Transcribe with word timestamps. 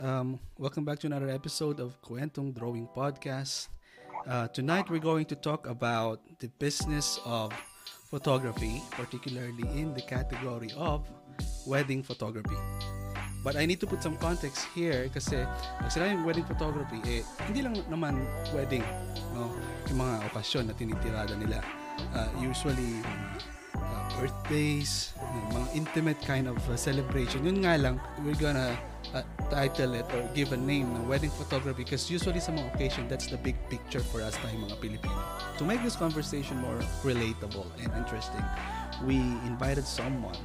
Um, 0.00 0.40
welcome 0.56 0.86
back 0.86 0.98
to 1.00 1.06
another 1.06 1.28
episode 1.28 1.78
of 1.78 2.00
Kwentong 2.00 2.56
Drawing 2.56 2.88
Podcast. 2.88 3.68
Uh, 4.24 4.48
tonight, 4.48 4.88
we're 4.88 4.96
going 4.96 5.26
to 5.26 5.36
talk 5.36 5.68
about 5.68 6.24
the 6.40 6.48
business 6.56 7.20
of 7.26 7.52
photography, 8.08 8.80
particularly 8.92 9.68
in 9.76 9.92
the 9.92 10.00
category 10.00 10.72
of 10.74 11.04
wedding 11.66 12.02
photography. 12.02 12.56
But 13.44 13.56
I 13.56 13.66
need 13.66 13.78
to 13.80 13.86
put 13.86 14.02
some 14.02 14.16
context 14.16 14.64
here 14.72 15.12
kasi 15.12 15.44
pag 15.76 15.92
sila 15.92 16.08
yung 16.08 16.24
wedding 16.24 16.48
photography, 16.48 17.04
eh, 17.04 17.20
hindi 17.44 17.60
lang 17.60 17.76
naman 17.92 18.24
wedding, 18.56 18.84
no? 19.36 19.52
Yung 19.92 20.00
mga 20.00 20.32
okasyon 20.32 20.72
na 20.72 20.74
tinitirada 20.80 21.36
nila. 21.36 21.60
Uh, 22.16 22.28
usually, 22.40 23.04
uh, 23.82 24.20
birthdays, 24.20 25.12
mga 25.50 25.68
intimate 25.74 26.20
kind 26.22 26.48
of 26.48 26.58
uh, 26.68 26.76
celebration. 26.76 27.44
Yun 27.44 27.64
nga 27.64 27.76
lang, 27.78 28.00
we're 28.24 28.38
gonna 28.38 28.76
uh, 29.14 29.22
title 29.50 29.94
it 29.94 30.06
or 30.14 30.22
give 30.34 30.52
a 30.52 30.56
name 30.56 30.92
na 30.94 31.00
wedding 31.08 31.30
photography 31.30 31.84
because 31.84 32.10
usually 32.10 32.40
sa 32.40 32.52
mga 32.52 32.74
occasion, 32.74 33.08
that's 33.08 33.26
the 33.26 33.40
big 33.40 33.56
picture 33.68 34.00
for 34.00 34.22
us 34.22 34.36
tayong 34.44 34.68
mga 34.68 34.76
Pilipino. 34.80 35.20
To 35.58 35.64
make 35.64 35.82
this 35.82 35.96
conversation 35.96 36.58
more 36.60 36.78
relatable 37.02 37.66
and 37.82 37.90
interesting, 37.96 38.44
we 39.04 39.16
invited 39.48 39.86
someone 39.86 40.36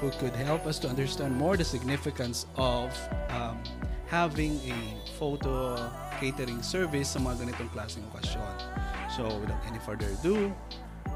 who 0.00 0.10
could 0.22 0.34
help 0.34 0.66
us 0.66 0.78
to 0.78 0.88
understand 0.88 1.34
more 1.34 1.56
the 1.56 1.64
significance 1.64 2.46
of 2.56 2.94
um, 3.30 3.58
having 4.06 4.56
a 4.64 4.78
photo 5.18 5.76
catering 6.18 6.62
service 6.62 7.14
sa 7.14 7.18
mga 7.18 7.46
ganitong 7.46 7.70
klaseng 7.74 8.06
okasyon. 8.14 8.54
So, 9.10 9.26
without 9.42 9.60
any 9.66 9.78
further 9.82 10.06
ado, 10.06 10.54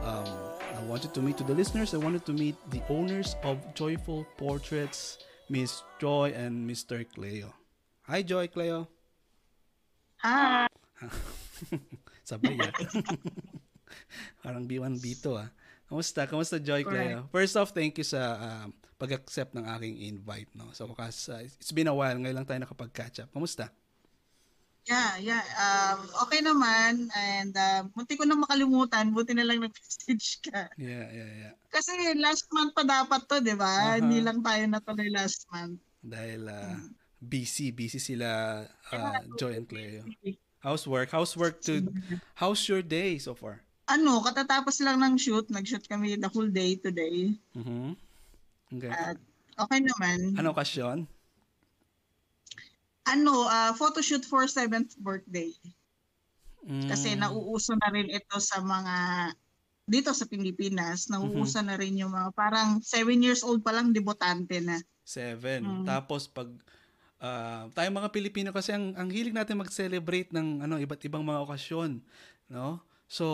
um, 0.03 0.52
I 0.83 0.85
wanted 0.91 1.15
to 1.15 1.23
meet 1.23 1.39
to 1.39 1.47
the 1.47 1.55
listeners, 1.55 1.95
I 1.95 2.03
wanted 2.03 2.27
to 2.27 2.35
meet 2.35 2.59
the 2.75 2.83
owners 2.91 3.39
of 3.47 3.63
Joyful 3.79 4.27
Portraits, 4.35 5.23
Miss 5.47 5.87
Joy 6.03 6.35
and 6.35 6.67
Mr. 6.67 7.07
Cleo. 7.07 7.55
Hi, 8.11 8.27
Joy, 8.27 8.51
Cleo. 8.51 8.91
Hi. 10.27 10.67
Sabay 12.27 12.59
yan. 12.59 12.75
Parang 14.43 14.67
B1, 14.67 14.99
B2 14.99 15.39
ah. 15.39 15.55
Kamusta? 15.87 16.27
Kamusta, 16.27 16.59
Joy, 16.59 16.83
Cleo? 16.83 17.31
First 17.31 17.55
off, 17.55 17.71
thank 17.71 17.95
you 18.03 18.07
sa 18.07 18.35
uh, 18.43 18.67
pag-accept 18.99 19.55
ng 19.55 19.63
aking 19.79 20.03
invite. 20.03 20.51
No? 20.59 20.75
So, 20.75 20.91
kasi 20.99 21.31
uh, 21.31 21.47
it's 21.47 21.71
been 21.71 21.87
a 21.87 21.95
while. 21.95 22.19
Ngayon 22.19 22.43
lang 22.43 22.47
tayo 22.51 22.59
nakapag-catch 22.59 23.23
up. 23.23 23.31
Kamusta? 23.31 23.71
Yeah, 24.83 25.15
yeah. 25.23 25.45
Um, 25.55 25.99
okay 26.27 26.41
naman. 26.43 27.07
And 27.15 27.55
uh, 27.55 27.87
munti 27.95 28.19
ko 28.19 28.27
nang 28.27 28.43
makalimutan. 28.43 29.15
Buti 29.15 29.33
na 29.35 29.47
lang 29.47 29.63
nag-message 29.63 30.41
ka. 30.51 30.71
Yeah, 30.75 31.07
yeah, 31.11 31.31
yeah. 31.31 31.53
Kasi 31.71 31.95
last 32.19 32.51
month 32.51 32.75
pa 32.75 32.83
dapat 32.83 33.25
to, 33.31 33.39
di 33.39 33.55
ba? 33.55 33.71
Uh-huh. 33.71 33.99
Hindi 34.03 34.19
lang 34.21 34.43
tayo 34.43 34.63
natuloy 34.67 35.09
last 35.09 35.47
month. 35.55 35.79
Dahil 36.03 36.51
uh, 36.51 36.77
busy, 37.23 37.71
busy 37.71 38.03
sila 38.03 38.63
uh, 38.91 39.23
Joy 39.39 39.55
and 39.63 39.71
Cleo. 39.71 40.03
How's 40.59 40.87
work? 40.87 41.15
How's 41.15 41.35
work 41.39 41.63
to... 41.67 41.87
How's 42.39 42.67
your 42.67 42.83
day 42.83 43.19
so 43.23 43.35
far? 43.35 43.63
ano, 43.93 44.23
katatapos 44.25 44.81
lang 44.81 45.03
ng 45.03 45.15
shoot, 45.21 45.47
nag-shoot 45.53 45.85
kami 45.85 46.17
the 46.17 46.31
whole 46.31 46.49
day 46.49 46.79
today. 46.79 47.35
Mm-hmm. 47.53 47.93
Okay. 48.79 48.91
At 48.93 49.19
okay 49.59 49.81
naman. 49.85 50.39
Ano 50.41 50.57
okasyon? 50.57 51.05
Ano, 53.09 53.51
uh, 53.51 53.73
photo 53.75 53.99
shoot 53.99 54.23
for 54.23 54.47
7th 54.47 54.95
birthday. 54.99 55.51
Mm. 56.63 56.87
Kasi 56.87 57.19
nauuso 57.19 57.75
na 57.75 57.91
rin 57.91 58.07
ito 58.11 58.39
sa 58.39 58.63
mga 58.63 58.97
dito 59.83 60.15
sa 60.15 60.31
Pilipinas, 60.31 61.11
nauuso 61.11 61.59
mm-hmm. 61.59 61.67
na 61.67 61.75
rin 61.75 61.95
yung 61.99 62.15
mga 62.15 62.31
parang 62.39 62.79
7 62.79 63.19
years 63.19 63.43
old 63.43 63.67
pa 63.67 63.75
lang 63.75 63.91
debutante 63.91 64.63
na. 64.63 64.79
7. 65.03 65.43
Mm. 65.59 65.85
Tapos 65.85 66.31
pag 66.31 66.47
uh, 67.19 67.67
tayong 67.75 67.99
mga 67.99 68.15
Pilipino 68.15 68.51
kasi 68.55 68.71
ang, 68.71 68.95
ang 68.95 69.11
hilig 69.11 69.35
natin 69.35 69.59
mag-celebrate 69.59 70.31
ng 70.31 70.63
ano 70.63 70.79
iba't 70.79 71.03
ibang 71.03 71.27
mga 71.27 71.43
okasyon, 71.43 71.99
no? 72.47 72.79
So, 73.13 73.27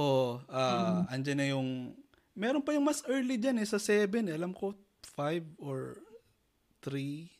uh, 0.51 1.07
mm. 1.07 1.15
andyan 1.15 1.39
na 1.39 1.47
yung, 1.55 1.95
meron 2.35 2.67
pa 2.67 2.75
yung 2.75 2.83
mas 2.83 3.05
early 3.07 3.39
dyan 3.39 3.63
eh, 3.63 3.69
sa 3.69 3.79
7. 3.79 4.11
Eh. 4.27 4.35
Alam 4.35 4.51
ko, 4.51 4.75
5 5.15 5.63
or 5.63 6.03
3. 6.83 7.31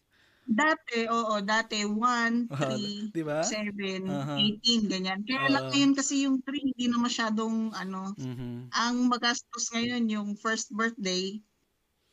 Dati, 0.49 1.05
oo, 1.13 1.45
dati 1.45 1.85
1, 1.85 2.49
3, 2.49 3.13
diba? 3.17 3.45
7, 3.45 3.69
uh-huh. 4.09 4.39
18, 4.65 4.89
ganyan. 4.89 5.21
Kaya 5.29 5.45
uh, 5.45 5.53
lang 5.53 5.65
ngayon 5.69 5.93
kasi 5.93 6.25
yung 6.25 6.41
3 6.41 6.73
hindi 6.73 6.89
na 6.89 6.97
masyadong 6.97 7.77
ano, 7.77 8.17
mm-hmm. 8.17 8.73
ang 8.73 8.97
magastos 9.13 9.69
ngayon 9.77 10.09
yung 10.09 10.29
first 10.41 10.73
birthday 10.73 11.37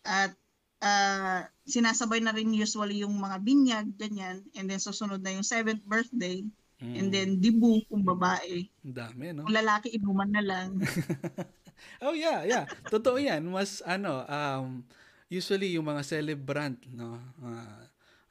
at 0.03 0.35
uh, 0.83 1.47
sinasabay 1.63 2.19
na 2.19 2.35
rin 2.35 2.51
usually 2.51 3.07
yung 3.07 3.15
mga 3.15 3.37
binyag, 3.39 3.87
ganyan. 3.95 4.43
And 4.53 4.67
then 4.67 4.83
susunod 4.83 5.23
na 5.23 5.31
yung 5.31 5.47
7th 5.47 5.87
birthday. 5.87 6.43
Mm. 6.83 6.95
And 6.99 7.07
then, 7.07 7.29
dibu 7.39 7.87
kung 7.87 8.03
babae. 8.03 8.67
dami, 8.83 9.31
no? 9.31 9.47
Kung 9.47 9.55
lalaki, 9.55 9.95
inuman 9.95 10.27
na 10.27 10.43
lang. 10.43 10.75
oh, 12.03 12.11
yeah, 12.11 12.43
yeah. 12.43 12.67
Totoo 12.91 13.15
yan. 13.15 13.47
Mas, 13.47 13.79
ano, 13.87 14.27
um, 14.27 14.83
usually 15.31 15.79
yung 15.79 15.87
mga 15.87 16.03
celebrant, 16.03 16.77
no? 16.91 17.15
Uh, 17.39 17.84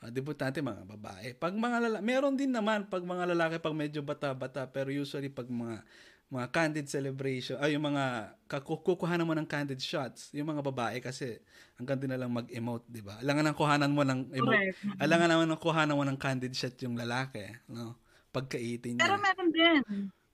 uh, 0.04 0.12
debutante, 0.12 0.60
mga 0.60 0.84
babae. 0.84 1.32
Pag 1.32 1.56
mga 1.56 1.88
lalaki, 1.88 2.02
meron 2.04 2.36
din 2.36 2.52
naman 2.52 2.84
pag 2.92 3.00
mga 3.00 3.32
lalaki, 3.32 3.56
pag 3.56 3.72
medyo 3.72 4.04
bata-bata, 4.04 4.68
pero 4.68 4.92
usually 4.92 5.32
pag 5.32 5.48
mga 5.48 5.80
mga 6.34 6.46
candid 6.50 6.86
celebration, 6.90 7.56
ay 7.62 7.76
yung 7.76 7.84
mga 7.84 8.34
kukuha 8.48 9.14
naman 9.14 9.44
ng 9.44 9.48
candid 9.48 9.78
shots, 9.78 10.34
yung 10.34 10.50
mga 10.50 10.66
babae 10.66 10.98
kasi 10.98 11.38
ang 11.78 11.86
ganda 11.86 12.10
na 12.10 12.18
lang 12.18 12.32
mag-emote, 12.32 12.84
di 12.90 13.04
ba? 13.04 13.20
Alangan 13.22 13.52
ang 13.52 13.56
kuhanan 13.56 13.92
mo 13.94 14.02
ng 14.02 14.34
emote. 14.34 14.74
Alangan 14.98 15.28
naman 15.30 15.46
ang 15.52 15.60
kuhanan 15.60 15.94
mo 15.94 16.02
ng 16.02 16.18
candid 16.18 16.50
shot 16.56 16.74
yung 16.82 16.98
lalaki, 16.98 17.44
no? 17.70 17.94
pagka-18 18.34 18.98
Pero 18.98 19.14
meron 19.22 19.50
din. 19.54 19.82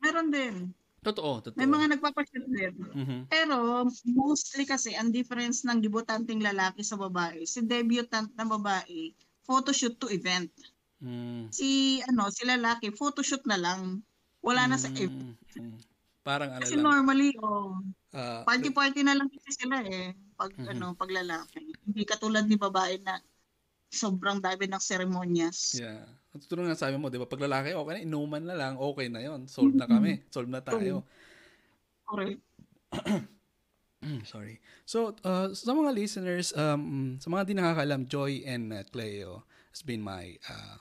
Meron 0.01 0.29
din. 0.33 0.55
Totoo, 1.01 1.41
totoo. 1.45 1.61
May 1.61 1.69
mga 1.69 1.97
nagpapashoot 1.97 2.47
din. 2.49 2.75
Mm-hmm. 2.77 3.21
Pero 3.33 3.89
mostly 4.13 4.65
kasi 4.69 4.93
ang 4.97 5.13
difference 5.13 5.65
ng 5.65 5.81
debutanting 5.81 6.45
lalaki 6.45 6.85
sa 6.85 6.97
babae, 6.97 7.45
si 7.45 7.65
debutant 7.65 8.29
na 8.37 8.45
babae, 8.45 9.13
photoshoot 9.51 9.99
to 9.99 10.07
event. 10.15 10.55
Mm. 11.03 11.51
Si 11.51 11.99
ano, 12.07 12.31
si 12.31 12.47
lalaki, 12.47 12.95
photoshoot 12.95 13.43
na 13.51 13.59
lang. 13.59 13.99
Wala 14.47 14.65
mm. 14.65 14.71
na 14.71 14.79
sa 14.79 14.87
mm. 14.95 14.99
event. 15.03 15.35
Mm. 15.59 15.79
Parang 16.23 16.51
ano 16.55 16.63
kasi 16.63 16.79
lang. 16.79 16.87
normally 16.87 17.35
oh, 17.43 17.83
uh, 18.15 18.47
party-party 18.47 19.03
na 19.03 19.17
lang 19.19 19.27
kasi 19.33 19.65
sila 19.65 19.81
eh 19.83 20.13
pag 20.37 20.53
mm-hmm. 20.55 20.73
ano, 20.77 20.87
pag 20.95 21.11
lalaki. 21.11 21.75
Hindi 21.83 22.03
katulad 22.07 22.47
ni 22.47 22.55
babae 22.55 23.03
na 23.03 23.19
sobrang 23.91 24.39
dami 24.39 24.71
ng 24.71 24.79
seremonyas. 24.79 25.81
Yeah. 25.83 26.07
Tutulong 26.31 26.71
nga 26.71 26.79
sabi 26.79 26.95
mo, 26.95 27.11
di 27.11 27.19
ba? 27.19 27.27
Pag 27.27 27.43
lalaki, 27.43 27.75
okay 27.75 27.93
na, 27.99 28.07
inuman 28.07 28.45
na 28.47 28.55
lang, 28.55 28.79
okay 28.79 29.11
na 29.11 29.19
yon 29.19 29.51
Solve 29.51 29.75
na 29.75 29.91
kami. 29.91 30.23
Solve 30.31 30.47
na 30.47 30.63
tayo. 30.63 31.03
Correct. 32.07 32.39
Sorry. 34.25 34.61
So, 34.89 35.15
uh, 35.25 35.53
sa 35.53 35.77
mga 35.77 35.93
listeners, 35.93 36.57
um, 36.57 37.21
sa 37.21 37.29
mga 37.29 37.43
di 37.45 37.55
nakakalam, 37.55 38.09
Joy 38.09 38.41
and 38.49 38.73
uh, 38.73 38.81
Cleo 38.89 39.45
has 39.71 39.85
been 39.85 40.01
my, 40.01 40.41
uh, 40.49 40.77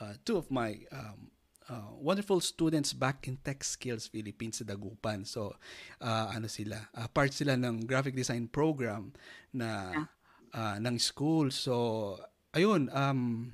uh, 0.00 0.14
two 0.24 0.40
of 0.40 0.48
my 0.48 0.80
um, 0.88 1.28
uh, 1.68 1.92
wonderful 2.00 2.40
students 2.40 2.96
back 2.96 3.28
in 3.28 3.36
Tech 3.44 3.60
Skills 3.60 4.08
Philippines 4.08 4.60
sa 4.60 4.64
Dagupan. 4.64 5.28
So, 5.28 5.56
uh, 6.00 6.32
ano 6.32 6.48
sila? 6.48 6.88
Uh, 6.96 7.08
part 7.12 7.36
sila 7.36 7.60
ng 7.60 7.84
graphic 7.84 8.16
design 8.16 8.48
program 8.48 9.12
na 9.52 10.08
uh, 10.56 10.76
ng 10.80 10.96
school. 10.96 11.52
So, 11.52 12.16
ayun, 12.56 12.88
um, 12.96 13.52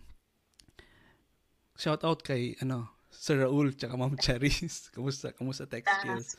shout 1.75 2.07
out 2.07 2.23
kay 2.23 2.55
ano, 2.63 2.99
Sir 3.11 3.43
Raul 3.43 3.75
tsaka 3.75 3.99
Ma'am 3.99 4.15
Charis. 4.15 4.89
Kumusta? 4.95 5.35
Kumusta 5.35 5.67
tech 5.67 5.83
skills? 5.83 6.39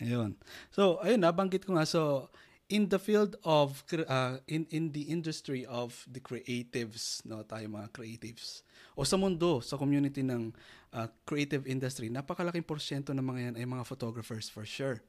Ayun. 0.00 0.36
So, 0.72 0.98
ayun 1.04 1.20
nabanggit 1.20 1.68
ko 1.68 1.76
nga 1.76 1.84
so 1.84 2.32
in 2.70 2.88
the 2.88 2.98
field 2.98 3.36
of 3.44 3.84
uh, 4.08 4.40
in 4.48 4.64
in 4.70 4.94
the 4.96 5.10
industry 5.12 5.66
of 5.66 5.92
the 6.08 6.22
creatives, 6.22 7.20
no, 7.28 7.44
tayo 7.44 7.68
mga 7.68 7.92
creatives. 7.92 8.64
O 8.96 9.04
sa 9.04 9.20
mundo, 9.20 9.60
sa 9.60 9.76
community 9.76 10.24
ng 10.24 10.50
uh, 10.96 11.08
creative 11.28 11.68
industry, 11.68 12.08
napakalaking 12.08 12.64
porsyento 12.64 13.12
ng 13.12 13.24
mga 13.24 13.40
yan 13.50 13.54
ay 13.60 13.66
mga 13.66 13.84
photographers 13.84 14.48
for 14.48 14.64
sure. 14.64 15.02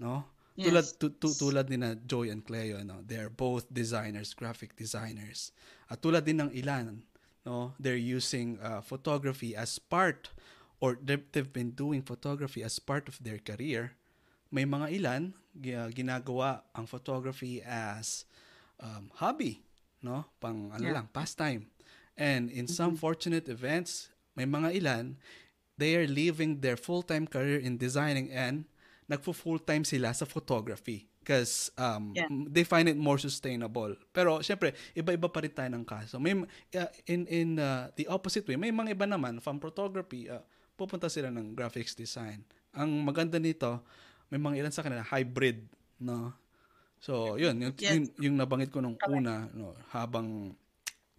No? 0.00 0.24
Yes. 0.56 0.68
Tulad 0.68 0.86
tu, 1.00 1.06
tu, 1.16 1.28
tulad 1.32 1.66
ni 1.72 1.80
na 1.80 1.96
Joy 1.96 2.28
and 2.28 2.44
Cleo, 2.44 2.84
no? 2.84 3.00
They're 3.00 3.32
both 3.32 3.64
designers, 3.72 4.36
graphic 4.36 4.76
designers. 4.76 5.50
At 5.88 6.04
tulad 6.04 6.28
din 6.28 6.44
ng 6.44 6.52
ilan 6.52 7.02
no 7.44 7.74
they're 7.78 7.98
using 7.98 8.58
uh, 8.62 8.80
photography 8.80 9.54
as 9.56 9.78
part 9.78 10.30
or 10.80 10.98
they've 11.02 11.52
been 11.52 11.70
doing 11.70 12.02
photography 12.02 12.62
as 12.62 12.78
part 12.78 13.08
of 13.08 13.22
their 13.22 13.38
career 13.38 13.94
may 14.52 14.68
mga 14.68 14.86
ilan 15.00 15.22
ginagawa 15.90 16.62
ang 16.76 16.84
photography 16.84 17.64
as 17.64 18.28
um, 18.76 19.08
hobby 19.16 19.64
no 20.04 20.28
pang 20.36 20.68
ano 20.70 20.84
yeah. 20.84 20.94
lang 21.00 21.08
pastime 21.10 21.68
and 22.20 22.52
in 22.52 22.68
mm-hmm. 22.68 22.76
some 22.76 22.94
fortunate 22.94 23.48
events 23.48 24.12
may 24.36 24.44
mga 24.44 24.76
ilan 24.76 25.16
they 25.80 25.96
are 25.96 26.06
leaving 26.06 26.60
their 26.60 26.76
full-time 26.76 27.24
career 27.24 27.58
in 27.58 27.80
designing 27.80 28.28
and 28.30 28.68
nagfo 29.08 29.32
full-time 29.32 29.82
sila 29.82 30.12
sa 30.12 30.28
photography 30.28 31.08
because 31.22 31.70
um, 31.78 32.10
yeah. 32.18 32.26
they 32.50 32.66
find 32.66 32.90
it 32.90 32.98
more 32.98 33.16
sustainable. 33.16 33.94
Pero 34.10 34.42
syempre, 34.42 34.74
iba-iba 34.90 35.30
pa 35.30 35.38
rin 35.38 35.54
tayo 35.54 35.70
ng 35.70 35.86
kaso. 35.86 36.18
May 36.18 36.34
uh, 36.34 36.90
in 37.06 37.30
in 37.30 37.48
uh, 37.62 37.94
the 37.94 38.10
opposite 38.10 38.42
way, 38.50 38.58
may 38.58 38.74
mga 38.74 38.98
iba 38.98 39.06
naman 39.06 39.38
from 39.38 39.62
photography, 39.62 40.26
uh, 40.26 40.42
pupunta 40.74 41.06
sila 41.06 41.30
ng 41.30 41.54
graphics 41.54 41.94
design. 41.94 42.42
Ang 42.74 43.06
maganda 43.06 43.38
nito, 43.38 43.86
may 44.32 44.40
mga 44.40 44.64
ilan 44.64 44.72
sa 44.72 44.80
kanila 44.80 45.04
hybrid, 45.04 45.68
no. 46.00 46.32
So, 46.96 47.36
yun, 47.36 47.60
yung, 47.60 47.74
yes. 47.76 47.92
yung, 47.92 48.04
yung 48.16 48.36
nabanggit 48.40 48.72
ko 48.72 48.80
nung 48.80 48.96
una, 49.12 49.44
no, 49.52 49.76
habang 49.92 50.56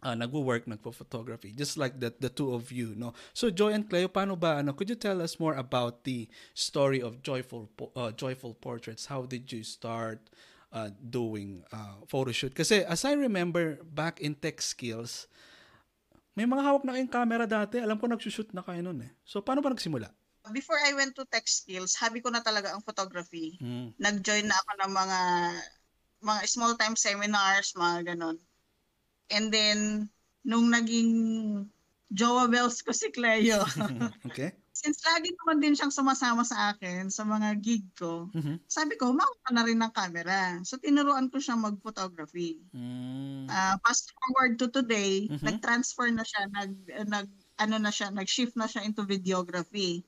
uh, 0.02 0.16
nagwo-work, 0.18 0.66
nagpo-photography, 0.66 1.54
just 1.54 1.78
like 1.78 2.02
the, 2.02 2.10
the 2.18 2.34
two 2.34 2.50
of 2.58 2.74
you, 2.74 2.98
no? 2.98 3.14
So, 3.38 3.54
Joy 3.54 3.78
and 3.78 3.86
Cleo, 3.86 4.10
paano 4.10 4.34
ba, 4.34 4.66
ano, 4.66 4.74
could 4.74 4.90
you 4.90 4.98
tell 4.98 5.22
us 5.22 5.38
more 5.38 5.54
about 5.54 6.10
the 6.10 6.26
story 6.58 7.06
of 7.06 7.22
Joyful 7.22 7.70
uh, 7.94 8.10
Joyful 8.18 8.58
Portraits? 8.58 9.06
How 9.06 9.30
did 9.30 9.52
you 9.54 9.62
start 9.62 10.26
uh, 10.74 10.90
doing 10.98 11.62
uh, 11.70 12.02
photo 12.10 12.34
shoot? 12.34 12.58
Kasi, 12.58 12.82
as 12.82 13.06
I 13.06 13.14
remember, 13.14 13.78
back 13.86 14.26
in 14.26 14.34
tech 14.34 14.58
skills, 14.58 15.30
may 16.34 16.50
mga 16.50 16.66
hawak 16.66 16.82
na 16.82 16.98
kayong 16.98 17.14
camera 17.14 17.46
dati. 17.46 17.78
Alam 17.78 18.02
ko 18.02 18.10
nagsushoot 18.10 18.58
na 18.58 18.66
kayo 18.66 18.82
noon 18.82 19.06
eh. 19.06 19.12
So, 19.22 19.46
paano 19.46 19.62
ba 19.62 19.70
nagsimula? 19.70 20.10
Before 20.52 20.76
I 20.76 20.92
went 20.92 21.16
to 21.16 21.24
tech 21.32 21.48
skills, 21.48 21.96
habi 21.96 22.20
ko 22.20 22.28
na 22.28 22.44
talaga 22.44 22.76
ang 22.76 22.84
photography. 22.84 23.56
Hmm. 23.64 23.96
Nag-join 23.96 24.44
na 24.44 24.60
ako 24.60 24.72
ng 24.84 24.92
mga 24.92 25.20
mga 26.24 26.42
small 26.48 26.74
time 26.76 26.96
seminars, 27.00 27.72
mga 27.80 28.16
ganon. 28.16 28.40
And 29.32 29.48
then, 29.52 30.10
nung 30.44 30.68
naging 30.72 31.12
Jowa 32.14 32.46
Bells 32.46 32.84
ko 32.86 32.94
si 32.94 33.10
Cleo. 33.10 33.66
okay. 34.30 34.54
Since 34.74 35.06
lagi 35.06 35.34
naman 35.38 35.62
din 35.62 35.74
siyang 35.78 35.94
sumasama 35.94 36.42
sa 36.46 36.74
akin 36.74 37.10
sa 37.10 37.26
mga 37.26 37.58
gig 37.62 37.86
ko, 37.98 38.30
mm-hmm. 38.34 38.58
sabi 38.70 38.98
ko, 38.98 39.14
humawa 39.14 39.34
ka 39.46 39.52
na 39.54 39.66
rin 39.66 39.82
ng 39.82 39.94
camera. 39.94 40.58
So, 40.66 40.78
tinuruan 40.82 41.30
ko 41.30 41.38
siyang 41.38 41.62
mag-photography. 41.62 42.62
Mm. 42.74 43.50
Uh, 43.50 43.76
fast 43.86 44.10
forward 44.14 44.58
to 44.58 44.70
today, 44.70 45.30
mm-hmm. 45.30 45.46
nag-transfer 45.46 46.10
na 46.10 46.26
siya, 46.26 46.42
nag, 46.50 46.72
nag, 47.06 47.28
ano 47.62 47.76
na 47.78 47.94
siya, 47.94 48.10
nag-shift 48.10 48.58
na 48.58 48.66
siya 48.66 48.82
into 48.86 49.06
videography. 49.06 50.06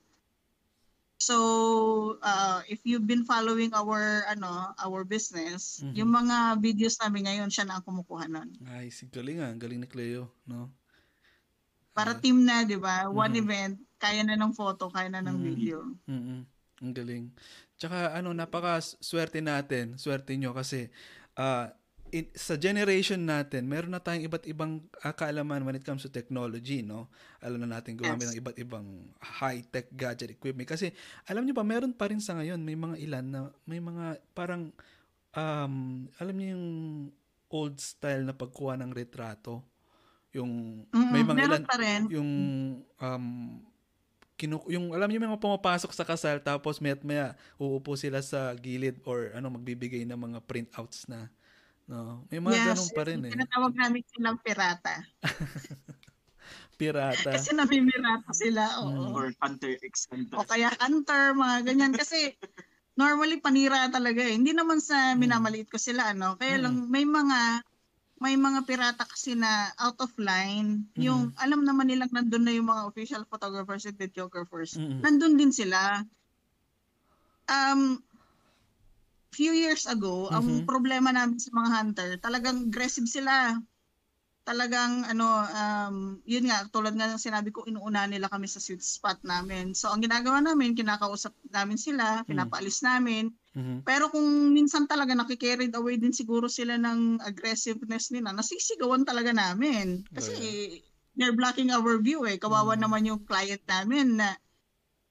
So, 1.16 2.20
uh, 2.20 2.60
if 2.68 2.84
you've 2.84 3.08
been 3.08 3.24
following 3.24 3.72
our 3.72 4.28
ano, 4.28 4.76
our 4.76 5.00
business, 5.00 5.80
mm-hmm. 5.80 5.96
yung 5.96 6.10
mga 6.12 6.60
videos 6.60 7.00
namin 7.00 7.24
ngayon, 7.24 7.48
siya 7.48 7.64
na 7.64 7.80
ang 7.80 7.84
kumukuha 7.88 8.28
nun. 8.28 8.52
Ay, 8.68 8.92
galing 9.08 9.40
ah. 9.40 9.52
Galing 9.56 9.80
ni 9.80 9.88
Cleo, 9.88 10.28
no? 10.44 10.68
Para 11.96 12.12
uh, 12.12 12.20
team 12.20 12.44
na, 12.44 12.68
di 12.68 12.76
ba? 12.76 13.08
One 13.08 13.32
mm-hmm. 13.32 13.42
event, 13.48 13.74
kaya 13.96 14.20
na 14.28 14.36
ng 14.36 14.52
photo, 14.52 14.92
kaya 14.92 15.08
na 15.08 15.24
ng 15.24 15.40
mm-hmm. 15.40 15.48
video. 15.48 15.78
Mm-hmm. 16.04 16.40
Ang 16.84 16.92
galing. 16.92 17.24
Tsaka 17.80 18.12
ano, 18.12 18.36
napaka 18.36 18.76
swerte 18.80 19.40
natin, 19.40 19.96
swerte 19.96 20.36
nyo 20.36 20.52
kasi 20.52 20.92
uh, 21.40 21.72
in, 22.10 22.26
sa 22.34 22.54
generation 22.54 23.18
natin, 23.18 23.66
meron 23.66 23.94
na 23.94 24.02
tayong 24.02 24.26
iba't 24.26 24.44
ibang 24.46 24.82
uh, 25.02 25.14
kaalaman 25.14 25.62
when 25.66 25.76
it 25.78 25.84
comes 25.86 26.02
to 26.02 26.10
technology, 26.10 26.82
no? 26.82 27.10
Alam 27.42 27.66
na 27.66 27.78
natin 27.78 27.98
gumamit 27.98 28.26
yes. 28.26 28.30
ng 28.34 28.38
iba't 28.42 28.56
ibang 28.58 28.86
high-tech 29.18 29.90
gadget 29.94 30.34
equipment. 30.34 30.68
Kasi, 30.68 30.94
alam 31.26 31.42
niyo 31.42 31.54
ba, 31.56 31.66
meron 31.66 31.94
pa 31.94 32.10
rin 32.10 32.22
sa 32.22 32.38
ngayon, 32.38 32.60
may 32.62 32.78
mga 32.78 32.96
ilan 33.02 33.24
na, 33.26 33.40
may 33.66 33.80
mga 33.82 34.18
parang, 34.34 34.70
um, 35.34 36.06
alam 36.18 36.34
niyo 36.34 36.48
yung 36.58 36.68
old 37.50 37.76
style 37.78 38.22
na 38.26 38.34
pagkuha 38.34 38.78
ng 38.80 38.90
retrato. 38.90 39.62
Yung, 40.34 40.84
mm, 40.90 41.10
may 41.10 41.24
mga 41.24 41.40
ilan, 41.46 41.62
pa 41.64 41.76
rin. 41.78 42.00
yung, 42.12 42.30
um, 42.98 43.26
kinu 44.36 44.60
yung 44.68 44.92
alam 44.92 45.08
niyo 45.08 45.16
mga 45.16 45.40
pumapasok 45.40 45.96
sa 45.96 46.04
kasal 46.04 46.36
tapos 46.44 46.76
may 46.76 46.92
maya 47.00 47.32
uupo 47.56 47.96
sila 47.96 48.20
sa 48.20 48.52
gilid 48.52 49.00
or 49.08 49.32
ano 49.32 49.48
magbibigay 49.48 50.04
ng 50.04 50.12
mga 50.12 50.44
printouts 50.44 51.08
na 51.08 51.32
No, 51.86 52.26
may 52.34 52.42
mga 52.42 52.54
yes, 52.54 52.66
ganun 52.66 52.90
pa 52.98 53.02
rin 53.06 53.20
eh. 53.22 53.32
Tinatawag 53.32 53.72
namin 53.78 54.02
silang 54.10 54.38
pirata. 54.42 55.06
pirata. 56.80 57.30
Kasi 57.30 57.54
namimirata 57.54 58.30
sila. 58.34 58.82
Oo. 58.82 58.90
Mm. 58.90 59.14
Or 59.14 59.26
hunter 59.38 59.78
ex 59.80 60.10
hunter. 60.10 60.34
O 60.34 60.42
kaya 60.42 60.74
hunter, 60.82 61.32
mga 61.38 61.56
ganyan. 61.62 61.94
Kasi 61.94 62.34
normally 62.98 63.38
panira 63.38 63.86
talaga 63.86 64.18
eh. 64.18 64.34
Hindi 64.34 64.50
naman 64.50 64.82
sa 64.82 65.14
mm. 65.14 65.18
minamaliit 65.20 65.68
ko 65.70 65.78
sila 65.78 66.10
ano. 66.10 66.34
Kaya 66.34 66.58
mm. 66.58 66.62
lang 66.66 66.74
may 66.90 67.06
mga 67.06 67.62
may 68.16 68.32
mga 68.32 68.64
pirata 68.64 69.04
kasi 69.04 69.36
na 69.36 69.70
out 69.76 70.00
of 70.00 70.10
line. 70.16 70.88
Mm. 70.96 71.02
Yung 71.06 71.22
alam 71.36 71.62
naman 71.62 71.86
nilang 71.86 72.10
nandun 72.10 72.44
na 72.48 72.52
yung 72.56 72.66
mga 72.66 72.88
official 72.88 73.22
photographers 73.28 73.84
and 73.84 73.94
videographers. 73.94 74.74
Mm. 74.74 75.04
Nandun 75.04 75.34
din 75.36 75.52
sila. 75.52 76.02
Um, 77.46 78.02
few 79.36 79.52
years 79.52 79.84
ago, 79.84 80.26
mm-hmm. 80.26 80.36
ang 80.40 80.48
problema 80.64 81.12
namin 81.12 81.36
sa 81.36 81.52
mga 81.52 81.68
hunter, 81.68 82.10
talagang 82.24 82.72
aggressive 82.72 83.04
sila. 83.04 83.60
Talagang 84.46 85.02
ano, 85.10 85.42
um, 85.42 85.96
yun 86.22 86.46
nga, 86.46 86.70
tulad 86.70 86.94
nga 86.94 87.10
ng 87.10 87.18
sinabi 87.18 87.50
ko, 87.50 87.66
inuuna 87.66 88.06
nila 88.06 88.30
kami 88.30 88.46
sa 88.46 88.62
sweet 88.62 88.78
spot 88.78 89.18
namin. 89.26 89.74
So 89.74 89.90
ang 89.90 90.00
ginagawa 90.00 90.38
namin, 90.38 90.78
kinakausap 90.78 91.34
namin 91.50 91.76
sila, 91.76 92.22
mm-hmm. 92.22 92.30
pinapaalis 92.30 92.80
namin. 92.80 93.34
Mm-hmm. 93.58 93.82
Pero 93.82 94.06
kung 94.08 94.54
minsan 94.54 94.86
talaga 94.86 95.18
nakikarried 95.18 95.74
away 95.74 95.98
din 95.98 96.14
siguro 96.14 96.46
sila 96.46 96.78
ng 96.78 97.26
aggressiveness 97.26 98.14
nila, 98.14 98.30
nasisigawan 98.30 99.02
talaga 99.02 99.34
namin. 99.34 100.06
Kasi 100.14 100.30
oh, 100.30 100.38
yeah. 100.38 100.78
they're 101.18 101.34
blocking 101.34 101.74
our 101.74 101.98
view 101.98 102.22
eh. 102.30 102.38
Kawawa 102.38 102.78
mm-hmm. 102.78 102.82
naman 102.86 103.02
yung 103.02 103.20
client 103.26 103.66
namin 103.66 104.22
na 104.22 104.38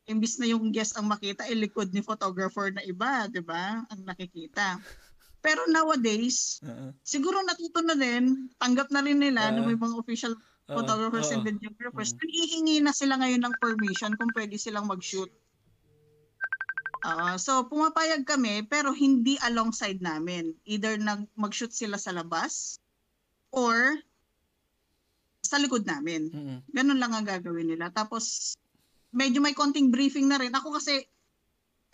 imbis 0.06 0.38
na 0.38 0.46
yung 0.50 0.70
guest 0.70 0.98
ang 0.98 1.10
makita, 1.10 1.46
eh, 1.50 1.58
likod 1.58 1.90
ni 1.92 2.02
photographer 2.02 2.70
na 2.70 2.86
iba, 2.86 3.26
di 3.30 3.42
ba? 3.42 3.82
Ang 3.90 4.02
nakikita. 4.06 4.78
Pero 5.46 5.62
nowadays, 5.70 6.58
uh-huh. 6.66 6.90
siguro 7.06 7.38
natuto 7.46 7.86
na 7.86 7.94
din, 7.94 8.50
tanggap 8.58 8.90
na 8.90 9.06
rin 9.06 9.22
nila 9.22 9.50
uh-huh. 9.50 9.62
ng 9.62 9.66
may 9.70 9.78
mga 9.78 9.96
official 9.98 10.34
photographers 10.66 11.30
uh-huh. 11.30 11.42
and 11.42 11.46
videographers. 11.46 12.18
Uh-huh. 12.18 12.26
Hihingi 12.26 12.82
na 12.82 12.94
sila 12.94 13.18
ngayon 13.22 13.46
ng 13.46 13.56
permission 13.62 14.14
kung 14.18 14.34
pwede 14.34 14.58
silang 14.58 14.90
mag-shoot. 14.90 15.30
Uh, 17.06 17.38
so, 17.38 17.62
pumapayag 17.70 18.26
kami 18.26 18.66
pero 18.66 18.90
hindi 18.90 19.38
alongside 19.46 20.02
namin. 20.02 20.58
Either 20.66 20.98
nag 20.98 21.30
mag-shoot 21.38 21.70
sila 21.70 22.02
sa 22.02 22.10
labas 22.10 22.82
or 23.54 24.02
sa 25.46 25.62
likod 25.62 25.86
namin. 25.86 26.34
Mm-hmm. 26.34 26.58
Ganun 26.74 26.98
lang 26.98 27.14
ang 27.14 27.26
gagawin 27.30 27.70
nila. 27.70 27.94
Tapos, 27.94 28.58
medyo 29.16 29.40
may 29.40 29.56
konting 29.56 29.90
briefing 29.90 30.28
na 30.28 30.36
rin. 30.36 30.52
Ako 30.52 30.76
kasi, 30.76 31.08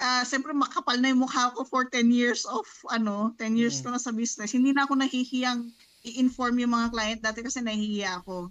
uh, 0.02 0.26
siyempre 0.26 0.58
makapal 0.58 0.98
na 0.98 1.14
yung 1.14 1.22
mukha 1.22 1.54
ko 1.54 1.62
for 1.62 1.86
10 1.86 2.10
years 2.10 2.50
of, 2.50 2.66
ano, 2.90 3.38
10 3.38 3.54
years 3.54 3.78
mm. 3.80 3.84
ko 3.86 3.88
na 3.94 4.02
sa 4.02 4.10
business. 4.10 4.52
Hindi 4.52 4.74
na 4.74 4.90
ako 4.90 4.98
nahihiyang 4.98 5.70
i-inform 6.02 6.58
yung 6.58 6.74
mga 6.74 6.88
client 6.90 7.22
dati 7.22 7.46
kasi 7.46 7.62
nahihiya 7.62 8.26
ako. 8.26 8.50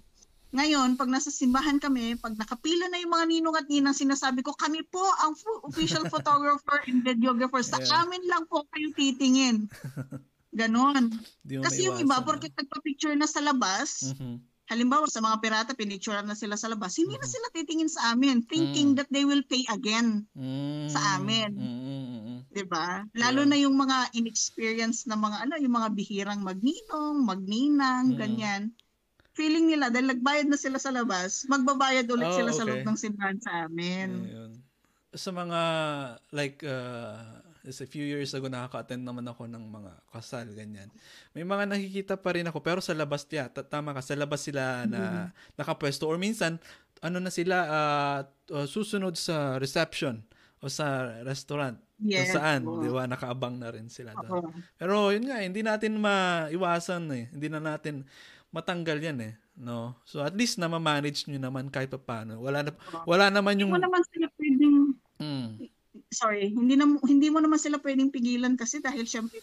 Ngayon, 0.50 0.98
pag 0.98 1.10
nasa 1.10 1.30
simbahan 1.30 1.78
kami, 1.78 2.18
pag 2.18 2.34
nakapila 2.34 2.90
na 2.90 2.98
yung 2.98 3.14
mga 3.14 3.26
ninong 3.26 3.56
at 3.58 3.66
ninang, 3.70 3.94
sinasabi 3.94 4.42
ko, 4.42 4.54
kami 4.54 4.82
po 4.86 5.02
ang 5.22 5.34
official 5.66 6.06
photographer 6.14 6.82
and 6.86 7.02
videographer. 7.02 7.62
Sa 7.62 7.78
yeah. 7.78 8.02
amin 8.02 8.22
lang 8.26 8.46
po 8.46 8.66
kayo 8.70 8.90
titingin. 8.94 9.66
Ganon. 10.58 11.14
Kasi 11.46 11.86
yung 11.86 12.02
iba, 12.02 12.18
porque 12.26 12.50
nagpa-picture 12.50 13.14
na 13.14 13.30
sa 13.30 13.38
labas, 13.38 14.10
mm-hmm 14.10 14.49
halimbawa 14.70 15.10
sa 15.10 15.18
mga 15.18 15.42
pirata, 15.42 15.72
pinicture 15.74 16.22
na 16.22 16.38
sila 16.38 16.54
sa 16.54 16.70
labas, 16.70 16.94
hindi 16.94 17.18
mm-hmm. 17.18 17.26
na 17.26 17.34
sila 17.34 17.46
titingin 17.50 17.90
sa 17.90 18.14
amin, 18.14 18.46
thinking 18.46 18.94
mm-hmm. 18.94 19.02
that 19.02 19.10
they 19.10 19.26
will 19.26 19.42
pay 19.50 19.66
again 19.66 20.22
mm-hmm. 20.38 20.86
sa 20.94 21.18
amin. 21.18 21.50
Mm-hmm. 21.58 22.36
'Di 22.54 22.64
ba? 22.70 23.02
Lalo 23.18 23.42
yeah. 23.42 23.50
na 23.50 23.56
yung 23.58 23.74
mga 23.74 24.14
inexperienced 24.14 25.10
na 25.10 25.18
mga 25.18 25.50
ano, 25.50 25.58
yung 25.58 25.74
mga 25.74 25.90
bihirang 25.90 26.40
magninong, 26.46 27.18
magninang, 27.26 28.14
mm-hmm. 28.14 28.22
ganyan. 28.22 28.62
Feeling 29.34 29.66
nila 29.66 29.90
dahil 29.90 30.14
nagbayad 30.14 30.46
na 30.46 30.58
sila 30.58 30.78
sa 30.78 30.94
labas, 30.94 31.46
magbabayad 31.50 32.06
ulit 32.06 32.30
oh, 32.30 32.36
sila 32.38 32.50
okay. 32.54 32.58
sa 32.62 32.66
loob 32.66 32.82
ng 32.86 32.98
simbahan 32.98 33.38
sa 33.42 33.66
amin. 33.66 34.08
Yeah, 34.26 34.54
sa 35.10 35.34
mga 35.34 35.62
like 36.30 36.62
uh, 36.62 37.39
Is 37.60 37.84
a 37.84 37.88
few 37.88 38.00
years 38.00 38.32
ago, 38.32 38.48
nakaka-attend 38.48 39.04
naman 39.04 39.28
ako 39.28 39.44
ng 39.44 39.60
mga 39.68 39.92
kasal, 40.08 40.48
ganyan. 40.56 40.88
May 41.36 41.44
mga 41.44 41.68
nakikita 41.68 42.14
pa 42.16 42.32
rin 42.32 42.48
ako, 42.48 42.64
pero 42.64 42.80
sa 42.80 42.96
labas 42.96 43.28
niya, 43.28 43.52
tama 43.52 43.92
ka, 43.92 44.00
sa 44.00 44.16
labas 44.16 44.40
sila 44.40 44.88
na 44.88 45.00
mm-hmm. 45.28 45.60
nakapwesto. 45.60 46.08
Or 46.08 46.16
minsan, 46.16 46.56
ano 47.04 47.20
na 47.20 47.28
sila, 47.28 47.56
uh, 47.68 48.20
uh, 48.56 48.64
susunod 48.64 49.12
sa 49.20 49.60
reception 49.60 50.24
o 50.64 50.72
sa 50.72 51.20
restaurant. 51.20 51.76
Yes, 52.00 52.32
kung 52.32 52.40
saan, 52.40 52.60
oh. 52.64 52.80
di 52.80 52.88
ba, 52.88 53.04
nakaabang 53.04 53.60
na 53.60 53.68
rin 53.68 53.92
sila 53.92 54.16
doon. 54.16 54.40
Oh. 54.40 54.48
Pero 54.80 55.12
yun 55.12 55.28
nga, 55.28 55.44
hindi 55.44 55.60
natin 55.60 56.00
maiwasan 56.00 57.12
eh. 57.12 57.24
Hindi 57.28 57.52
na 57.52 57.60
natin 57.60 58.08
matanggal 58.56 59.04
yan 59.04 59.20
eh. 59.20 59.36
No? 59.60 60.00
So 60.08 60.24
at 60.24 60.32
least 60.32 60.56
na 60.56 60.72
ma-manage 60.72 61.28
nyo 61.28 61.36
naman 61.36 61.68
kahit 61.68 61.92
pa 61.92 62.00
paano. 62.00 62.40
Wala, 62.40 62.64
na, 62.64 62.72
wala 63.04 63.28
naman 63.28 63.60
yung... 63.60 63.68
Wala 63.76 63.84
naman 63.84 64.00
sila 64.08 64.32
pwedeng 64.40 64.96
mm 65.20 65.79
sorry, 66.10 66.50
hindi 66.50 66.74
na 66.78 66.86
hindi 67.06 67.28
mo 67.30 67.42
naman 67.42 67.58
sila 67.58 67.82
pwedeng 67.82 68.14
pigilan 68.14 68.54
kasi 68.54 68.78
dahil 68.78 69.06
syempre 69.06 69.38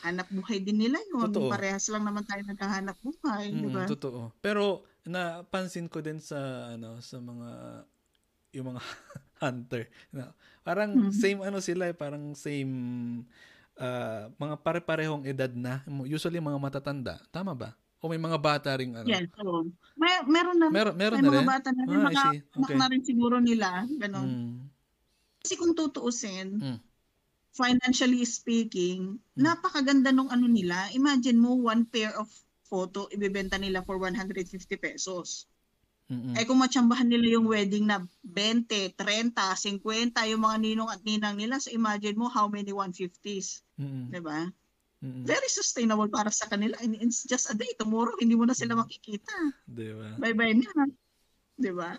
hanap 0.00 0.28
buhay 0.32 0.60
din 0.64 0.80
nila 0.80 0.96
yun. 1.12 1.28
Totoo. 1.28 1.52
Parehas 1.52 1.88
lang 1.92 2.08
naman 2.08 2.24
tayo 2.24 2.40
naghahanap 2.44 2.96
buhay, 3.04 3.52
mm, 3.52 3.60
di 3.60 3.68
ba? 3.68 3.84
Totoo. 3.84 4.32
Pero 4.40 4.88
napansin 5.04 5.88
ko 5.88 6.00
din 6.00 6.20
sa 6.20 6.72
ano 6.72 7.00
sa 7.04 7.20
mga 7.20 7.50
yung 8.56 8.74
mga 8.74 8.82
hunter. 9.44 9.82
No? 10.12 10.32
Parang 10.64 10.90
mm-hmm. 10.92 11.12
same 11.16 11.40
ano 11.44 11.58
sila, 11.60 11.88
eh, 11.88 11.96
parang 11.96 12.32
same 12.36 12.72
uh, 13.80 14.28
mga 14.36 14.54
pare-parehong 14.60 15.24
edad 15.24 15.52
na, 15.52 15.84
usually 16.04 16.40
mga 16.40 16.60
matatanda. 16.60 17.20
Tama 17.32 17.56
ba? 17.56 17.72
O 18.00 18.08
may 18.08 18.20
mga 18.20 18.40
bata 18.40 18.72
ring 18.76 18.96
ano? 18.96 19.04
Yes, 19.04 19.28
so, 19.36 19.68
may, 20.00 20.24
meron 20.24 20.56
na. 20.56 20.72
Meron, 20.72 20.96
meron 20.96 21.20
may 21.20 21.24
na 21.24 21.28
mga 21.28 21.40
rin? 21.44 21.48
bata 21.48 21.68
na 21.68 21.82
rin. 21.84 21.96
Ah, 22.00 22.32
mga 22.56 22.64
okay. 22.64 22.76
na 22.80 22.86
rin 22.88 23.02
siguro 23.04 23.36
nila. 23.40 23.84
Ganon. 24.00 24.24
Mm. 24.24 24.58
Kasi 25.40 25.56
kung 25.56 25.72
tutuusin, 25.72 26.60
mm. 26.60 26.78
financially 27.56 28.22
speaking, 28.28 29.16
mm. 29.16 29.40
napakaganda 29.40 30.12
nung 30.12 30.28
ano 30.28 30.46
nila. 30.46 30.92
Imagine 30.92 31.40
mo, 31.40 31.56
one 31.56 31.88
pair 31.88 32.12
of 32.16 32.28
photo, 32.68 33.10
ibebenta 33.10 33.58
nila 33.58 33.82
for 33.82 33.98
150 33.98 34.46
pesos. 34.78 35.50
Mm-mm. 36.10 36.34
Eh 36.34 36.42
kung 36.42 36.58
matsambahan 36.58 37.06
nila 37.06 37.38
yung 37.38 37.46
wedding 37.46 37.86
na 37.86 38.02
20, 38.26 38.98
30, 38.98 39.30
50, 39.30 40.30
yung 40.34 40.42
mga 40.42 40.56
ninong 40.58 40.90
at 40.90 41.00
ninang 41.06 41.38
nila, 41.38 41.62
so 41.62 41.70
imagine 41.70 42.18
mo 42.18 42.26
how 42.26 42.50
many 42.50 42.74
150s. 42.74 43.62
Mm-mm. 43.78 44.10
'Di 44.10 44.18
ba? 44.18 44.50
Very 45.00 45.48
sustainable 45.48 46.12
para 46.12 46.28
sa 46.28 46.44
kanila. 46.44 46.76
And 46.84 46.92
it's 46.92 47.24
just 47.24 47.48
a 47.48 47.56
day. 47.56 47.72
Tomorrow, 47.80 48.20
hindi 48.20 48.36
mo 48.36 48.44
na 48.44 48.52
sila 48.52 48.76
makikita. 48.76 49.32
Di 49.64 49.96
ba? 49.96 50.20
Bye-bye 50.20 50.54
na. 50.60 50.70
Di 51.64 51.72
ba? 51.72 51.96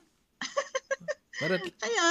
Kaya, 1.82 2.06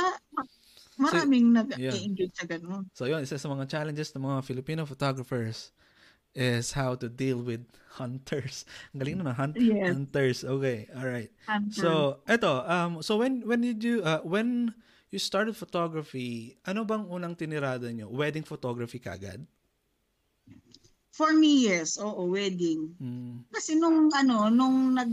maraming 1.00 1.56
so, 1.56 1.64
nag-engage 1.64 2.30
yeah. 2.30 2.38
sa 2.38 2.44
ganun. 2.44 2.84
So 2.92 3.08
yun, 3.08 3.24
isa 3.24 3.40
sa 3.40 3.48
mga 3.48 3.64
challenges 3.72 4.12
ng 4.12 4.20
mga 4.20 4.44
Filipino 4.44 4.84
photographers 4.84 5.72
is 6.36 6.70
how 6.76 6.94
to 6.94 7.08
deal 7.08 7.42
with 7.42 7.64
hunters. 7.96 8.68
Ang 8.94 9.00
galing 9.02 9.16
na 9.24 9.34
hunt 9.34 9.56
yes. 9.58 9.90
hunters. 9.90 10.44
Okay, 10.44 10.86
all 10.94 11.08
right. 11.08 11.32
Hunter. 11.48 11.80
So, 11.80 11.90
eto, 12.28 12.62
um 12.68 13.00
so 13.00 13.16
when 13.18 13.42
when 13.48 13.64
did 13.64 13.82
you 13.82 14.04
uh, 14.04 14.20
when 14.22 14.76
you 15.10 15.18
started 15.18 15.58
photography, 15.58 16.54
ano 16.62 16.86
bang 16.86 17.02
unang 17.10 17.34
tinirada 17.34 17.90
nyo? 17.90 18.06
Wedding 18.06 18.46
photography 18.46 19.02
kagad? 19.02 19.42
For 21.10 21.34
me, 21.34 21.66
yes. 21.66 21.98
Oo, 21.98 22.30
wedding. 22.30 22.94
Hmm. 22.96 23.42
Kasi 23.50 23.74
nung 23.74 24.08
ano, 24.14 24.46
nung 24.48 24.94
nag 24.94 25.10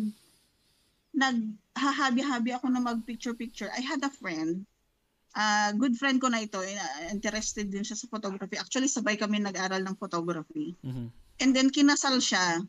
naghahabi-habi 1.17 2.53
ako 2.53 2.69
na 2.69 2.77
mag-picture-picture, 2.77 3.73
I 3.73 3.81
had 3.81 4.05
a 4.05 4.13
friend, 4.13 4.69
uh, 5.37 5.69
good 5.77 5.93
friend 5.93 6.17
ko 6.17 6.27
na 6.33 6.41
ito, 6.41 6.57
uh, 6.57 7.13
interested 7.13 7.69
din 7.69 7.85
siya 7.85 7.93
sa 7.93 8.09
photography. 8.09 8.57
Actually, 8.57 8.89
sabay 8.89 9.15
kami 9.15 9.37
nag-aral 9.37 9.85
ng 9.85 9.95
photography. 10.01 10.73
Mm-hmm. 10.81 11.07
And 11.45 11.49
then, 11.53 11.69
kinasal 11.69 12.17
siya. 12.17 12.65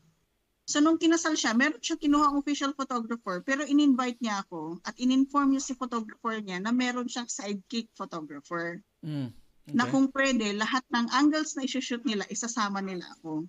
So, 0.68 0.84
nung 0.84 1.00
kinasal 1.00 1.32
siya, 1.32 1.56
meron 1.56 1.80
siya 1.80 1.96
kinuha 1.96 2.28
ang 2.28 2.37
official 2.44 2.76
photographer, 2.76 3.40
pero 3.40 3.64
in-invite 3.64 4.20
niya 4.20 4.44
ako 4.44 4.76
at 4.84 4.92
in-inform 5.00 5.56
niya 5.56 5.64
si 5.64 5.72
photographer 5.72 6.37
niya 6.44 6.60
na 6.60 6.76
meron 6.76 7.08
siyang 7.08 7.25
sidekick 7.25 7.88
photographer. 7.96 8.84
Mm. 9.00 9.32
Okay. 9.32 9.72
Na 9.72 9.88
kung 9.88 10.12
pwede, 10.12 10.52
lahat 10.52 10.84
ng 10.92 11.08
angles 11.16 11.56
na 11.56 11.64
isushoot 11.64 12.04
nila, 12.04 12.28
isasama 12.28 12.84
nila 12.84 13.08
ako. 13.16 13.48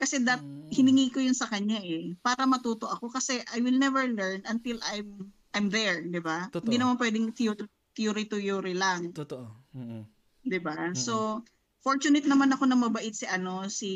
Kasi 0.00 0.24
that, 0.24 0.40
mm. 0.40 0.72
hiningi 0.72 1.12
ko 1.12 1.20
yun 1.20 1.36
sa 1.36 1.52
kanya 1.52 1.84
eh. 1.84 2.16
Para 2.24 2.48
matuto 2.48 2.88
ako. 2.88 3.12
Kasi 3.12 3.44
I 3.52 3.60
will 3.60 3.76
never 3.76 4.08
learn 4.08 4.40
until 4.48 4.80
I'm 4.88 5.36
I'm 5.56 5.72
there, 5.72 6.04
di 6.04 6.20
ba? 6.20 6.52
Hindi 6.52 6.76
naman 6.76 7.00
pwedeng 7.00 7.32
theory 7.32 7.64
to 7.96 8.36
theory 8.38 8.76
lang. 8.76 9.10
Totoo. 9.16 9.48
Mm-hmm. 9.72 10.02
Di 10.46 10.58
ba? 10.60 10.76
Mm-hmm. 10.76 11.00
So, 11.00 11.42
fortunate 11.80 12.28
naman 12.28 12.52
ako 12.52 12.68
na 12.68 12.76
mabait 12.76 13.16
si 13.16 13.24
ano, 13.24 13.66
si 13.72 13.92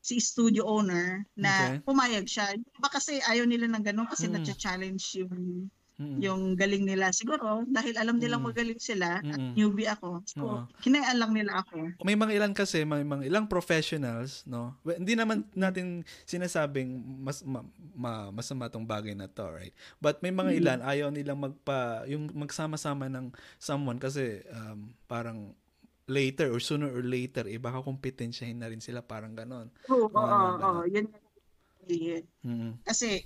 si 0.00 0.16
studio 0.16 0.64
owner 0.64 1.28
na 1.36 1.76
okay. 1.76 1.84
pumayag 1.84 2.24
siya. 2.24 2.56
Diba 2.56 2.88
kasi 2.88 3.20
ayaw 3.20 3.44
nila 3.44 3.68
ng 3.68 3.84
ganun 3.84 4.08
kasi 4.08 4.32
mm. 4.32 4.40
na-challenge 4.40 5.04
yung 5.20 5.68
Mm-hmm. 6.00 6.18
Yung 6.24 6.42
galing 6.56 6.88
nila 6.88 7.12
siguro 7.12 7.60
dahil 7.68 7.92
alam 8.00 8.16
nilang 8.16 8.40
mm-hmm. 8.40 8.56
magaling 8.56 8.80
sila 8.80 9.20
mm-hmm. 9.20 9.32
at 9.36 9.40
newbie 9.52 9.84
ako. 9.84 10.24
So, 10.24 10.40
uh-huh. 10.48 10.64
hinayaan 10.80 11.18
lang 11.20 11.32
nila 11.36 11.60
ako. 11.60 11.92
May 12.00 12.16
mga 12.16 12.40
ilan 12.40 12.52
kasi, 12.56 12.88
may 12.88 13.04
mga 13.04 13.28
ilang 13.28 13.44
professionals, 13.52 14.40
no? 14.48 14.80
Well, 14.80 14.96
hindi 14.96 15.12
naman 15.12 15.44
natin 15.52 16.08
sinasabing 16.24 17.20
mas 17.20 17.44
ma, 17.44 17.60
ma, 17.92 18.32
masama 18.32 18.72
tong 18.72 18.88
bagay 18.88 19.12
na 19.12 19.28
to, 19.28 19.44
right? 19.52 19.76
But 20.00 20.24
may 20.24 20.32
mga 20.32 20.56
ilan 20.56 20.78
mm-hmm. 20.80 20.92
ayaw 20.96 21.08
nilang 21.12 21.36
magpa 21.36 22.08
yung 22.08 22.32
magsama-sama 22.32 23.12
ng 23.12 23.36
someone 23.60 24.00
kasi 24.00 24.40
um, 24.56 24.96
parang 25.04 25.52
later 26.10 26.50
or 26.50 26.58
sooner 26.58 26.90
or 26.90 27.06
later 27.06 27.46
eh 27.46 27.62
baka 27.62 27.86
kompetensyahin 27.86 28.58
na 28.58 28.66
rin 28.66 28.82
sila 28.82 29.04
parang 29.04 29.36
ganon. 29.36 29.68
Oo, 29.92 30.10
oo, 30.10 30.40
oo, 30.58 30.82
yun. 30.88 31.06
Mm-hmm. 31.90 32.86
Kasi 32.86 33.24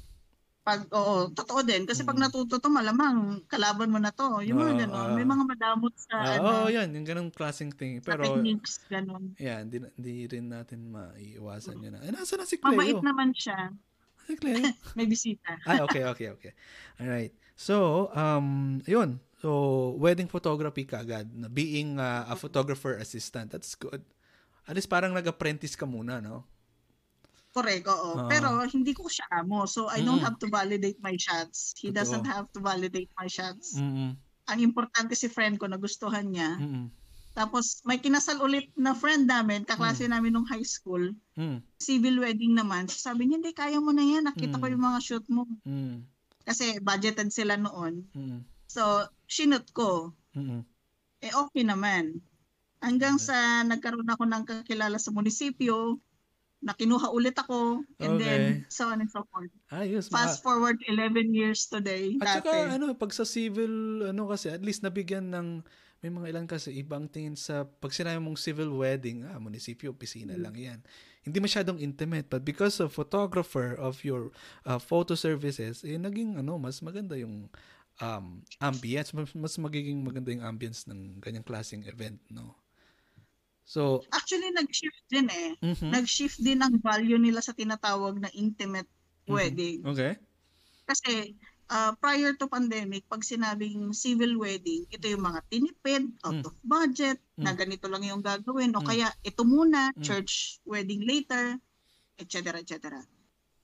pag 0.64 0.88
oo, 0.96 1.28
totoo 1.28 1.60
din 1.60 1.84
kasi 1.84 2.08
pag 2.08 2.16
mm. 2.16 2.24
natuto 2.24 2.56
to 2.56 2.72
malamang 2.72 3.44
kalaban 3.52 3.92
mo 3.92 4.00
na 4.00 4.08
to. 4.08 4.40
Yung 4.40 4.56
mga 4.56 4.72
uh, 4.72 4.80
gano'n, 4.88 5.10
may 5.12 5.28
mga 5.28 5.44
madamot 5.44 5.92
sa 5.92 6.16
uh, 6.16 6.24
ano. 6.24 6.40
Oo, 6.40 6.60
oh, 6.64 6.68
yan, 6.72 6.88
yung 6.96 7.04
ganung 7.04 7.28
klaseng 7.28 7.68
thing. 7.68 8.00
Pero 8.00 8.24
techniques 8.24 8.80
ganun. 8.88 9.36
Yeah, 9.36 9.60
hindi, 9.60 9.84
hindi 9.84 10.24
rin 10.24 10.48
natin 10.48 10.88
maiiwasan 10.88 11.84
yun. 11.84 12.00
Eh, 12.00 12.08
nasa 12.08 12.40
na 12.40 12.48
si 12.48 12.56
Cleo? 12.56 12.80
Mabait 12.80 12.96
naman 12.96 13.36
siya. 13.36 13.76
Si 14.24 14.40
Cleo? 14.40 14.56
may 14.96 15.04
bisita. 15.04 15.60
Ay, 15.68 15.84
okay, 15.84 16.08
okay, 16.08 16.32
okay. 16.32 16.52
All 16.96 17.12
right. 17.12 17.36
So, 17.60 18.08
um, 18.16 18.80
yun. 18.88 19.20
So, 19.44 19.92
wedding 20.00 20.32
photography 20.32 20.88
kagad 20.88 21.28
na 21.36 21.52
being 21.52 22.00
uh, 22.00 22.24
a 22.24 22.40
photographer 22.40 22.96
assistant. 22.96 23.52
That's 23.52 23.76
good. 23.76 24.00
At 24.64 24.72
least 24.72 24.88
parang 24.88 25.12
nag-apprentice 25.12 25.76
ka 25.76 25.84
muna, 25.84 26.24
no? 26.24 26.48
Correct, 27.54 27.86
oo. 27.86 28.10
Uh, 28.18 28.26
Pero 28.26 28.66
hindi 28.66 28.90
ko 28.90 29.06
siya 29.06 29.30
amo. 29.30 29.62
So 29.70 29.86
I 29.86 30.02
don't 30.02 30.18
mm. 30.18 30.26
have 30.26 30.42
to 30.42 30.50
validate 30.50 30.98
my 30.98 31.14
shots. 31.14 31.70
He 31.78 31.94
Totoo. 31.94 32.02
doesn't 32.02 32.26
have 32.26 32.50
to 32.50 32.58
validate 32.58 33.14
my 33.14 33.30
shots. 33.30 33.78
Mm-mm. 33.78 34.18
Ang 34.50 34.58
importante 34.58 35.14
si 35.14 35.30
friend 35.30 35.54
ko, 35.62 35.70
nagustuhan 35.70 36.34
niya. 36.34 36.58
Mm-mm. 36.58 36.90
Tapos 37.34 37.82
may 37.86 38.02
kinasal 38.02 38.42
ulit 38.42 38.70
na 38.74 38.94
friend 38.94 39.30
namin, 39.30 39.62
kaklase 39.62 40.06
mm. 40.06 40.12
namin 40.14 40.34
nung 40.34 40.50
high 40.50 40.66
school. 40.66 41.14
Mm. 41.38 41.62
Civil 41.78 42.26
wedding 42.26 42.58
naman. 42.58 42.90
Sabi 42.90 43.30
niya, 43.30 43.38
hindi, 43.38 43.54
kaya 43.54 43.78
mo 43.78 43.94
na 43.94 44.02
yan. 44.02 44.26
Nakita 44.26 44.58
mm. 44.58 44.62
ko 44.62 44.66
yung 44.70 44.84
mga 44.90 45.00
shoot 45.02 45.26
mo. 45.30 45.46
Mm. 45.62 46.02
Kasi 46.42 46.82
budgeted 46.82 47.30
sila 47.30 47.54
noon. 47.54 48.02
Mm. 48.18 48.42
So, 48.66 49.06
sinut 49.30 49.70
ko. 49.70 50.10
Mm. 50.34 50.66
Eh, 51.22 51.30
okay 51.30 51.62
naman. 51.62 52.18
Hanggang 52.82 53.16
okay. 53.16 53.30
sa 53.30 53.62
nagkaroon 53.62 54.10
ako 54.10 54.26
ng 54.26 54.42
kakilala 54.42 54.98
sa 54.98 55.14
munisipyo, 55.14 56.02
na 56.64 56.72
kinuha 56.72 57.12
ulit 57.12 57.36
ako 57.36 57.84
and 58.00 58.16
okay. 58.16 58.24
then 58.24 58.42
so 58.72 58.88
on 58.88 59.04
and 59.04 59.12
so 59.12 59.20
forth. 59.28 59.52
Ayos. 59.68 60.08
Fast 60.08 60.40
mga... 60.40 60.44
forward 60.48 60.78
11 60.88 61.36
years 61.36 61.68
today. 61.68 62.16
At 62.24 62.40
dati. 62.40 62.48
saka 62.48 62.52
ano, 62.80 62.96
pag 62.96 63.12
sa 63.12 63.28
civil, 63.28 64.00
ano 64.08 64.24
kasi, 64.32 64.48
at 64.48 64.64
least 64.64 64.80
nabigyan 64.80 65.28
ng, 65.28 65.60
may 66.00 66.08
mga 66.08 66.32
ilan 66.32 66.46
kasi 66.48 66.72
ibang 66.80 67.04
tingin 67.12 67.36
sa, 67.36 67.68
pag 67.68 67.92
sinabi 67.92 68.16
mong 68.16 68.40
civil 68.40 68.72
wedding, 68.72 69.28
ah, 69.28 69.36
munisipyo, 69.36 69.92
opisina 69.92 70.32
mm-hmm. 70.32 70.44
lang 70.48 70.56
yan. 70.56 70.80
Hindi 71.20 71.38
masyadong 71.44 71.76
intimate, 71.80 72.32
but 72.32 72.40
because 72.44 72.80
of 72.80 72.96
photographer 72.96 73.76
of 73.76 74.00
your 74.00 74.32
uh, 74.64 74.80
photo 74.80 75.12
services, 75.12 75.84
eh, 75.84 76.00
naging 76.00 76.40
ano, 76.40 76.56
mas 76.56 76.80
maganda 76.80 77.12
yung 77.16 77.52
um, 78.00 78.26
ambience, 78.60 79.12
mas, 79.12 79.28
mas 79.36 79.54
magiging 79.60 80.00
maganda 80.00 80.32
yung 80.32 80.44
ambience 80.44 80.88
ng 80.88 81.20
ganyang 81.20 81.44
klaseng 81.44 81.84
event, 81.84 82.16
no? 82.32 82.56
So, 83.64 84.04
actually 84.12 84.52
nag-shift 84.52 85.08
din 85.08 85.26
eh. 85.32 85.56
Mm-hmm. 85.64 85.90
Nag-shift 85.90 86.38
din 86.44 86.60
ang 86.60 86.76
value 86.84 87.16
nila 87.16 87.40
sa 87.40 87.56
tinatawag 87.56 88.20
na 88.20 88.28
intimate 88.36 88.88
mm-hmm. 88.88 89.32
wedding. 89.32 89.78
Okay. 89.82 90.20
Kasi 90.84 91.32
uh, 91.72 91.92
prior 91.96 92.36
to 92.36 92.48
pandemic, 92.48 93.08
pag 93.08 93.24
sinabing 93.24 93.92
civil 93.96 94.36
wedding, 94.36 94.84
ito 94.92 95.08
yung 95.08 95.24
mga 95.24 95.40
tinipid, 95.48 96.12
out 96.28 96.44
mm. 96.44 96.48
of 96.48 96.54
budget, 96.64 97.18
mm. 97.40 97.44
na 97.44 97.52
ganito 97.56 97.88
lang 97.88 98.04
yung 98.04 98.20
gagawin, 98.20 98.76
o 98.76 98.84
mm. 98.84 98.86
kaya 98.88 99.08
ito 99.24 99.42
muna, 99.48 99.92
mm. 99.96 100.04
church 100.04 100.60
wedding 100.68 101.04
later, 101.08 101.56
etc. 102.20 102.60
etc. 102.60 103.00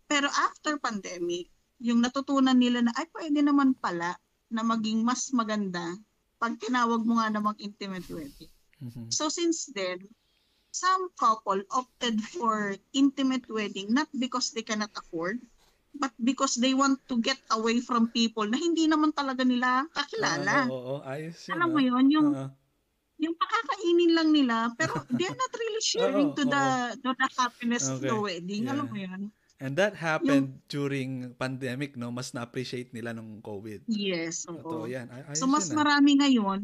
Pero 0.09 0.26
after 0.33 0.80
pandemic, 0.80 1.52
yung 1.80 2.00
natutunan 2.04 2.57
nila 2.57 2.85
na 2.85 2.92
ay 2.97 3.09
pwede 3.12 3.40
naman 3.40 3.73
pala 3.76 4.16
na 4.52 4.62
maging 4.66 5.00
mas 5.00 5.30
maganda 5.33 5.97
pag 6.40 6.57
tinawag 6.57 7.04
mo 7.04 7.21
nga 7.21 7.33
namang 7.33 7.57
intimate 7.61 8.09
wedding. 8.09 8.52
Mm-hmm. 8.81 9.13
So 9.13 9.29
since 9.29 9.69
then, 9.71 10.09
some 10.71 11.11
couple 11.19 11.61
opted 11.71 12.23
for 12.23 12.75
intimate 12.95 13.47
wedding 13.51 13.93
not 13.93 14.09
because 14.17 14.51
they 14.55 14.63
cannot 14.63 14.91
afford, 14.97 15.43
but 15.95 16.15
because 16.23 16.55
they 16.57 16.75
want 16.75 17.03
to 17.11 17.19
get 17.21 17.39
away 17.51 17.83
from 17.83 18.09
people 18.15 18.47
na 18.47 18.57
hindi 18.57 18.87
naman 18.87 19.11
talaga 19.13 19.43
nila 19.43 19.87
kakilala. 19.93 20.71
Oo, 20.71 20.75
oo, 20.75 20.97
oo. 20.99 21.07
ayos 21.07 21.39
yun. 21.51 21.55
Alam 21.59 21.69
mo 21.75 21.81
ah. 21.83 21.87
yun, 21.87 22.07
yung 22.11 22.29
uh-huh. 22.35 22.51
yung 23.21 23.37
pakakainin 23.37 24.13
lang 24.17 24.29
nila 24.33 24.73
pero 24.81 24.97
they're 25.21 25.37
not 25.37 25.53
really 25.53 25.85
sharing 25.85 26.33
to 26.33 26.41
the 26.49 26.65
to 27.05 27.13
the 27.13 27.29
happiness 27.37 27.85
okay. 27.85 27.93
of 27.93 28.01
the 28.01 28.17
wedding. 28.17 28.65
Yeah. 28.65 28.73
Alam 28.73 28.87
mo 28.89 28.97
yun? 28.97 29.23
And 29.61 29.77
that 29.77 29.93
happened 29.93 30.57
yung, 30.57 30.73
during 30.73 31.11
pandemic, 31.37 31.93
no? 31.93 32.09
Mas 32.09 32.33
na-appreciate 32.33 32.97
nila 32.97 33.13
nung 33.13 33.45
COVID. 33.45 33.85
Yes, 33.93 34.49
oo. 34.49 34.89
Yan. 34.89 35.05
Ay, 35.13 35.37
so, 35.37 35.45
mas 35.45 35.69
yun, 35.69 35.77
ah. 35.77 35.79
marami 35.85 36.11
ngayon 36.17 36.61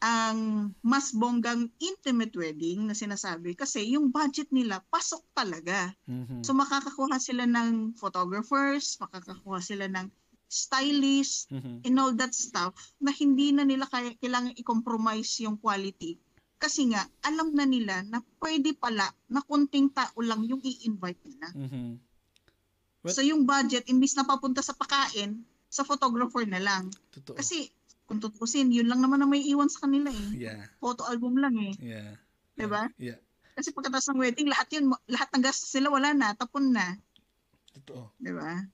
ang 0.00 0.72
mas 0.80 1.12
bonggang 1.12 1.68
intimate 1.76 2.32
wedding 2.32 2.88
na 2.88 2.96
sinasabi 2.96 3.52
kasi 3.52 3.84
yung 3.92 4.08
budget 4.08 4.48
nila 4.48 4.80
pasok 4.88 5.20
talaga. 5.36 5.92
Mm-hmm. 6.08 6.40
So 6.40 6.56
makakakuha 6.56 7.20
sila 7.20 7.44
ng 7.44 8.00
photographers, 8.00 8.96
makakakuha 8.96 9.60
sila 9.60 9.86
ng 9.92 10.08
stylist 10.50 11.52
mm-hmm. 11.52 11.86
and 11.86 11.94
all 12.00 12.10
that 12.16 12.34
stuff 12.34 12.74
na 12.98 13.14
hindi 13.14 13.54
na 13.54 13.62
nila 13.62 13.86
kaya 13.86 14.16
kailangan 14.18 14.56
i-compromise 14.58 15.38
yung 15.46 15.60
quality 15.60 16.18
Kasi 16.60 16.92
nga, 16.92 17.00
alam 17.24 17.56
na 17.56 17.64
nila 17.64 18.04
na 18.04 18.20
pwede 18.36 18.76
pala 18.76 19.08
na 19.32 19.40
konting 19.40 19.88
tao 19.96 20.12
lang 20.20 20.44
yung 20.44 20.60
i-invite 20.60 21.16
nila. 21.24 21.48
Mm-hmm. 21.56 21.88
But, 23.00 23.16
so 23.16 23.24
yung 23.24 23.48
budget, 23.48 23.88
imbis 23.88 24.12
na 24.12 24.28
papunta 24.28 24.60
sa 24.60 24.76
pakain, 24.76 25.40
sa 25.72 25.88
photographer 25.88 26.44
na 26.44 26.60
lang. 26.60 26.92
Totoo. 27.16 27.40
Kasi 27.40 27.72
kung 28.10 28.18
tutusin, 28.18 28.74
yun 28.74 28.90
lang 28.90 28.98
naman 28.98 29.22
na 29.22 29.30
may 29.30 29.38
iwan 29.46 29.70
sa 29.70 29.86
kanila 29.86 30.10
eh. 30.10 30.50
Yeah. 30.50 30.66
Photo 30.82 31.06
album 31.06 31.38
lang 31.38 31.54
eh. 31.62 31.78
Yeah. 31.78 32.18
'Di 32.58 32.66
ba? 32.66 32.90
Yeah. 32.98 33.22
Kasi 33.54 33.70
pagkatapos 33.70 34.10
ng 34.10 34.18
wedding, 34.18 34.50
lahat 34.50 34.66
yun, 34.74 34.90
lahat 35.06 35.30
ng 35.30 35.46
gastos 35.46 35.70
sila 35.70 35.94
wala 35.94 36.10
na, 36.10 36.34
tapon 36.34 36.74
na. 36.74 36.98
Totoo. 37.78 38.10
'Di 38.18 38.34
ba? 38.34 38.66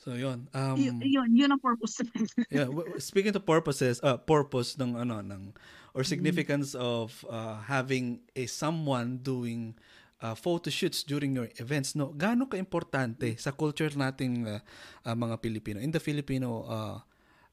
So 0.00 0.16
yun. 0.16 0.48
Um, 0.56 0.80
y- 0.80 1.12
yun, 1.12 1.28
yun 1.36 1.52
ang 1.52 1.60
purpose. 1.60 2.00
yeah, 2.48 2.72
speaking 2.96 3.36
to 3.36 3.40
purposes, 3.44 4.00
uh, 4.00 4.16
purpose 4.16 4.80
ng 4.80 4.96
ano 4.96 5.20
ng 5.20 5.52
or 5.92 6.00
mm-hmm. 6.00 6.08
significance 6.08 6.72
mm-hmm. 6.72 6.88
of 7.04 7.20
uh, 7.28 7.60
having 7.68 8.24
a 8.32 8.48
someone 8.48 9.20
doing 9.20 9.76
uh, 10.24 10.32
photo 10.32 10.72
shoots 10.72 11.04
during 11.04 11.36
your 11.36 11.52
events 11.60 11.92
no 11.92 12.16
gaano 12.16 12.48
ka 12.48 12.56
importante 12.56 13.36
sa 13.36 13.52
culture 13.52 13.92
nating 13.92 14.48
uh, 14.48 14.60
uh, 15.04 15.12
mga 15.12 15.36
Pilipino 15.40 15.78
in 15.80 15.92
the 15.92 16.00
Filipino 16.00 16.64
uh, 16.64 16.96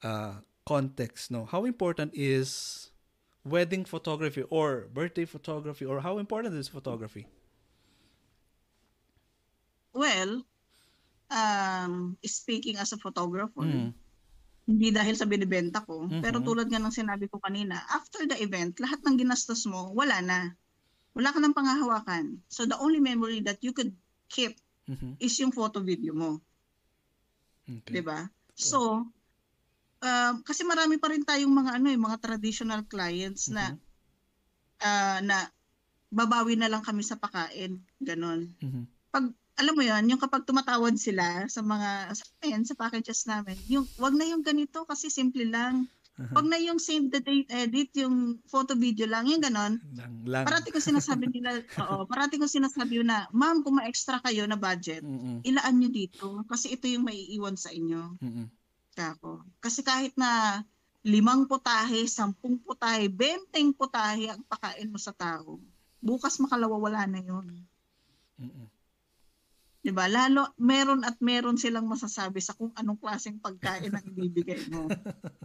uh, 0.07 0.35
context 0.65 1.31
no 1.31 1.45
how 1.45 1.65
important 1.65 2.13
is 2.13 2.89
wedding 3.43 3.85
photography 3.85 4.45
or 4.49 4.87
birthday 4.93 5.25
photography 5.25 5.85
or 5.85 5.99
how 5.99 6.17
important 6.21 6.53
is 6.53 6.69
photography 6.69 7.25
well 9.93 10.45
um 11.31 12.17
speaking 12.25 12.77
as 12.77 12.93
a 12.93 12.99
photographer 13.01 13.65
mm. 13.65 13.89
hindi 14.69 14.87
dahil 14.93 15.17
sa 15.17 15.25
binibenta 15.25 15.81
ko 15.81 16.05
mm-hmm. 16.05 16.21
pero 16.21 16.43
tulad 16.45 16.69
nga 16.69 16.77
ng 16.77 16.93
sinabi 16.93 17.25
ko 17.25 17.41
kanina 17.41 17.81
after 17.89 18.29
the 18.29 18.37
event 18.37 18.77
lahat 18.77 19.01
ng 19.01 19.17
ginastos 19.17 19.65
mo 19.65 19.89
wala 19.97 20.21
na 20.21 20.53
wala 21.17 21.33
ka 21.33 21.39
ng 21.41 21.57
pangahawakan 21.57 22.37
so 22.47 22.69
the 22.69 22.77
only 22.77 23.01
memory 23.01 23.41
that 23.41 23.57
you 23.65 23.73
could 23.73 23.91
keep 24.29 24.53
mm-hmm. 24.85 25.17
is 25.17 25.33
yung 25.41 25.49
photo 25.49 25.81
video 25.81 26.13
mo 26.13 26.37
okay. 27.65 27.99
'di 27.99 28.01
ba 28.05 28.29
so 28.53 29.09
uh, 30.01 30.33
kasi 30.43 30.65
marami 30.65 30.97
pa 30.97 31.09
rin 31.13 31.23
tayong 31.23 31.53
mga 31.53 31.71
ano 31.79 31.87
eh, 31.93 31.99
mga 31.99 32.17
traditional 32.19 32.81
clients 32.89 33.53
na 33.53 33.73
mm-hmm. 33.73 33.79
uh, 34.81 35.19
na 35.23 35.37
babawi 36.11 36.59
na 36.59 36.67
lang 36.67 36.83
kami 36.83 37.05
sa 37.05 37.15
pakain, 37.15 37.79
ganon. 38.03 38.51
Mm-hmm. 38.59 38.83
Pag 39.13 39.31
alam 39.61 39.73
mo 39.77 39.83
'yan, 39.85 40.09
yung 40.09 40.19
kapag 40.19 40.43
tumatawad 40.43 40.97
sila 40.97 41.45
sa 41.47 41.61
mga 41.61 42.11
sa, 42.17 42.23
ayan, 42.43 42.65
sa 42.67 42.75
packages 42.75 43.23
namin, 43.29 43.55
yung 43.69 43.85
wag 44.01 44.17
na 44.17 44.27
yung 44.27 44.43
ganito 44.43 44.83
kasi 44.83 45.07
simple 45.07 45.47
lang. 45.47 45.87
Uh-huh. 46.19 46.43
Wag 46.43 46.47
na 46.51 46.59
yung 46.59 46.77
save 46.77 47.07
the 47.07 47.23
date 47.23 47.47
edit, 47.49 47.95
yung 47.95 48.43
photo 48.43 48.75
video 48.75 49.07
lang, 49.07 49.31
yung 49.31 49.39
ganon. 49.39 49.79
Lang, 49.95 50.27
lang. 50.27 50.43
Parati 50.43 50.69
ko 50.69 50.83
sinasabi 50.83 51.31
nila, 51.31 51.55
oo, 51.87 52.03
parati 52.03 52.35
ko 52.35 52.51
sinasabi 52.51 52.99
na, 53.01 53.31
ma'am, 53.31 53.63
kung 53.63 53.79
ma-extra 53.79 54.19
kayo 54.19 54.43
na 54.43 54.59
budget, 54.59 55.01
mm-hmm. 55.01 55.47
ilaan 55.47 55.75
nyo 55.79 55.89
dito 55.89 56.43
kasi 56.51 56.75
ito 56.75 56.85
yung 56.91 57.07
maiiwan 57.07 57.55
sa 57.55 57.71
inyo. 57.71 58.19
Mm-hmm 58.97 59.15
ako. 59.15 59.43
Kasi 59.63 59.81
kahit 59.85 60.13
na 60.19 60.61
limang 61.01 61.47
putahe, 61.49 62.05
sampung 62.05 62.59
putahe, 62.61 63.09
benteng 63.09 63.73
putahe 63.73 64.29
ang 64.29 64.43
pakain 64.45 64.91
mo 64.91 64.99
sa 65.01 65.15
tao, 65.15 65.57
bukas 66.03 66.37
makalawa 66.37 66.77
wala 66.77 67.01
na 67.07 67.21
yun. 67.21 67.47
Mm-mm. 68.37 68.67
Diba? 69.81 70.05
Lalo, 70.05 70.53
meron 70.61 71.01
at 71.01 71.17
meron 71.17 71.57
silang 71.57 71.89
masasabi 71.89 72.37
sa 72.37 72.53
kung 72.53 72.69
anong 72.77 73.01
klaseng 73.01 73.41
pagkain 73.41 73.89
ang 73.89 74.05
ibibigay 74.05 74.61
mo. 74.69 74.85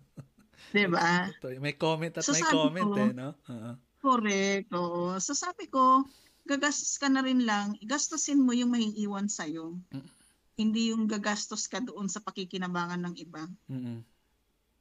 diba? 0.76 1.32
May 1.56 1.72
comment 1.72 2.12
at 2.12 2.20
so, 2.20 2.36
may 2.36 2.44
comment 2.44 2.92
ko, 2.92 3.00
eh, 3.00 3.16
no? 3.16 3.32
Uh-huh. 3.48 3.74
Correct, 3.96 4.68
oo. 4.76 5.16
So 5.24 5.32
sabi 5.32 5.72
ko, 5.72 6.04
gagastos 6.44 7.00
ka 7.00 7.08
na 7.08 7.24
rin 7.24 7.48
lang, 7.48 7.80
gastusin 7.80 8.44
mo 8.44 8.52
yung 8.52 8.76
maiiwan 8.76 9.32
sa'yo. 9.32 9.80
Mm-mm 9.88 10.15
hindi 10.56 10.90
yung 10.90 11.04
gagastos 11.04 11.68
ka 11.68 11.84
doon 11.84 12.08
sa 12.08 12.24
pakikinabangan 12.24 13.00
ng 13.04 13.14
iba. 13.20 13.44
Mm-hmm. 13.68 13.98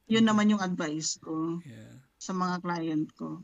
Yun 0.08 0.26
naman 0.26 0.52
yung 0.56 0.64
advice 0.64 1.20
ko 1.20 1.60
yeah. 1.68 2.00
sa 2.16 2.32
mga 2.32 2.64
client 2.64 3.08
ko. 3.14 3.44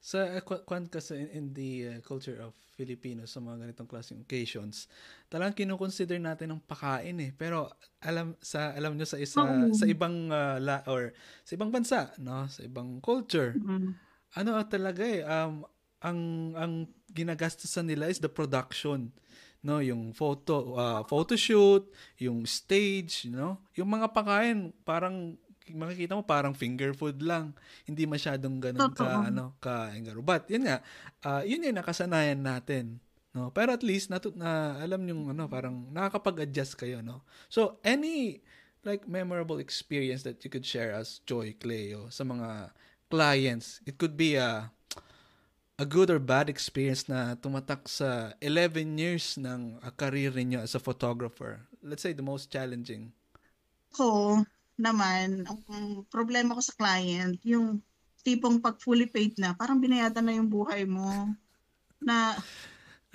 Sa 0.00 0.24
uh, 0.26 0.42
kwan 0.42 0.88
kasi 0.90 1.22
in, 1.22 1.28
in 1.30 1.44
the 1.54 1.70
uh, 1.86 1.98
culture 2.02 2.40
of 2.40 2.56
Filipinos 2.74 3.36
sa 3.36 3.44
mga 3.44 3.68
ganitong 3.68 3.86
klaseng 3.86 4.24
occasions, 4.24 4.88
talagang 5.28 5.52
kino-consider 5.52 6.16
natin 6.16 6.56
ng 6.56 6.64
pakain 6.64 7.20
eh. 7.20 7.30
Pero 7.36 7.68
alam 8.00 8.32
sa 8.40 8.72
alam 8.72 8.96
niyo 8.96 9.06
sa 9.06 9.20
isa 9.20 9.44
oh. 9.44 9.70
sa 9.76 9.84
ibang 9.84 10.32
uh, 10.32 10.56
la, 10.56 10.80
or 10.88 11.12
sa 11.44 11.52
ibang 11.54 11.68
bansa, 11.68 12.10
no, 12.16 12.48
sa 12.48 12.64
ibang 12.64 12.98
culture. 13.04 13.54
Mm-hmm. 13.54 13.92
Ano 14.40 14.50
talaga 14.66 15.04
eh 15.04 15.20
um 15.20 15.68
ang 16.00 16.20
ang 16.56 16.72
ginagastusan 17.12 17.84
nila 17.84 18.08
is 18.08 18.24
the 18.24 18.32
production 18.32 19.12
no 19.60 19.84
yung 19.84 20.16
photo 20.16 20.72
uh, 20.76 21.04
photo 21.04 21.36
shoot 21.36 21.84
yung 22.16 22.48
stage 22.48 23.28
you 23.28 23.34
know 23.36 23.60
yung 23.76 23.92
mga 23.92 24.08
pakain 24.08 24.72
parang 24.88 25.36
makikita 25.74 26.18
mo 26.18 26.22
parang 26.26 26.54
finger 26.54 26.90
food 26.94 27.22
lang. 27.22 27.54
Hindi 27.86 28.06
masyadong 28.06 28.58
ganun 28.58 28.92
ka 28.94 29.30
ano 29.30 29.54
ka 29.62 29.94
engaro. 29.94 30.22
But 30.22 30.50
yun 30.50 30.66
nga 30.66 30.82
uh, 31.22 31.42
yun 31.46 31.62
yung 31.66 31.78
nakasanayan 31.78 32.40
natin 32.40 32.98
no? 33.34 33.54
Pero 33.54 33.74
at 33.74 33.84
least 33.86 34.10
natut 34.10 34.34
na 34.34 34.78
alam 34.80 35.02
yung 35.06 35.30
ano 35.30 35.46
parang 35.46 35.86
nakakapag-adjust 35.94 36.74
kayo 36.78 37.02
no? 37.04 37.22
So 37.46 37.78
any 37.86 38.42
like 38.82 39.04
memorable 39.06 39.60
experience 39.60 40.24
that 40.24 40.40
you 40.42 40.50
could 40.50 40.64
share 40.64 40.90
as 40.96 41.20
Joy 41.28 41.54
Cleo 41.58 42.08
sa 42.10 42.24
mga 42.26 42.74
clients? 43.12 43.84
It 43.86 44.00
could 44.00 44.16
be 44.16 44.34
a 44.40 44.72
a 45.80 45.88
good 45.88 46.12
or 46.12 46.20
bad 46.20 46.52
experience 46.52 47.08
na 47.08 47.32
tumatak 47.40 47.88
sa 47.88 48.36
11 48.44 49.00
years 49.00 49.40
ng 49.40 49.80
uh, 49.80 49.88
career 49.96 50.28
niyo 50.36 50.60
as 50.60 50.76
a 50.76 50.82
photographer? 50.82 51.64
Let's 51.80 52.04
say 52.04 52.12
the 52.12 52.20
most 52.20 52.52
challenging. 52.52 53.16
Ko 53.96 54.44
naman, 54.76 55.48
ang 55.48 56.04
problema 56.12 56.52
ko 56.52 56.60
sa 56.60 56.76
client, 56.76 57.40
yung 57.48 57.80
tipong 58.20 58.60
pag 58.60 58.76
fully 58.76 59.08
paid 59.08 59.40
na, 59.40 59.56
parang 59.56 59.80
binayatan 59.80 60.20
na 60.20 60.36
yung 60.36 60.52
buhay 60.52 60.84
mo. 60.84 61.32
Na 62.04 62.36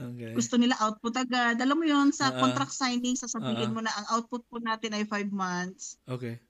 okay. 0.02 0.34
gusto 0.34 0.58
nila 0.58 0.74
output 0.82 1.14
agad. 1.22 1.62
Alam 1.62 1.78
mo 1.78 1.86
yon 1.86 2.10
sa 2.10 2.34
uh-uh. 2.34 2.42
contract 2.42 2.74
signing, 2.74 3.14
sasabihin 3.14 3.70
uh-uh. 3.70 3.76
mo 3.78 3.86
na 3.86 3.94
ang 3.94 4.06
output 4.18 4.42
po 4.50 4.58
natin 4.58 4.98
ay 4.98 5.06
5 5.06 5.30
months. 5.30 6.02
Okay 6.10 6.42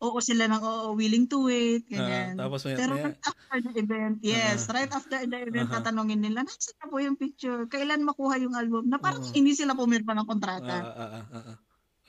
oo 0.00 0.18
sila 0.24 0.48
nang 0.48 0.64
oo, 0.64 0.96
willing 0.96 1.28
to 1.28 1.44
wait, 1.44 1.84
ah, 1.92 2.00
ganyan. 2.00 2.32
Uh, 2.40 2.48
tapos 2.48 2.60
may, 2.64 2.74
Pero 2.74 2.92
may, 2.96 3.04
right 3.04 3.20
after 3.20 3.58
the 3.60 3.72
event, 3.76 4.16
yes, 4.24 4.58
uh, 4.64 4.72
right 4.72 4.92
after 4.92 5.18
the 5.28 5.38
event, 5.44 5.68
uh-huh. 5.68 5.76
tatanungin 5.84 6.20
nila, 6.24 6.40
nasa 6.40 6.72
na 6.80 6.88
po 6.88 6.96
yung 7.04 7.20
picture? 7.20 7.68
Kailan 7.68 8.00
makuha 8.00 8.40
yung 8.40 8.56
album? 8.56 8.88
Na 8.88 8.96
parang 8.96 9.20
uh-huh. 9.20 9.36
hindi 9.36 9.52
sila 9.52 9.76
pumirma 9.76 10.16
ng 10.16 10.26
kontrata. 10.26 10.76
Uh, 10.80 10.88
uh, 10.88 11.10
uh, 11.12 11.24
uh, 11.28 11.48
uh. 11.52 11.58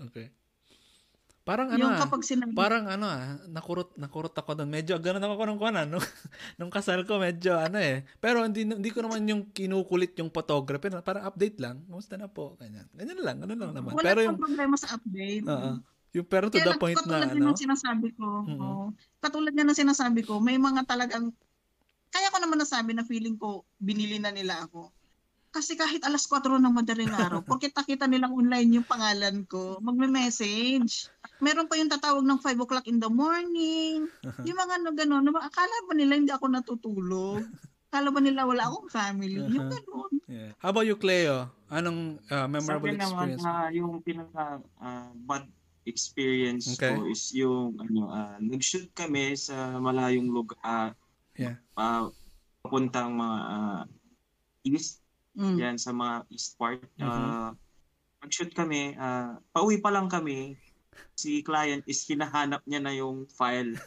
Okay. 0.07 0.31
Parang 1.41 1.73
ano 1.73 1.81
yung 1.81 1.97
kapag 1.97 2.21
sinabi, 2.21 2.53
parang 2.53 2.85
ano 2.85 3.09
ah, 3.09 3.33
nakurot, 3.49 3.97
nakurot 3.97 4.31
ako 4.31 4.61
doon. 4.61 4.69
Medyo 4.69 5.01
ganun 5.01 5.25
ako 5.25 5.43
nung 5.49 5.57
kuwan 5.57 5.89
no? 5.89 5.97
nung 6.61 6.69
kasal 6.69 7.01
ko, 7.01 7.17
medyo 7.17 7.57
ano 7.57 7.81
eh. 7.81 8.05
Pero 8.21 8.45
hindi, 8.45 8.61
hindi 8.61 8.93
ko 8.93 9.01
naman 9.01 9.25
yung 9.25 9.49
kinukulit 9.49 10.13
yung 10.21 10.29
photography. 10.29 10.93
Parang 11.01 11.25
update 11.25 11.57
lang. 11.57 11.81
Kumusta 11.89 12.13
na 12.13 12.29
po? 12.29 12.53
Ganyan. 12.61 12.85
Ganyan 12.93 13.19
lang. 13.25 13.41
Ganun 13.41 13.57
lang 13.57 13.73
naman. 13.73 13.97
Wala 13.97 14.05
Pero 14.05 14.21
yung 14.21 14.37
problema 14.37 14.77
sa 14.77 14.93
update. 15.01 15.43
Uh-uh. 15.49 15.81
Yung 16.11 16.27
pero 16.27 16.51
to 16.51 16.59
Kaya 16.59 16.75
the 16.75 16.75
point 16.75 16.99
na, 17.07 17.23
ano? 17.23 17.31
Katulad 17.31 17.55
ng 17.55 17.61
sinasabi 17.63 18.07
ko, 18.19 18.27
mm-hmm. 18.43 18.59
oh, 18.59 18.87
katulad 19.23 19.53
nga 19.55 19.65
ng 19.67 19.79
sinasabi 19.79 20.21
ko, 20.27 20.43
may 20.43 20.59
mga 20.59 20.83
talagang, 20.83 21.31
kaya 22.11 22.27
ko 22.27 22.37
naman 22.43 22.59
nasabi 22.59 22.91
na 22.91 23.07
feeling 23.07 23.39
ko, 23.39 23.63
binili 23.79 24.19
na 24.19 24.35
nila 24.35 24.67
ako. 24.67 24.91
Kasi 25.51 25.75
kahit 25.75 26.03
alas 26.07 26.27
4 26.27 26.47
ng 26.59 26.71
madaling 26.71 27.11
araw, 27.11 27.43
porque 27.49 27.71
nakita 27.71 28.11
nilang 28.11 28.35
online 28.35 28.75
yung 28.75 28.87
pangalan 28.87 29.47
ko, 29.47 29.79
magme-message. 29.79 31.07
Meron 31.39 31.71
pa 31.71 31.79
yung 31.79 31.91
tatawag 31.91 32.23
ng 32.27 32.39
5 32.43 32.63
o'clock 32.63 32.87
in 32.91 32.99
the 32.99 33.11
morning. 33.11 34.07
Yung 34.47 34.57
mga 34.59 34.73
ano 34.77 34.89
gano'n. 34.93 35.25
Akala 35.41 35.75
ba 35.89 35.93
nila 35.97 36.13
hindi 36.13 36.29
ako 36.29 36.45
natutulog? 36.53 37.41
Akala 37.89 38.13
ba 38.13 38.21
nila 38.21 38.45
wala 38.45 38.69
akong 38.69 38.93
family? 38.93 39.41
Uh-huh. 39.41 39.55
Yung 39.57 39.67
gano'n. 39.75 40.13
Yeah. 40.29 40.51
How 40.61 40.69
about 40.71 40.87
you, 40.87 40.95
Cleo? 40.95 41.49
Anong 41.67 42.21
uh, 42.29 42.47
memorable 42.47 42.93
Sabi 42.93 43.01
experience? 43.01 43.43
Naman, 43.43 43.65
uh, 43.65 43.69
yung 43.73 43.91
pinaka 44.05 44.61
uh, 44.79 45.11
bad 45.27 45.49
experience 45.85 46.77
okay. 46.77 46.93
ko 46.93 47.09
is 47.09 47.33
yung 47.33 47.77
ano 47.81 48.09
uh, 48.13 48.37
nag-shoot 48.37 48.89
kami 48.93 49.33
sa 49.33 49.81
malayong 49.81 50.29
lugar 50.29 50.59
uh, 50.61 50.89
yeah. 51.33 51.57
uh, 51.77 52.09
papuntang 52.61 53.17
mga 53.17 53.39
uh, 53.49 53.81
east 54.61 55.01
mm. 55.33 55.57
yan 55.57 55.75
sa 55.81 55.89
mga 55.89 56.25
east 56.29 56.53
part 56.61 56.85
uh, 57.01 57.05
mm-hmm. 57.05 57.49
nag-shoot 58.21 58.51
kami 58.53 58.93
uh, 58.97 59.41
pauwi 59.49 59.81
pa 59.81 59.89
lang 59.89 60.05
kami 60.05 60.53
si 61.17 61.41
client 61.41 61.81
is 61.89 62.05
hinahanap 62.05 62.61
niya 62.69 62.81
na 62.81 62.93
yung 62.93 63.25
file 63.25 63.73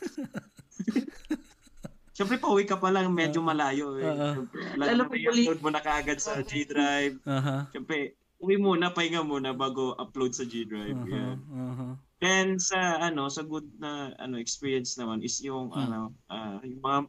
Siyempre, 2.15 2.39
pauwi 2.39 2.63
ka 2.63 2.79
pa 2.79 2.95
lang, 2.95 3.11
medyo 3.11 3.43
malayo. 3.43 3.99
Eh. 3.99 4.07
Uh-huh. 4.07 4.47
Lalo 4.79 5.11
na 5.11 5.19
i-upload 5.19 5.59
mo 5.59 5.71
na 5.75 5.83
kaagad 5.83 6.23
sa 6.23 6.39
G 6.47 6.63
Drive. 6.63 7.19
Uh-huh. 7.27 7.67
Siyempre, 7.75 8.15
uwi 8.45 8.61
muna, 8.61 8.93
pahinga 8.93 9.25
muna 9.25 9.57
bago 9.57 9.97
upload 9.97 10.37
sa 10.37 10.45
G 10.45 10.69
Drive. 10.69 11.01
Uh-huh, 11.01 11.09
yeah. 11.09 11.35
uh-huh. 11.41 11.93
Then 12.21 12.61
sa 12.61 13.01
ano, 13.01 13.33
sa 13.33 13.41
good 13.41 13.65
na 13.81 14.13
ano 14.21 14.37
experience 14.37 15.01
naman 15.01 15.25
is 15.25 15.41
yung 15.41 15.73
hmm. 15.73 15.81
ano, 15.81 16.01
uh, 16.29 16.61
yung 16.61 16.85
mga 16.85 17.01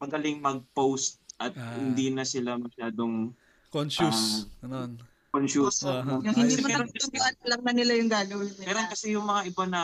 magaling 0.00 0.38
mag-post 0.40 1.20
at 1.36 1.52
uh, 1.52 1.76
hindi 1.76 2.08
na 2.08 2.24
sila 2.24 2.56
masyadong 2.56 3.36
conscious. 3.68 4.48
Uh, 4.64 4.64
ano? 4.64 4.76
Conscious. 5.28 5.84
Uh-huh. 5.84 6.24
Yung 6.24 6.36
hindi 6.36 6.56
mo 6.56 6.68
alam 6.72 7.60
na 7.60 7.72
nila 7.76 7.92
yung 8.00 8.08
gagawin 8.08 8.48
nila. 8.56 8.68
Pero 8.72 8.80
kasi 8.88 9.06
yung 9.12 9.28
mga 9.28 9.42
iba 9.52 9.64
na 9.68 9.82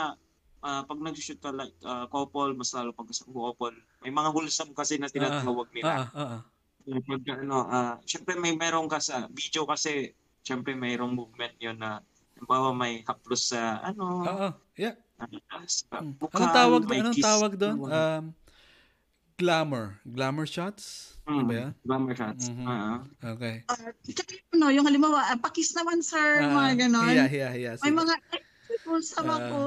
uh, 0.65 0.83
pag 0.89 0.99
nag-shoot 1.05 1.39
ka 1.39 1.53
like 1.53 1.77
uh, 1.85 2.09
couple, 2.09 2.57
mas 2.57 2.73
lalo 2.73 2.97
pag 2.97 3.13
sa 3.13 3.29
couple, 3.29 3.77
may 4.01 4.13
mga 4.13 4.33
wholesome 4.33 4.73
kasi 4.73 4.97
na 4.97 5.13
tinatawag 5.13 5.69
nila. 5.77 6.09
Uh, 6.13 6.17
uh, 6.17 6.21
uh, 6.21 6.41
uh. 6.41 7.01
Pag 7.09 7.23
ano, 7.41 7.57
uh, 7.69 7.95
syempre 8.05 8.37
may 8.37 8.57
meron 8.57 8.89
ka 8.89 9.01
sa 9.01 9.29
video 9.33 9.65
kasi 9.69 10.13
syempre 10.45 10.77
mayroong 10.77 11.17
movement 11.17 11.57
yon 11.59 11.81
na 11.81 12.05
halimbawa 12.37 12.77
may 12.77 13.01
haplos 13.09 13.51
sa 13.51 13.81
ano. 13.81 14.23
Oo, 14.23 14.49
yeah. 14.77 14.95
Uh, 15.19 15.65
sa 15.65 16.05
bukal, 16.05 16.45
anong 16.45 16.55
tawag 16.55 16.83
doon? 16.85 17.01
Anong 17.01 17.25
tawag 17.25 17.53
doon? 17.57 17.77
Um, 17.89 18.25
glamour. 19.41 19.99
Glamour 20.05 20.47
shots? 20.47 21.17
Mm, 21.25 21.45
ba 21.49 21.55
yan? 21.55 21.73
Glamour 21.83 22.15
shots. 22.15 22.45
Mm-hmm. 22.53 22.67
Uh-huh. 22.69 22.99
Okay. 23.35 23.55
Uh, 23.67 23.91
ano, 24.55 24.67
yung 24.69 24.87
halimbawa, 24.87 25.25
uh, 25.33 25.39
pakis 25.41 25.73
naman 25.73 26.05
sir, 26.05 26.45
uh, 26.45 26.53
mga 26.53 26.87
ganon. 26.87 27.15
Yeah, 27.15 27.31
yeah, 27.33 27.53
yeah. 27.57 27.75
May 27.81 27.95
mga 27.95 28.15
Usap 28.85 29.25
ako. 29.25 29.61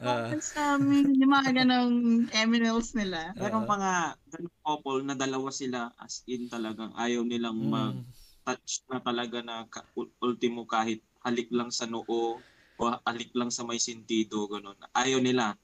Uh, 0.00 0.32
sa 0.40 0.80
amin. 0.80 1.12
Yung 1.20 1.32
mga 1.32 1.50
ganong 1.52 2.24
eminals 2.32 2.96
nila. 2.96 3.36
Merong 3.36 3.68
uh, 3.68 3.72
mga 3.74 3.92
ganong 4.32 4.56
couple 4.64 5.00
na 5.04 5.14
dalawa 5.18 5.48
sila 5.52 5.92
as 6.00 6.24
in 6.24 6.48
talagang 6.48 6.92
ayaw 6.96 7.20
nilang 7.20 7.58
mm. 7.58 8.00
Mag-touch 8.42 8.82
na 8.90 8.98
talaga 8.98 9.38
na 9.38 9.62
ka, 9.70 9.86
ultimo 10.18 10.66
kahit 10.66 10.98
halik 11.22 11.46
lang 11.54 11.70
sa 11.70 11.86
noo 11.86 12.42
o 12.74 12.82
halik 13.06 13.30
lang 13.38 13.54
sa 13.54 13.62
may 13.62 13.78
sentido. 13.78 14.50
Ganun. 14.50 14.74
Ayaw 14.90 15.22
nila. 15.22 15.54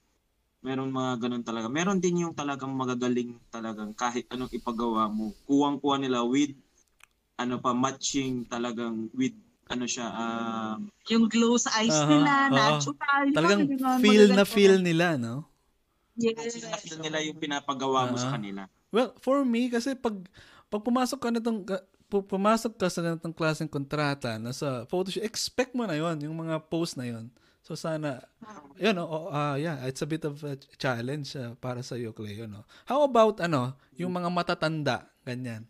Meron 0.62 0.94
mga 0.94 1.26
ganun 1.26 1.42
talaga. 1.42 1.66
Meron 1.66 1.98
din 1.98 2.22
yung 2.22 2.34
talagang 2.34 2.70
magagaling 2.70 3.34
talagang 3.50 3.90
kahit 3.94 4.30
anong 4.30 4.54
ipagawa 4.54 5.10
mo. 5.10 5.34
Kuwang-kuha 5.50 5.98
nila 5.98 6.22
with 6.22 6.54
ano 7.38 7.58
pa 7.58 7.74
matching 7.74 8.46
talagang 8.46 9.10
with 9.14 9.34
ano 9.68 9.84
siya, 9.84 10.08
uh, 10.08 10.80
yung 11.12 11.28
glow 11.28 11.60
sa 11.60 11.68
eyes 11.76 11.92
uh-huh, 11.92 12.08
nila, 12.08 12.48
uh-huh. 12.48 12.80
natural. 12.80 13.24
Talagang 13.36 13.60
yun, 13.68 14.00
feel 14.00 14.26
na 14.32 14.44
feel 14.48 14.80
nila, 14.80 15.20
no? 15.20 15.44
Yes. 16.16 16.56
Feel 16.56 16.72
na 16.72 16.78
feel 16.80 16.98
nila 17.04 17.18
yung 17.20 17.36
pinapagawa 17.36 18.08
uh-huh. 18.08 18.10
mo 18.10 18.16
sa 18.16 18.32
kanila. 18.32 18.64
Well, 18.88 19.12
for 19.20 19.44
me, 19.44 19.68
kasi 19.68 19.92
pag, 19.92 20.16
pag 20.68 20.82
pumasok 20.84 21.18
ka 21.20 21.28
na 21.32 21.40
itong, 21.40 21.64
pumasok 22.08 22.72
ka 22.76 22.88
sa 22.88 23.04
ganitong 23.04 23.36
klaseng 23.36 23.68
kontrata 23.68 24.40
na 24.40 24.52
sa 24.52 24.88
Photoshop, 24.88 25.24
expect 25.24 25.76
mo 25.76 25.84
na 25.84 25.96
yon 25.96 26.20
yung 26.24 26.36
mga 26.36 26.64
post 26.68 26.96
na 26.96 27.08
yon 27.08 27.28
So 27.68 27.76
sana, 27.76 28.24
yun, 28.80 28.96
oh, 28.96 29.28
uh, 29.28 29.52
yeah, 29.60 29.76
it's 29.84 30.00
a 30.00 30.08
bit 30.08 30.24
of 30.24 30.40
a 30.40 30.56
challenge 30.80 31.36
uh, 31.36 31.52
para 31.60 31.84
sa 31.84 32.00
iyo, 32.00 32.16
Cleo, 32.16 32.48
no? 32.48 32.64
How 32.88 33.04
about, 33.04 33.44
ano, 33.44 33.76
yung 33.92 34.08
mga 34.08 34.32
matatanda, 34.32 35.04
ganyan? 35.20 35.68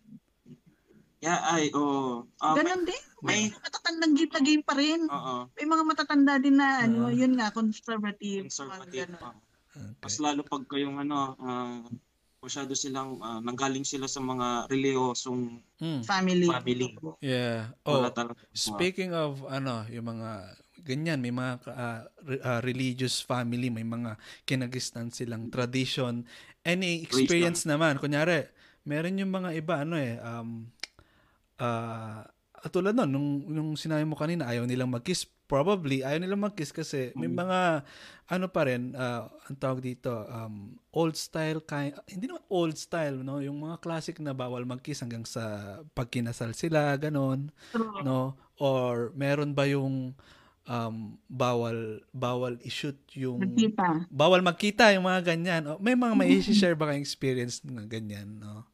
Yeah, 1.19 1.43
ay, 1.43 1.75
oo. 1.75 2.23
Oh. 2.23 2.39
Uh, 2.39 2.55
Ganon 2.55 2.87
din. 2.87 3.03
May, 3.27 3.51
may 3.51 3.59
matatandang 3.59 4.15
game 4.15 4.31
na 4.31 4.43
game 4.47 4.63
pa 4.63 4.75
rin. 4.79 5.11
Oo. 5.11 5.51
May 5.59 5.67
mga 5.67 5.85
matatanda 5.91 6.39
din 6.39 6.55
na, 6.55 6.87
ano, 6.87 7.11
uh, 7.11 7.13
yun 7.13 7.35
nga, 7.35 7.51
conservative. 7.51 8.47
Conservative. 8.47 9.11
Uh, 9.19 9.35
okay. 9.75 9.99
Mas 9.99 10.23
lalo 10.23 10.47
pag 10.47 10.63
kayong, 10.71 11.03
ano, 11.03 11.35
uh, 11.35 11.83
masyado 12.39 12.73
silang, 12.79 13.19
uh, 13.19 13.43
nanggaling 13.43 13.83
sila 13.83 14.07
sa 14.07 14.23
mga 14.23 14.71
reliyosong 14.71 15.59
hmm. 15.83 16.03
family. 16.07 16.47
family. 16.47 16.95
Yeah. 17.19 17.75
Oh, 17.83 18.07
speaking 18.55 19.11
of, 19.11 19.43
ano, 19.51 19.83
yung 19.91 20.07
mga 20.07 20.55
ganyan, 20.87 21.19
may 21.19 21.35
mga 21.35 21.53
uh, 21.67 22.03
uh, 22.41 22.61
religious 22.63 23.19
family, 23.21 23.69
may 23.69 23.85
mga 23.85 24.15
kinagistan 24.47 25.11
silang 25.11 25.51
tradition. 25.51 26.23
Any 26.63 27.03
experience 27.03 27.67
naman, 27.67 27.99
kunyari, 27.99 28.47
meron 28.87 29.19
yung 29.19 29.35
mga 29.35 29.51
iba, 29.59 29.83
ano 29.83 29.95
eh, 29.99 30.17
um, 30.23 30.71
uh, 31.59 32.23
at 32.65 32.71
tulad 32.75 32.95
nun, 32.95 33.11
nung, 33.11 33.31
nung 33.47 33.71
sinabi 33.79 34.03
mo 34.03 34.19
kanina, 34.19 34.51
ayaw 34.51 34.67
nilang 34.67 34.91
mag-kiss. 34.91 35.27
Probably, 35.49 36.05
ayaw 36.05 36.21
nilang 36.21 36.45
mag-kiss 36.45 36.75
kasi 36.75 37.15
may 37.15 37.31
mm. 37.31 37.37
mga, 37.39 37.59
ano 38.29 38.47
pa 38.51 38.69
rin, 38.69 38.93
uh, 38.93 39.31
ang 39.49 39.57
tawag 39.57 39.81
dito, 39.81 40.11
um, 40.29 40.77
old 40.93 41.15
style, 41.17 41.63
kind, 41.65 41.95
hindi 42.11 42.29
naman 42.29 42.45
old 42.51 42.77
style, 42.77 43.23
no? 43.23 43.41
Yung 43.41 43.63
mga 43.63 43.81
classic 43.81 44.19
na 44.21 44.37
bawal 44.37 44.67
mag-kiss 44.69 45.01
hanggang 45.01 45.25
sa 45.25 45.79
pagkinasal 45.97 46.53
sila, 46.53 46.99
ganon, 47.01 47.49
no? 48.05 48.37
Or 48.61 49.15
meron 49.15 49.55
ba 49.55 49.65
yung, 49.71 50.13
um, 50.69 51.17
bawal 51.27 52.05
bawal 52.13 52.61
i-shoot 52.61 53.01
yung 53.17 53.41
magkita. 53.41 54.05
bawal 54.13 54.45
magkita 54.45 54.93
yung 54.93 55.09
mga 55.09 55.35
ganyan. 55.35 55.63
O, 55.65 55.81
may 55.81 55.97
mga 55.97 56.15
may 56.15 56.39
share 56.45 56.77
ba 56.77 56.93
kayong 56.93 57.03
experience 57.03 57.65
ng 57.65 57.89
ganyan, 57.89 58.37
no? 58.37 58.69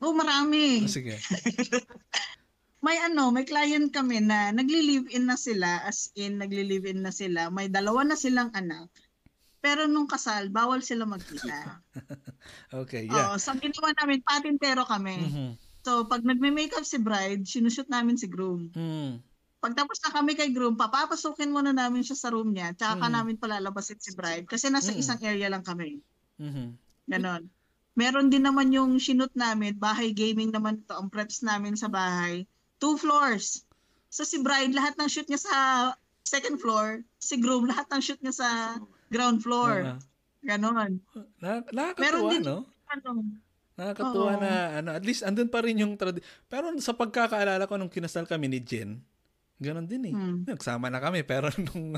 Oh, 0.00 0.16
marami. 0.16 0.80
Oh, 0.80 0.88
sige. 0.88 1.20
may 2.80 2.96
ano, 2.96 3.28
may 3.28 3.44
client 3.44 3.92
kami 3.92 4.24
na 4.24 4.56
nagli-live-in 4.56 5.28
na 5.28 5.36
sila, 5.36 5.84
as 5.84 6.08
in 6.16 6.40
nagli-live-in 6.40 7.04
na 7.04 7.12
sila. 7.12 7.52
May 7.52 7.68
dalawa 7.68 8.08
na 8.08 8.16
silang 8.16 8.48
anak. 8.56 8.88
Pero 9.60 9.84
nung 9.84 10.08
kasal, 10.08 10.48
bawal 10.48 10.80
sila 10.80 11.04
magkita. 11.04 11.84
okay, 12.80 13.04
yeah. 13.04 13.36
Oh, 13.36 13.36
so 13.36 13.52
ginawa 13.60 13.92
namin, 14.00 14.24
patintero 14.24 14.88
kami. 14.88 15.20
Mm-hmm. 15.20 15.50
So 15.84 16.08
pag 16.08 16.24
nagme-makeup 16.24 16.84
si 16.84 16.96
bride, 16.96 17.44
sinushoot 17.44 17.92
namin 17.92 18.16
si 18.16 18.28
groom. 18.28 18.72
Mm. 18.72 19.20
Pagtapos 19.60 20.00
na 20.00 20.16
kami 20.16 20.32
kay 20.32 20.48
groom, 20.56 20.80
papapasukin 20.80 21.52
muna 21.52 21.76
namin 21.76 22.00
siya 22.00 22.16
sa 22.16 22.32
room 22.32 22.56
niya, 22.56 22.72
tsaka 22.72 23.04
mm. 23.08 23.12
namin 23.12 23.36
palalabasin 23.36 24.00
si 24.00 24.16
bride 24.16 24.48
kasi 24.48 24.72
nasa 24.72 24.92
mm. 24.92 25.00
isang 25.00 25.20
area 25.20 25.52
lang 25.52 25.64
kami. 25.64 26.00
Mm-hmm. 26.40 26.68
Ganon. 27.12 27.44
Meron 27.92 28.32
din 28.32 28.48
naman 28.48 28.72
yung 28.72 28.96
sinut 28.96 29.32
namin, 29.36 29.76
bahay 29.76 30.16
gaming 30.16 30.48
naman 30.48 30.80
to, 30.88 30.96
ang 30.96 31.12
preps 31.12 31.44
namin 31.44 31.76
sa 31.76 31.92
bahay. 31.92 32.48
Two 32.80 32.96
floors. 32.96 33.62
So 34.10 34.26
si 34.26 34.42
Bride, 34.42 34.74
lahat 34.74 34.98
ng 34.98 35.06
shoot 35.06 35.28
niya 35.30 35.38
sa 35.38 35.54
second 36.26 36.58
floor. 36.58 37.04
Si 37.22 37.38
Groom, 37.38 37.70
lahat 37.70 37.86
ng 37.92 38.02
shoot 38.02 38.20
niya 38.24 38.34
sa 38.34 38.48
ground 39.12 39.44
floor. 39.44 39.94
Uh, 39.94 39.98
Ganon. 40.40 40.98
Na, 41.38 41.60
nakakatuwa, 41.68 42.30
din, 42.32 42.42
no? 42.42 42.64
Ano, 42.88 43.10
Nakakatuwa 43.76 44.32
Oo. 44.36 44.40
na, 44.40 44.52
ano, 44.80 44.90
at 44.96 45.04
least 45.04 45.24
andun 45.24 45.52
pa 45.52 45.60
rin 45.60 45.76
yung 45.80 45.96
tradi- 46.00 46.24
Pero 46.48 46.72
sa 46.80 46.96
pagkakaalala 46.96 47.68
ko 47.68 47.76
nung 47.76 47.92
kinasal 47.92 48.24
kami 48.24 48.48
ni 48.48 48.60
Jen, 48.60 49.00
Ganon 49.60 49.84
din 49.84 50.08
eh. 50.08 50.14
Hmm. 50.16 50.40
Nagsama 50.48 50.88
na 50.88 51.04
kami 51.04 51.20
pero 51.20 51.52
nung 51.68 51.92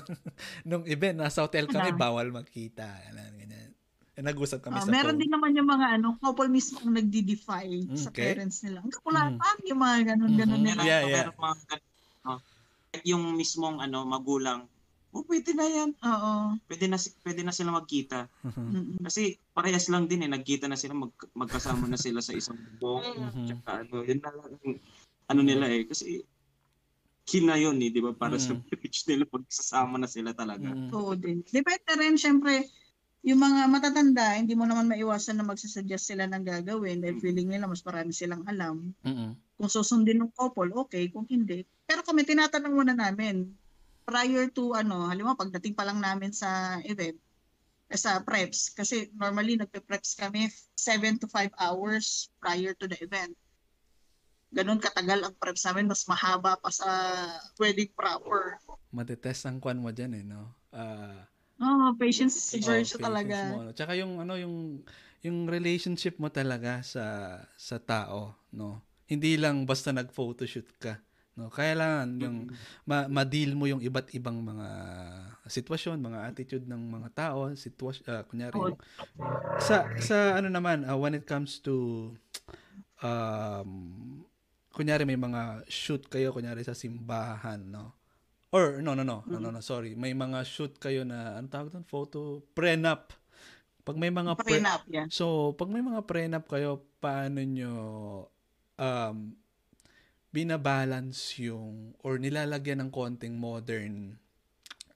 nung 0.67 0.83
event 0.83 1.23
nasa 1.23 1.47
hotel 1.47 1.71
kami 1.71 1.95
bawal 1.95 2.35
magkita. 2.35 2.91
Ganyan. 3.15 3.72
Eh, 4.13 4.21
nag-usap 4.21 4.61
kami 4.61 4.77
uh, 4.77 4.85
sa 4.85 4.93
Meron 4.93 5.17
phone. 5.17 5.21
din 5.25 5.33
naman 5.33 5.57
yung 5.57 5.69
mga 5.73 5.87
ano, 5.97 6.21
couple 6.21 6.53
mismo 6.53 6.77
ang 6.85 6.93
nagdi-defy 6.93 7.69
okay. 7.89 7.97
sa 7.97 8.11
parents 8.13 8.61
nila. 8.61 8.85
Ang 8.85 8.93
kapulatan 8.93 9.57
mm. 9.65 9.69
yung 9.73 9.81
mga 9.81 9.99
ganun-ganun 10.13 10.61
mm-hmm. 10.61 10.77
nila. 10.77 10.83
Yeah, 10.85 11.03
yeah. 11.09 11.27
Mga, 11.33 11.75
oh, 12.29 12.41
yung 13.09 13.25
mismong 13.41 13.81
ano, 13.81 14.05
magulang, 14.05 14.69
oh, 15.17 15.25
pwede 15.25 15.57
na 15.57 15.65
yan. 15.65 15.91
Oo. 15.97 16.33
Pwede 16.69 16.93
na, 16.93 17.01
pwede 17.25 17.41
na 17.41 17.57
sila 17.57 17.73
magkita. 17.73 18.29
Mm-hmm. 18.45 19.01
Kasi 19.01 19.41
parehas 19.57 19.89
lang 19.89 20.05
din 20.05 20.29
eh, 20.29 20.31
nagkita 20.33 20.69
na 20.69 20.77
sila, 20.77 20.93
mag, 20.93 21.13
magkasama 21.33 21.89
na 21.89 21.97
sila 21.97 22.21
sa 22.21 22.37
isang 22.37 22.61
bubong. 22.77 23.17
Mm-hmm. 23.17 23.47
Tsaka 23.49 23.71
ano, 23.81 23.95
yun 24.05 24.21
na 24.21 24.31
lang, 24.37 24.53
ano 25.33 25.41
nila 25.41 25.73
eh. 25.73 25.89
Kasi 25.89 26.21
kina 27.25 27.57
yun 27.57 27.81
eh, 27.81 27.89
di 27.89 28.05
ba? 28.05 28.13
Para 28.13 28.37
mm. 28.37 28.45
sa 28.45 28.53
marriage 28.61 29.01
nila, 29.09 29.25
magsasama 29.25 29.97
na 29.97 30.09
sila 30.11 30.37
talaga. 30.37 30.69
Mm. 30.69 30.93
Oo 30.93 31.17
din. 31.17 31.41
Depende 31.49 31.93
rin, 31.97 32.21
syempre, 32.21 32.69
yung 33.23 33.39
mga 33.39 33.71
matatanda, 33.71 34.35
hindi 34.35 34.59
mo 34.59 34.67
naman 34.67 34.91
maiwasan 34.91 35.39
na 35.39 35.47
magsasuggest 35.47 36.11
sila 36.11 36.27
ng 36.27 36.43
gagawin 36.43 36.99
dahil 36.99 37.23
feeling 37.23 37.55
nila 37.55 37.71
mas 37.71 37.87
marami 37.87 38.11
silang 38.11 38.43
alam. 38.51 38.91
Mm-hmm. 39.07 39.31
Kung 39.63 39.71
susundin 39.71 40.19
ng 40.19 40.35
couple, 40.35 40.75
okay. 40.75 41.07
Kung 41.07 41.31
hindi. 41.31 41.63
Pero 41.87 42.03
kami, 42.03 42.27
tinatanong 42.27 42.75
muna 42.75 42.99
namin, 42.99 43.47
prior 44.03 44.51
to 44.51 44.75
ano, 44.75 45.07
halimbawa 45.07 45.39
pagdating 45.39 45.79
pa 45.79 45.87
lang 45.87 46.03
namin 46.03 46.35
sa 46.35 46.83
event, 46.83 47.15
eh, 47.87 47.99
sa 48.01 48.19
preps, 48.27 48.75
kasi 48.75 49.15
normally 49.15 49.55
nagpe-preps 49.55 50.19
kami 50.19 50.51
7 50.75 51.23
to 51.23 51.31
5 51.31 51.55
hours 51.63 52.27
prior 52.43 52.75
to 52.75 52.91
the 52.91 52.99
event. 52.99 53.39
Ganon 54.51 54.83
katagal 54.83 55.23
ang 55.23 55.35
preps 55.39 55.63
namin, 55.71 55.87
mas 55.87 56.03
mahaba 56.11 56.59
pa 56.59 56.75
sa 56.75 56.91
wedding 57.57 57.89
proper. 57.95 58.59
Matitest 58.91 59.47
ang 59.47 59.63
kwan 59.63 59.79
mo 59.79 59.95
dyan 59.95 60.13
eh, 60.19 60.25
no? 60.27 60.51
Uh, 60.75 61.23
Oh, 61.63 61.95
patience 61.95 62.35
si 62.35 62.59
George 62.59 62.99
oh, 62.99 63.01
talaga. 63.01 63.55
Mo. 63.55 63.71
Tsaka 63.71 63.95
yung 63.95 64.19
ano 64.19 64.35
yung 64.35 64.83
yung 65.23 65.47
relationship 65.47 66.19
mo 66.19 66.27
talaga 66.27 66.83
sa 66.83 67.39
sa 67.55 67.79
tao, 67.79 68.35
no. 68.51 68.83
Hindi 69.07 69.39
lang 69.39 69.63
basta 69.63 69.95
nag-photoshoot 69.95 70.83
ka, 70.83 70.99
no. 71.39 71.55
Kailangan 71.55 72.19
yung 72.19 72.51
ma- 72.83 73.07
ma-deal 73.07 73.55
mo 73.55 73.71
yung 73.71 73.79
iba't 73.79 74.11
ibang 74.19 74.43
mga 74.43 74.69
sitwasyon, 75.47 76.03
mga 76.03 76.35
attitude 76.35 76.67
ng 76.67 76.83
mga 76.99 77.09
tao, 77.15 77.55
sitwasyon 77.55 78.05
uh, 78.11 78.23
kunyari 78.27 78.59
oh. 78.59 78.75
sa 79.63 79.87
sa 80.03 80.43
ano 80.43 80.51
naman 80.51 80.83
uh, 80.83 80.99
when 80.99 81.15
it 81.15 81.23
comes 81.23 81.63
to 81.63 82.11
um 83.07 83.71
kunyari 84.75 85.07
may 85.07 85.19
mga 85.19 85.63
shoot 85.71 86.03
kayo 86.11 86.35
kunyari 86.35 86.67
sa 86.67 86.75
simbahan, 86.75 87.63
no 87.63 88.02
Or, 88.53 88.85
no, 88.85 88.93
no, 88.93 89.01
no, 89.01 89.25
no, 89.25 89.39
no, 89.41 89.49
no, 89.49 89.61
sorry. 89.65 89.97
May 89.97 90.13
mga 90.13 90.45
shoot 90.45 90.77
kayo 90.77 91.09
na, 91.09 91.41
ano 91.41 91.49
tawag 91.49 91.73
doon? 91.73 91.89
Photo, 91.89 92.45
prenup. 92.53 93.17
Pag 93.83 93.97
may 93.97 94.13
mga 94.13 94.37
pre- 94.37 94.61
prenup, 94.61 94.83
yeah. 94.93 95.09
So, 95.09 95.57
pag 95.57 95.73
may 95.73 95.81
mga 95.81 96.05
prenup 96.05 96.45
kayo, 96.47 96.85
paano 97.01 97.41
nyo 97.41 97.73
um, 98.77 99.17
binabalance 100.33 101.41
yung 101.45 101.97
or 102.05 102.21
nilalagyan 102.21 102.85
ng 102.85 102.91
konting 102.93 103.37
modern 103.37 104.21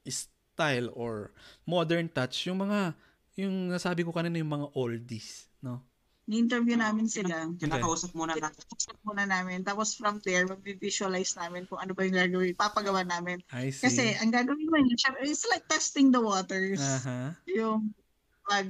style 0.05 0.89
or 0.97 1.33
modern 1.69 2.09
touch 2.09 2.49
yung 2.49 2.65
mga 2.65 2.97
yung 3.37 3.69
nasabi 3.69 4.01
ko 4.01 4.17
kanina 4.17 4.41
yung 4.41 4.53
mga 4.53 4.73
oldies, 4.73 5.53
no? 5.61 5.85
Ni-interview 6.27 6.75
namin 6.75 7.07
sila. 7.07 7.47
Kinakausap 7.55 8.11
muna 8.19 8.35
natin. 8.35 8.59
Kinakausap 8.59 8.99
muna 9.07 9.25
namin. 9.31 9.63
Tapos 9.63 9.95
from 9.95 10.19
there, 10.27 10.43
mag-visualize 10.43 11.39
namin 11.39 11.71
kung 11.71 11.79
ano 11.79 11.95
ba 11.95 12.03
yung 12.03 12.19
gagawin. 12.19 12.59
Papagawa 12.59 13.07
namin. 13.07 13.39
I 13.55 13.71
see. 13.71 13.87
Kasi 13.87 14.19
ang 14.19 14.35
gagawin 14.35 14.67
mo 14.67 14.75
yun, 14.75 14.91
it's 15.23 15.47
like 15.47 15.63
testing 15.71 16.11
the 16.11 16.19
waters. 16.19 16.83
Uh-huh. 16.83 17.31
Yung 17.47 17.95
pag 18.43 18.67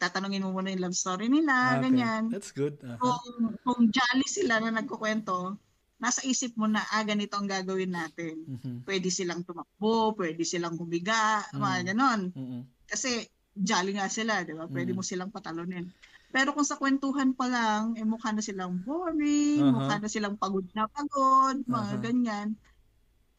tatanungin 0.00 0.48
mo 0.48 0.56
muna 0.56 0.72
yung 0.72 0.88
love 0.88 0.96
story 0.96 1.28
nila, 1.28 1.76
okay. 1.76 1.92
ganyan. 1.92 2.32
That's 2.32 2.56
good. 2.56 2.80
Uh-huh. 2.80 2.96
Kung, 3.00 3.56
kung 3.64 3.80
jolly 3.92 4.28
sila 4.28 4.64
na 4.64 4.72
nagkukwento, 4.80 5.60
nasa 6.00 6.20
isip 6.28 6.56
mo 6.60 6.68
na, 6.68 6.84
ah, 6.92 7.04
ganito 7.06 7.36
ang 7.38 7.48
gagawin 7.48 7.92
natin. 7.94 8.44
Mm-hmm. 8.44 8.76
Pwede 8.84 9.08
silang 9.08 9.40
tumakbo, 9.46 10.12
pwede 10.18 10.44
silang 10.44 10.76
humiga, 10.76 11.40
mm-hmm. 11.40 11.60
mga 11.60 11.78
ganon. 11.92 12.20
Mm-hmm. 12.32 12.60
Kasi 12.84 13.24
jolly 13.54 13.96
nga 13.96 14.10
sila, 14.12 14.44
di 14.44 14.52
ba? 14.52 14.68
Pwede 14.68 14.92
mm-hmm. 14.92 15.00
mo 15.00 15.06
silang 15.06 15.32
patalunin. 15.32 15.88
Pero 16.34 16.50
kung 16.50 16.66
sa 16.66 16.74
kwentuhan 16.74 17.30
pa 17.30 17.46
lang, 17.46 17.94
eh, 17.94 18.02
mukha 18.02 18.34
na 18.34 18.42
silang 18.42 18.82
boring, 18.82 19.62
uh-huh. 19.62 19.70
mukha 19.70 20.02
na 20.02 20.10
silang 20.10 20.34
pagod 20.34 20.66
na 20.74 20.90
pagod, 20.90 21.62
mga 21.62 21.94
uh-huh. 21.94 22.02
ganyan. 22.02 22.58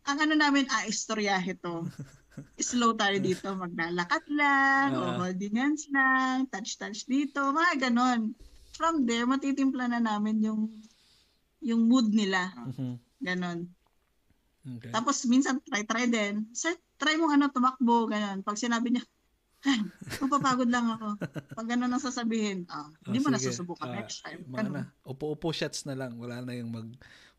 Ang 0.08 0.18
ano 0.24 0.34
namin, 0.40 0.64
ah, 0.72 0.88
istoryahe 0.88 1.60
to. 1.60 1.84
Slow 2.72 2.96
tayo 2.96 3.20
dito, 3.20 3.52
maglalakad 3.52 4.24
lang, 4.32 4.96
uh-huh. 4.96 5.20
o 5.20 5.28
holding 5.28 5.60
hands 5.60 5.92
lang, 5.92 6.48
touch-touch 6.48 7.04
dito, 7.12 7.52
mga 7.52 7.92
ganon. 7.92 8.32
From 8.80 9.04
there, 9.04 9.28
matitimpla 9.28 9.92
na 9.92 10.00
namin 10.00 10.40
yung 10.40 10.72
yung 11.60 11.92
mood 11.92 12.16
nila. 12.16 12.48
Uh-huh. 12.56 12.96
Ganon. 13.20 13.68
Okay. 14.64 14.96
Tapos 14.96 15.20
minsan 15.28 15.60
try-try 15.68 16.08
din. 16.08 16.48
Sir, 16.56 16.72
try 16.96 17.20
mo 17.20 17.28
ano, 17.28 17.52
tumakbo, 17.52 18.08
ganon. 18.08 18.40
Pag 18.40 18.56
sinabi 18.56 18.96
niya, 18.96 19.04
Mapapagod 20.22 20.70
lang 20.70 20.86
ako. 20.96 21.08
Pag 21.58 21.68
gano'n 21.68 21.92
ang 21.92 22.04
sasabihin, 22.04 22.70
ah, 22.70 22.90
hindi 23.06 23.20
oh, 23.20 23.24
mo 23.26 23.30
na 23.34 23.42
susubukan 23.42 23.90
uh, 23.90 23.96
next 23.98 24.22
time. 24.22 24.46
Mga 24.46 24.70
na. 24.72 24.84
Upo-upo 25.06 25.50
shots 25.52 25.86
na 25.90 25.98
lang. 25.98 26.18
Wala 26.22 26.46
na 26.46 26.54
yung 26.54 26.72
mag, 26.72 26.90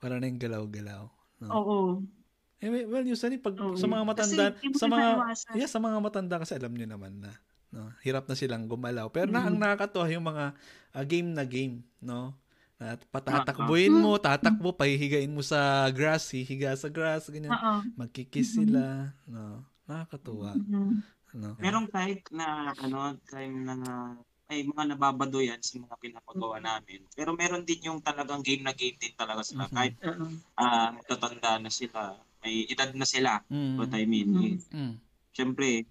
wala 0.02 0.18
na 0.18 0.26
yung 0.26 0.40
galaw-galaw. 0.40 1.04
No? 1.42 1.48
Oo. 1.52 1.78
Eh, 2.56 2.72
well, 2.88 3.04
usually 3.04 3.36
pag 3.36 3.52
Oo. 3.60 3.76
sa 3.76 3.84
mga 3.84 4.04
matanda, 4.04 4.44
sa 4.56 4.86
mga 4.88 5.08
yeah, 5.54 5.68
sa 5.68 5.76
mga 5.76 5.98
matanda 6.00 6.36
kasi 6.40 6.56
alam 6.56 6.72
niyo 6.72 6.88
naman 6.88 7.20
na, 7.20 7.30
no. 7.68 7.92
Hirap 8.00 8.24
na 8.26 8.34
silang 8.34 8.64
gumalaw. 8.64 9.12
Pero 9.12 9.28
mm-hmm. 9.28 9.44
na 9.44 9.48
ang 9.52 9.58
nakakatuwa 9.60 10.06
yung 10.08 10.24
mga 10.24 10.44
uh, 10.96 11.04
game 11.04 11.30
na 11.36 11.44
game, 11.44 11.84
no. 12.00 12.32
At 12.76 13.00
patatakbuhin 13.08 13.92
mo, 13.92 14.20
tatakbo, 14.20 14.72
pahihigain 14.76 15.32
mo 15.32 15.40
sa 15.40 15.88
grass, 15.92 16.28
hihiga 16.32 16.76
sa 16.76 16.92
grass, 16.92 17.28
ganyan. 17.28 17.52
Uh-oh. 17.52 17.80
Magkikiss 17.96 18.56
sila, 18.56 19.12
no. 19.28 19.64
Nakakatuwa. 19.84 20.56
Mm-hmm. 20.56 20.90
No? 21.36 21.52
Merong 21.60 21.92
type 21.92 22.32
na 22.32 22.72
ano, 22.72 23.20
time 23.28 23.56
na 23.68 23.76
ay 24.46 24.62
mga 24.62 24.94
nababado 24.94 25.42
yan 25.42 25.58
sa 25.58 25.76
mga 25.76 25.96
pinapagawa 25.98 26.62
namin. 26.62 27.02
Pero 27.12 27.34
meron 27.34 27.66
din 27.66 27.90
yung 27.90 28.00
talagang 28.00 28.46
game 28.46 28.62
na 28.62 28.72
game 28.72 28.94
din 28.96 29.12
talaga 29.18 29.42
sila. 29.42 29.66
Mm-hmm. 29.66 29.76
Kahit 29.76 29.94
uh, 30.54 30.90
tatanda 31.04 31.58
na 31.58 31.70
sila, 31.70 32.14
may 32.46 32.64
edad 32.70 32.94
na 32.94 33.04
sila. 33.04 33.42
Mm-hmm. 33.50 33.76
What 33.76 33.92
I 33.92 34.06
mean 34.06 34.30
is, 34.46 34.62
mm-hmm. 34.70 35.02
syempre, 35.34 35.84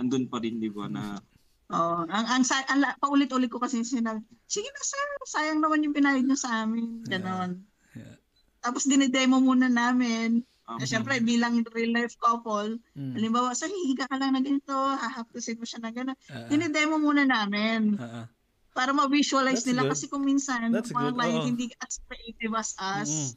andun 0.00 0.26
pa 0.32 0.40
rin, 0.40 0.58
di 0.58 0.72
ba, 0.72 0.88
na 0.88 1.20
Oh, 1.66 2.06
ang 2.06 2.26
ang, 2.30 2.46
ang, 2.46 2.78
ang 2.78 2.94
paulit-ulit 3.02 3.50
ko 3.50 3.58
kasi 3.58 3.82
sinabi, 3.82 4.22
sige 4.46 4.70
na 4.70 4.82
sir, 4.86 5.06
sayang 5.26 5.58
naman 5.58 5.82
yung 5.82 5.98
pinayad 5.98 6.22
niyo 6.22 6.38
sa 6.38 6.62
amin. 6.62 7.02
Ganon. 7.02 7.66
Yeah. 7.90 8.06
Yeah. 8.06 8.16
Tapos 8.62 8.86
dinidemo 8.86 9.42
muna 9.42 9.66
namin 9.66 10.46
Um, 10.66 10.82
eh, 10.82 10.86
Siyempre, 10.86 11.22
bilang 11.22 11.62
real 11.70 11.94
life 11.94 12.18
couple, 12.18 12.82
mm. 12.98 13.14
halimbawa, 13.14 13.54
sa 13.54 13.70
hihiga 13.70 14.10
ka 14.10 14.18
lang 14.18 14.34
na 14.34 14.42
ganito, 14.42 14.74
hahaptusin 14.74 15.62
mo 15.62 15.64
siya 15.64 15.78
na 15.78 15.94
gano'n. 15.94 16.18
Uh-uh. 16.18 16.48
Dinidemo 16.50 16.98
muna 16.98 17.22
namin. 17.22 17.94
Uh-uh. 17.94 18.26
Para 18.74 18.90
ma-visualize 18.90 19.62
That's 19.62 19.70
nila. 19.70 19.86
Good. 19.86 19.92
Kasi 19.94 20.04
kung 20.10 20.26
minsan, 20.26 20.74
That's 20.74 20.90
mga 20.90 21.14
client 21.14 21.42
oh. 21.46 21.48
hindi 21.48 21.70
as 21.78 22.02
creative 22.10 22.54
as 22.58 22.74
us, 22.82 23.10
mm. 23.14 23.30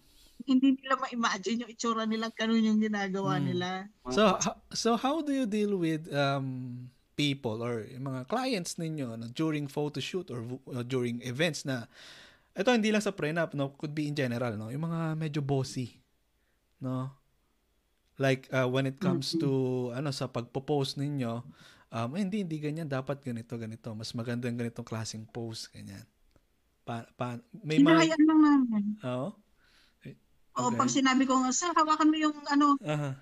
hindi 0.49 0.67
nila 0.81 0.97
ma-imagine 0.97 1.57
yung 1.63 1.71
itsura 1.71 2.03
nila, 2.09 2.33
ganun 2.33 2.65
yung 2.65 2.81
ginagawa 2.81 3.37
mm. 3.37 3.45
nila. 3.45 3.69
So, 4.09 4.33
so 4.73 4.89
how 4.97 5.21
do 5.21 5.29
you 5.29 5.45
deal 5.45 5.77
with 5.77 6.09
um, 6.09 6.89
people 7.19 7.59
or 7.59 7.83
mga 7.83 8.31
clients 8.31 8.79
ninyo 8.79 9.19
no, 9.19 9.27
during 9.35 9.67
photo 9.67 9.99
shoot 9.99 10.31
or 10.31 10.47
uh, 10.71 10.87
during 10.87 11.19
events 11.27 11.67
na 11.67 11.83
ito 12.55 12.71
hindi 12.71 12.95
lang 12.95 13.03
sa 13.03 13.11
prenup 13.11 13.51
no 13.59 13.75
could 13.75 13.91
be 13.91 14.07
in 14.07 14.15
general 14.15 14.55
no 14.55 14.71
yung 14.71 14.87
mga 14.87 15.19
medyo 15.19 15.43
bossy 15.43 15.99
no 16.79 17.18
Like 18.19 18.51
uh, 18.51 18.67
when 18.67 18.83
it 18.83 18.99
comes 18.99 19.31
to 19.39 19.89
ano 19.95 20.11
sa 20.11 20.27
pagpo-post 20.27 20.99
ninyo, 20.99 21.39
um 21.95 22.09
eh, 22.13 22.21
hindi 22.21 22.43
hindi 22.43 22.59
ganyan 22.59 22.91
dapat 22.91 23.23
ganito 23.23 23.55
ganito. 23.55 23.95
Mas 23.95 24.11
maganda 24.11 24.51
yung 24.51 24.59
ganitong 24.59 24.83
klaseng 24.83 25.23
post 25.23 25.71
ganyan. 25.71 26.03
Pa, 26.83 27.07
pa 27.15 27.39
may 27.63 27.79
mga 27.79 28.11
lang 28.19 28.41
namin. 28.43 28.83
Oo. 29.07 29.31
Okay. 30.03 30.19
O 30.59 30.75
pag 30.75 30.91
sinabi 30.91 31.23
ko, 31.23 31.39
"Sir, 31.55 31.71
hawakan 31.71 32.11
mo 32.11 32.17
yung 32.19 32.35
ano." 32.51 32.75
Uh-huh. 32.83 33.15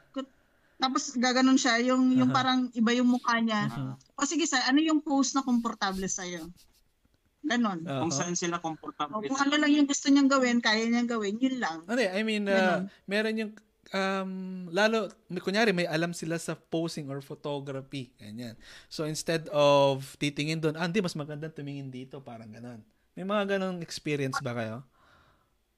Tapos 0.81 1.13
gaganon 1.13 1.61
siya, 1.61 1.77
yung 1.93 2.17
yung 2.17 2.33
uh-huh. 2.33 2.37
parang 2.37 2.59
iba 2.73 2.89
yung 2.97 3.13
mukha 3.13 3.37
niya. 3.37 3.69
Uh-huh. 3.69 3.93
O 4.17 4.25
sige, 4.25 4.49
sir, 4.49 4.61
ano 4.65 4.81
yung 4.81 5.05
post 5.05 5.37
na 5.37 5.45
komportable 5.45 6.09
sa 6.09 6.25
iyo? 6.25 6.49
Ganon. 7.45 7.85
Uh-huh. 7.85 8.01
Kung 8.01 8.13
saan 8.13 8.33
sila 8.33 8.57
komportable. 8.57 9.29
kung 9.29 9.37
ano 9.37 9.55
lang 9.61 9.69
yung 9.73 9.85
gusto 9.85 10.09
niyang 10.09 10.29
gawin, 10.29 10.57
kaya 10.57 10.89
niyang 10.89 11.05
gawin, 11.05 11.37
yun 11.37 11.61
lang. 11.61 11.85
Ano, 11.85 12.01
I 12.01 12.21
mean, 12.25 12.49
uh, 12.49 12.89
meron 13.05 13.37
yung 13.37 13.51
um, 13.93 14.67
lalo, 14.71 15.11
kunyari 15.43 15.71
may 15.75 15.87
alam 15.87 16.11
sila 16.11 16.39
sa 16.39 16.55
posing 16.55 17.11
or 17.11 17.19
photography. 17.21 18.11
Ganyan. 18.17 18.55
So, 18.87 19.05
instead 19.05 19.47
of 19.53 20.03
titingin 20.17 20.63
doon, 20.63 20.75
ah, 20.79 20.87
hindi, 20.87 21.03
mas 21.03 21.15
magandang 21.15 21.53
tumingin 21.53 21.91
dito, 21.91 22.19
parang 22.23 22.49
ganon. 22.49 22.81
May 23.17 23.25
mga 23.25 23.57
ganong 23.57 23.81
experience 23.81 24.37
ba 24.43 24.53
kayo? 24.53 24.85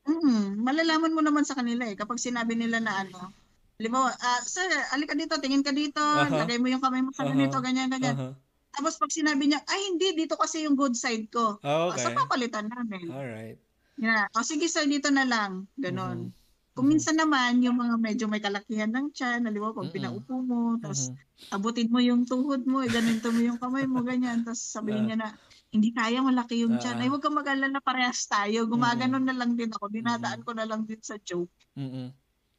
Mm, 0.08 0.60
malalaman 0.64 1.14
mo 1.14 1.22
naman 1.22 1.46
sa 1.46 1.56
kanila 1.56 1.86
eh. 1.86 1.96
Kapag 1.96 2.18
sinabi 2.18 2.58
nila 2.58 2.82
na 2.82 3.06
ano, 3.06 3.32
Halimbawa, 3.80 4.12
uh, 4.12 4.42
sir, 4.44 4.68
alika 4.92 5.16
dito, 5.16 5.40
tingin 5.40 5.64
ka 5.64 5.72
dito, 5.72 6.04
uh-huh. 6.04 6.44
lagay 6.44 6.60
mo 6.60 6.68
yung 6.68 6.84
kamay 6.84 7.00
mo 7.00 7.16
sa 7.16 7.24
uh-huh. 7.24 7.32
ganito, 7.32 7.64
ganyan, 7.64 7.88
ganyan. 7.88 8.12
Uh-huh. 8.12 8.34
Tapos 8.76 9.00
pag 9.00 9.08
sinabi 9.08 9.48
niya, 9.48 9.64
ay 9.72 9.80
hindi, 9.88 10.20
dito 10.20 10.36
kasi 10.36 10.68
yung 10.68 10.76
good 10.76 11.00
side 11.00 11.32
ko. 11.32 11.64
Oh, 11.64 11.96
okay. 11.96 12.04
Uh, 12.04 12.12
sa 12.12 12.12
papalitan 12.12 12.68
namin. 12.68 13.08
Alright. 13.08 13.56
Yeah. 13.96 14.28
O 14.36 14.44
sige 14.44 14.68
sir, 14.68 14.84
dito 14.84 15.08
na 15.16 15.24
lang. 15.24 15.72
Ganon. 15.80 16.28
Uh-huh. 16.28 16.39
Kung 16.74 16.88
minsan 16.88 17.20
naman, 17.20 17.60
yung 17.60 17.76
mga 17.76 17.96
medyo 18.00 18.26
may 18.32 18.40
kalakihan 18.40 18.88
ng 18.88 19.12
tiyan, 19.12 19.44
halimbawa 19.44 19.76
pag 19.76 19.92
mm-hmm. 19.92 19.98
pinaupo 20.00 20.34
mo, 20.40 20.80
tapos 20.80 21.12
mm-hmm. 21.12 21.56
abutin 21.56 21.90
mo 21.92 22.00
yung 22.00 22.24
tuhod 22.24 22.64
mo, 22.64 22.80
ganito 22.88 23.34
mo 23.36 23.42
yung 23.44 23.60
kamay 23.60 23.84
mo, 23.84 24.00
ganyan, 24.00 24.48
tapos 24.48 24.64
sabihin 24.64 25.04
uh, 25.04 25.08
niya 25.12 25.18
na, 25.20 25.30
hindi 25.70 25.94
kaya, 25.94 26.26
malaki 26.26 26.66
yung 26.66 26.82
tiyan. 26.82 26.98
Uh, 26.98 27.02
Ay, 27.06 27.08
huwag 27.14 27.22
kang 27.22 27.38
mag-alala, 27.38 27.78
parehas 27.84 28.26
tayo. 28.26 28.66
Gumaganon 28.66 29.22
mm-hmm. 29.22 29.30
na 29.30 29.38
lang 29.38 29.52
din 29.54 29.70
ako. 29.70 29.86
Dinadaan 29.94 30.42
ko 30.42 30.52
na 30.58 30.66
lang 30.66 30.90
din 30.90 30.98
sa 30.98 31.22
joke. 31.22 31.54
Mm-hmm. 31.78 32.10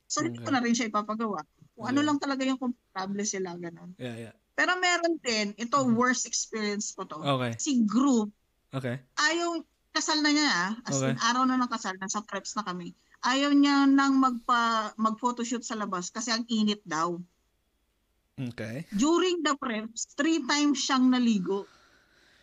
So, 0.07 0.23
hindi 0.23 0.39
ko 0.39 0.51
na 0.55 0.63
rin 0.63 0.79
siya 0.79 0.91
ipapagawa. 0.91 1.43
Kung 1.75 1.87
ano 1.91 2.01
lang 2.07 2.23
talaga 2.23 2.47
yung 2.47 2.61
komportable 2.61 3.27
sila, 3.27 3.59
ganun. 3.59 3.99
Yeah, 3.99 4.31
yeah. 4.31 4.35
Pero 4.55 4.79
meron 4.79 5.19
din, 5.19 5.59
ito, 5.59 5.75
mm-hmm. 5.75 5.99
worst 5.99 6.23
experience 6.29 6.95
ko 6.95 7.03
to. 7.03 7.19
Okay. 7.19 7.59
Si 7.59 7.83
group, 7.83 8.31
okay. 8.71 9.03
ayaw, 9.19 9.59
kasal 9.91 10.23
na 10.23 10.31
niya, 10.31 10.47
ah. 10.47 10.73
as 10.87 11.03
okay. 11.03 11.11
in, 11.11 11.19
araw 11.19 11.43
na 11.51 11.59
ng 11.59 11.71
kasal, 11.73 11.99
nasa 11.99 12.23
preps 12.23 12.55
na 12.55 12.63
kami 12.63 12.95
ayaw 13.21 13.53
niya 13.53 13.85
nang 13.85 14.17
magpa 14.17 14.93
mag-photoshoot 14.97 15.65
sa 15.65 15.77
labas 15.77 16.09
kasi 16.09 16.33
ang 16.33 16.45
init 16.49 16.81
daw. 16.89 17.21
Okay. 18.41 18.89
During 18.97 19.45
the 19.45 19.53
preps, 19.61 20.17
three 20.17 20.41
times 20.49 20.81
siyang 20.81 21.13
naligo. 21.13 21.69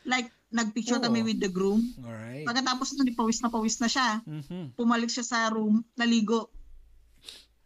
Like, 0.05 0.29
nagpicture 0.53 1.01
oh. 1.01 1.03
kami 1.03 1.25
with 1.25 1.41
the 1.41 1.49
groom. 1.49 1.81
Alright. 2.05 2.45
Pagkatapos 2.45 2.93
nun, 2.95 3.09
pawis 3.17 3.41
na 3.41 3.49
pawis 3.49 3.81
na 3.81 3.89
siya. 3.89 4.21
Mm-hmm. 4.23 4.77
Pumalik 4.77 5.09
siya 5.09 5.25
sa 5.25 5.39
room, 5.49 5.81
naligo. 5.97 6.53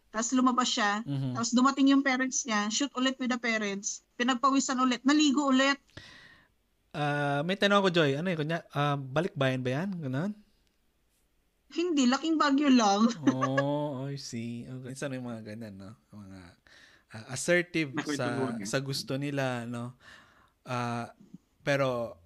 Tapos 0.08 0.32
lumabas 0.32 0.72
siya. 0.72 1.04
Mm-hmm. 1.04 1.32
Tapos 1.36 1.52
dumating 1.52 1.92
yung 1.92 2.04
parents 2.04 2.48
niya, 2.48 2.72
shoot 2.72 2.92
ulit 2.96 3.20
with 3.20 3.28
the 3.28 3.40
parents. 3.40 4.00
Pinagpawisan 4.16 4.80
ulit, 4.80 5.04
naligo 5.04 5.52
ulit. 5.52 5.76
Uh, 6.92 7.40
may 7.48 7.56
tanong 7.56 7.80
ako, 7.80 7.88
Joy. 7.88 8.20
Ano 8.20 8.28
yun? 8.32 8.36
Kunya, 8.40 8.60
uh, 8.76 8.96
balik 9.00 9.32
bayan 9.32 9.64
ba 9.64 9.70
yan? 9.80 9.88
Ganun? 9.96 10.32
Hindi, 11.72 12.08
laking 12.08 12.36
bagyo 12.36 12.68
lang. 12.68 13.08
oh, 13.32 14.08
I 14.08 14.16
see. 14.20 14.68
Okay. 14.68 14.92
Minsan 14.92 15.12
may 15.12 15.22
mga 15.22 15.40
ganyan, 15.54 15.74
no? 15.76 15.92
Mga 16.12 16.40
uh, 17.16 17.24
assertive 17.32 17.90
sa 18.12 18.56
sa 18.64 18.78
gusto 18.80 19.16
nila, 19.16 19.64
no? 19.64 19.96
Uh, 20.62 21.08
pero 21.64 22.20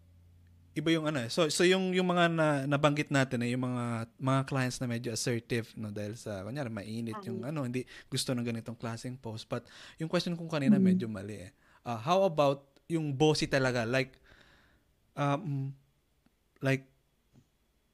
iba 0.77 0.93
yung 0.93 1.09
ano, 1.09 1.25
eh. 1.25 1.33
so 1.33 1.49
so 1.49 1.65
yung 1.65 1.97
yung 1.97 2.05
mga 2.05 2.29
na, 2.29 2.49
nabanggit 2.69 3.09
natin 3.09 3.41
eh, 3.49 3.57
yung 3.57 3.65
mga 3.65 4.13
mga 4.21 4.41
clients 4.45 4.77
na 4.77 4.85
medyo 4.85 5.09
assertive 5.09 5.73
no 5.81 5.89
dahil 5.89 6.13
sa 6.21 6.45
kunyari 6.45 6.69
mainit 6.69 7.17
yung 7.25 7.49
ano, 7.49 7.65
hindi 7.65 7.89
gusto 8.13 8.37
ng 8.37 8.45
ganitong 8.45 8.77
klaseng 8.77 9.17
post. 9.17 9.49
But 9.49 9.65
yung 9.97 10.13
question 10.13 10.37
kong 10.37 10.53
kanina 10.53 10.77
mm-hmm. 10.77 10.85
medyo 10.85 11.07
mali 11.09 11.49
eh. 11.49 11.53
Uh, 11.87 11.97
how 11.97 12.29
about 12.29 12.69
yung 12.93 13.17
bossy 13.17 13.49
talaga 13.49 13.89
like 13.89 14.21
um, 15.17 15.73
like, 16.61 16.85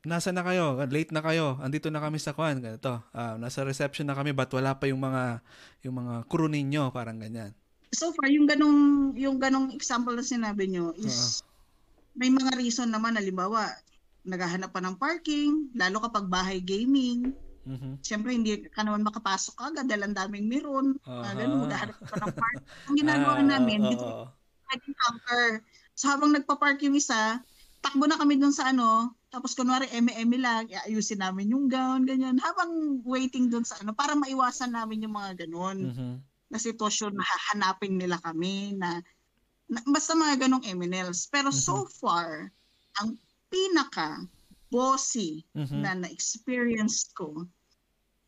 nasa 0.03 0.35
na 0.35 0.43
kayo? 0.43 0.79
Late 0.87 1.15
na 1.15 1.23
kayo. 1.23 1.59
Andito 1.63 1.89
na 1.89 2.03
kami 2.03 2.19
sa 2.19 2.35
kwan. 2.35 2.59
Ganito. 2.59 3.03
Uh, 3.15 3.39
nasa 3.39 3.63
reception 3.63 4.07
na 4.07 4.17
kami, 4.19 4.35
but 4.35 4.51
wala 4.51 4.75
pa 4.75 4.91
yung 4.91 5.03
mga, 5.03 5.41
yung 5.87 5.97
mga 5.99 6.15
crew 6.27 6.51
ninyo? 6.51 6.91
Parang 6.91 7.19
ganyan. 7.19 7.55
So 7.93 8.11
far, 8.17 8.33
yung 8.33 8.49
ganong, 8.49 9.13
yung 9.21 9.37
ganong 9.37 9.71
example 9.77 10.17
na 10.17 10.25
sinabi 10.25 10.69
nyo 10.71 10.97
is, 10.97 11.45
uh-huh. 11.45 12.19
may 12.19 12.31
mga 12.33 12.57
reason 12.57 12.89
naman, 12.89 13.21
halimbawa, 13.21 13.69
naghahanap 14.25 14.73
pa 14.73 14.81
ng 14.81 14.97
parking, 14.97 15.69
lalo 15.77 16.01
kapag 16.01 16.27
bahay 16.27 16.59
gaming. 16.63 17.37
Mm-hmm. 17.63 18.03
Siyempre, 18.03 18.35
hindi 18.35 18.65
ka 18.73 18.83
naman 18.83 19.07
makapasok 19.07 19.55
agad 19.61 19.87
dahil 19.87 20.09
ang 20.09 20.17
daming 20.17 20.49
meron. 20.49 20.87
Uh-huh. 21.05 21.21
Uh, 21.21 21.33
ganun, 21.37 21.69
maghahanap 21.69 21.97
pa 22.01 22.17
ng 22.17 22.35
parking. 22.35 22.67
Ang 22.89 22.97
ginagawa 22.97 23.39
uh, 23.39 23.47
namin, 23.47 23.79
uh-huh. 23.85 23.93
dito, 23.93 24.09
counter. 24.81 25.61
So 25.93 26.09
habang 26.09 26.33
nagpa-park 26.33 26.81
yung 26.89 26.97
isa, 26.97 27.45
takbo 27.83 28.07
na 28.07 28.17
kami 28.17 28.39
dun 28.39 28.55
sa 28.55 28.71
ano, 28.71 29.13
tapos 29.29 29.59
kunwari 29.59 29.91
eme-eme 29.91 30.39
lang, 30.39 30.71
ayusin 30.87 31.19
namin 31.19 31.51
yung 31.51 31.67
gown, 31.67 32.07
ganyan. 32.07 32.39
Habang 32.39 33.03
waiting 33.03 33.51
dun 33.51 33.67
sa 33.67 33.81
ano, 33.83 33.91
para 33.91 34.15
maiwasan 34.15 34.71
namin 34.71 35.03
yung 35.03 35.19
mga 35.19 35.45
ganun 35.45 35.91
mm-hmm. 35.91 36.15
na 36.55 36.59
sitwasyon 36.63 37.19
na 37.19 37.27
hahanapin 37.27 37.99
nila 37.99 38.23
kami 38.23 38.79
na, 38.79 39.03
na 39.67 39.83
basta 39.91 40.15
mga 40.15 40.47
ganong 40.47 40.65
eminels. 40.69 41.27
Pero 41.27 41.51
mm-hmm. 41.51 41.67
so 41.67 41.89
far, 41.91 42.55
ang 43.03 43.19
pinaka 43.51 44.23
bossy 44.71 45.43
mm-hmm. 45.53 45.81
na 45.83 45.91
na-experience 45.99 47.11
ko 47.13 47.45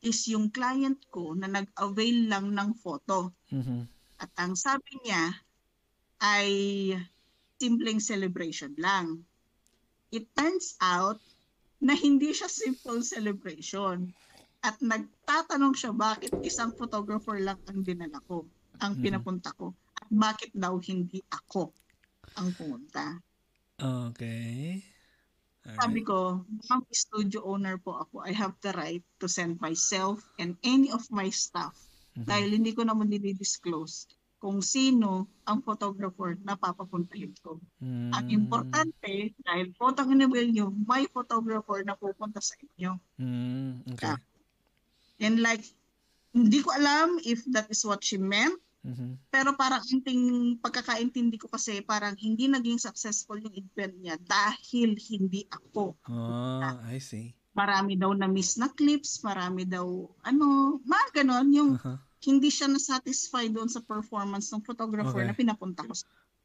is 0.04 0.24
yung 0.28 0.52
client 0.52 1.00
ko 1.08 1.32
na 1.32 1.48
nag-avail 1.48 2.28
lang 2.28 2.52
ng 2.52 2.74
photo. 2.80 3.30
Mm-hmm. 3.54 3.80
At 4.20 4.32
ang 4.40 4.56
sabi 4.58 5.04
niya 5.04 5.32
ay 6.24 6.50
simpleng 7.60 8.00
celebration 8.00 8.72
lang 8.80 9.24
it 10.14 10.30
turns 10.38 10.78
out 10.78 11.18
na 11.82 11.98
hindi 11.98 12.30
siya 12.30 12.46
simple 12.46 13.02
celebration. 13.02 14.14
At 14.64 14.80
nagtatanong 14.80 15.74
siya 15.76 15.92
bakit 15.92 16.32
isang 16.40 16.72
photographer 16.72 17.36
lang 17.36 17.60
ang 17.68 17.84
dinala 17.84 18.16
ko, 18.24 18.48
ang 18.80 18.96
mm-hmm. 18.96 19.04
pinapunta 19.04 19.52
ko. 19.58 19.76
At 19.98 20.08
bakit 20.08 20.54
daw 20.56 20.80
hindi 20.80 21.20
ako 21.28 21.68
ang 22.40 22.48
pumunta. 22.56 23.20
Okay. 23.76 24.80
Alright. 25.64 25.80
Sabi 25.80 26.00
ko, 26.00 26.44
ang 26.72 26.82
studio 26.88 27.44
owner 27.44 27.76
po 27.76 28.00
ako, 28.00 28.24
I 28.24 28.32
have 28.32 28.56
the 28.64 28.72
right 28.72 29.04
to 29.20 29.26
send 29.28 29.60
myself 29.60 30.24
and 30.40 30.56
any 30.64 30.88
of 30.88 31.04
my 31.12 31.28
staff 31.28 31.76
mm-hmm. 32.16 32.24
dahil 32.24 32.56
hindi 32.56 32.72
ko 32.72 32.88
naman 32.88 33.12
dinidisclose 33.12 34.08
kung 34.44 34.60
sino 34.60 35.24
ang 35.48 35.64
photographer 35.64 36.36
na 36.44 36.52
papapuntahin 36.52 37.32
ko. 37.40 37.56
Mm. 37.80 38.12
Ang 38.12 38.26
importante, 38.28 39.32
dahil 39.40 39.72
photo 39.72 40.04
renewal 40.04 40.44
nyo, 40.52 40.68
may 40.84 41.08
photographer 41.08 41.80
na 41.80 41.96
pupunta 41.96 42.44
sa 42.44 42.52
inyo. 42.60 42.92
Mm. 43.16 43.88
Okay. 43.96 44.12
Uh, 44.12 44.20
and 45.24 45.40
like, 45.40 45.64
hindi 46.36 46.60
ko 46.60 46.76
alam 46.76 47.16
if 47.24 47.40
that 47.56 47.72
is 47.72 47.80
what 47.88 48.04
she 48.04 48.20
meant, 48.20 48.60
mm-hmm. 48.84 49.16
pero 49.32 49.56
parang 49.56 49.80
inting 49.88 50.60
pagkakaintindi 50.60 51.40
ko 51.40 51.48
kasi 51.48 51.80
parang 51.80 52.12
hindi 52.20 52.44
naging 52.44 52.76
successful 52.76 53.40
yung 53.40 53.56
event 53.56 53.96
niya 53.96 54.20
dahil 54.28 54.92
hindi 55.08 55.48
ako. 55.48 55.96
Oh, 56.04 56.76
I 56.84 57.00
see. 57.00 57.32
Marami 57.56 57.96
daw 57.96 58.12
na 58.12 58.28
miss 58.28 58.60
na 58.60 58.68
clips, 58.68 59.24
marami 59.24 59.64
daw, 59.64 59.88
ano, 60.20 60.76
mga 60.84 61.24
ganon, 61.24 61.48
yung 61.48 61.72
uh-huh 61.80 61.96
hindi 62.24 62.48
siya 62.48 62.72
na-satisfy 62.72 63.52
doon 63.52 63.68
sa 63.68 63.84
performance 63.84 64.48
ng 64.50 64.64
photographer 64.64 65.20
okay. 65.20 65.28
na 65.28 65.36
pinapunta 65.36 65.84
ko. 65.84 65.92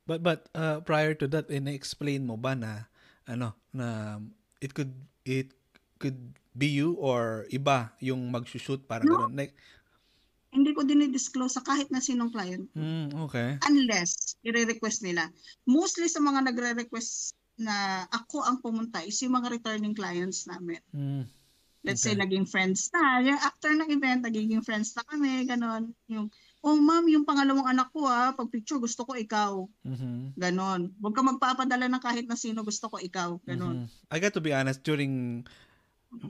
But 0.09 0.19
but 0.25 0.49
uh, 0.57 0.81
prior 0.83 1.15
to 1.17 1.29
that, 1.31 1.47
ina-explain 1.47 2.25
mo 2.25 2.35
ba 2.35 2.57
na 2.57 2.89
ano 3.29 3.55
na 3.71 4.19
it 4.59 4.75
could 4.75 4.91
it 5.23 5.53
could 6.01 6.17
be 6.55 6.67
you 6.67 6.97
or 6.97 7.45
iba 7.53 7.93
yung 8.01 8.33
mag-shoot 8.33 8.81
para 8.89 9.05
no. 9.05 9.15
gano'n? 9.15 9.37
Like, 9.37 9.53
hindi 10.49 10.73
ko 10.73 10.81
dinidisclose 10.81 11.61
sa 11.61 11.63
kahit 11.63 11.93
na 11.93 12.01
sinong 12.01 12.33
client. 12.33 12.65
Mm, 12.73 13.13
okay. 13.29 13.61
Unless, 13.69 14.33
i-request 14.41 15.05
nila. 15.05 15.29
Mostly 15.69 16.09
sa 16.09 16.17
mga 16.19 16.49
nagre-request 16.49 17.37
na 17.61 18.07
ako 18.09 18.41
ang 18.41 18.57
pumunta 18.63 19.03
is 19.05 19.19
yung 19.21 19.37
mga 19.37 19.61
returning 19.61 19.93
clients 19.93 20.49
namin. 20.49 20.81
Mm. 20.89 21.29
Let's 21.79 22.03
okay. 22.03 22.11
say, 22.11 22.19
naging 22.19 22.43
friends 22.43 22.91
na. 22.91 23.23
Yung 23.23 23.39
after 23.39 23.71
ng 23.71 23.87
event, 23.87 24.27
naging 24.27 24.59
friends 24.67 24.91
na 24.99 25.03
kami, 25.07 25.47
ganon. 25.47 25.95
Yung, 26.11 26.27
oh 26.59 26.75
ma'am, 26.75 27.07
yung 27.07 27.23
pangalawang 27.23 27.71
anak 27.71 27.87
ko 27.95 28.03
ha, 28.03 28.35
pag 28.35 28.51
picture 28.51 28.83
gusto 28.83 29.07
ko 29.07 29.15
ikaw. 29.15 29.63
Mm-hmm. 29.87 30.35
Ganon. 30.35 30.91
Huwag 30.99 31.15
ka 31.15 31.23
magpapadala 31.23 31.87
ng 31.87 32.03
kahit 32.03 32.27
na 32.27 32.35
sino 32.35 32.67
gusto 32.67 32.91
ko 32.91 32.99
ikaw. 32.99 33.39
Ganon. 33.47 33.87
Mm-hmm. 33.87 34.11
I 34.11 34.17
got 34.19 34.35
to 34.35 34.43
be 34.43 34.51
honest, 34.51 34.83
during 34.83 35.47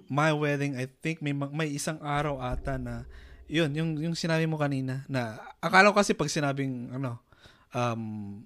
my 0.06 0.30
wedding, 0.38 0.78
I 0.78 0.86
think 0.86 1.26
may 1.26 1.34
may 1.34 1.74
isang 1.74 1.98
araw 2.04 2.38
ata 2.38 2.78
na 2.78 3.10
yun, 3.50 3.74
yung 3.74 3.98
yung 3.98 4.14
sinabi 4.14 4.46
mo 4.46 4.62
kanina 4.62 5.08
na 5.10 5.42
akala 5.58 5.90
ko 5.90 5.98
kasi 5.98 6.14
pag 6.14 6.30
sinabing 6.30 6.94
ano 6.94 7.18
um 7.74 8.44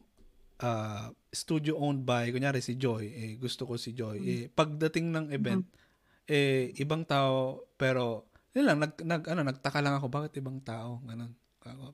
uh, 0.63 1.11
studio 1.33 1.75
owned 1.81 2.07
by 2.07 2.31
kunyari 2.31 2.63
si 2.63 2.79
Joy, 2.79 3.11
eh 3.11 3.33
gusto 3.35 3.67
ko 3.67 3.75
si 3.75 3.91
Joy. 3.91 4.21
Mm-hmm. 4.21 4.31
Eh 4.31 4.43
pagdating 4.53 5.11
ng 5.11 5.25
event, 5.35 5.67
mm-hmm 5.67 5.81
eh 6.27 6.71
ibang 6.79 7.03
tao 7.03 7.67
pero 7.75 8.31
yun 8.53 8.69
lang 8.69 8.79
nag, 8.79 8.93
nag 9.01 9.23
ano 9.27 9.41
nagtaka 9.43 9.79
lang 9.83 9.97
ako 9.97 10.07
bakit 10.07 10.39
ibang 10.39 10.61
tao 10.63 11.01
ganun 11.03 11.33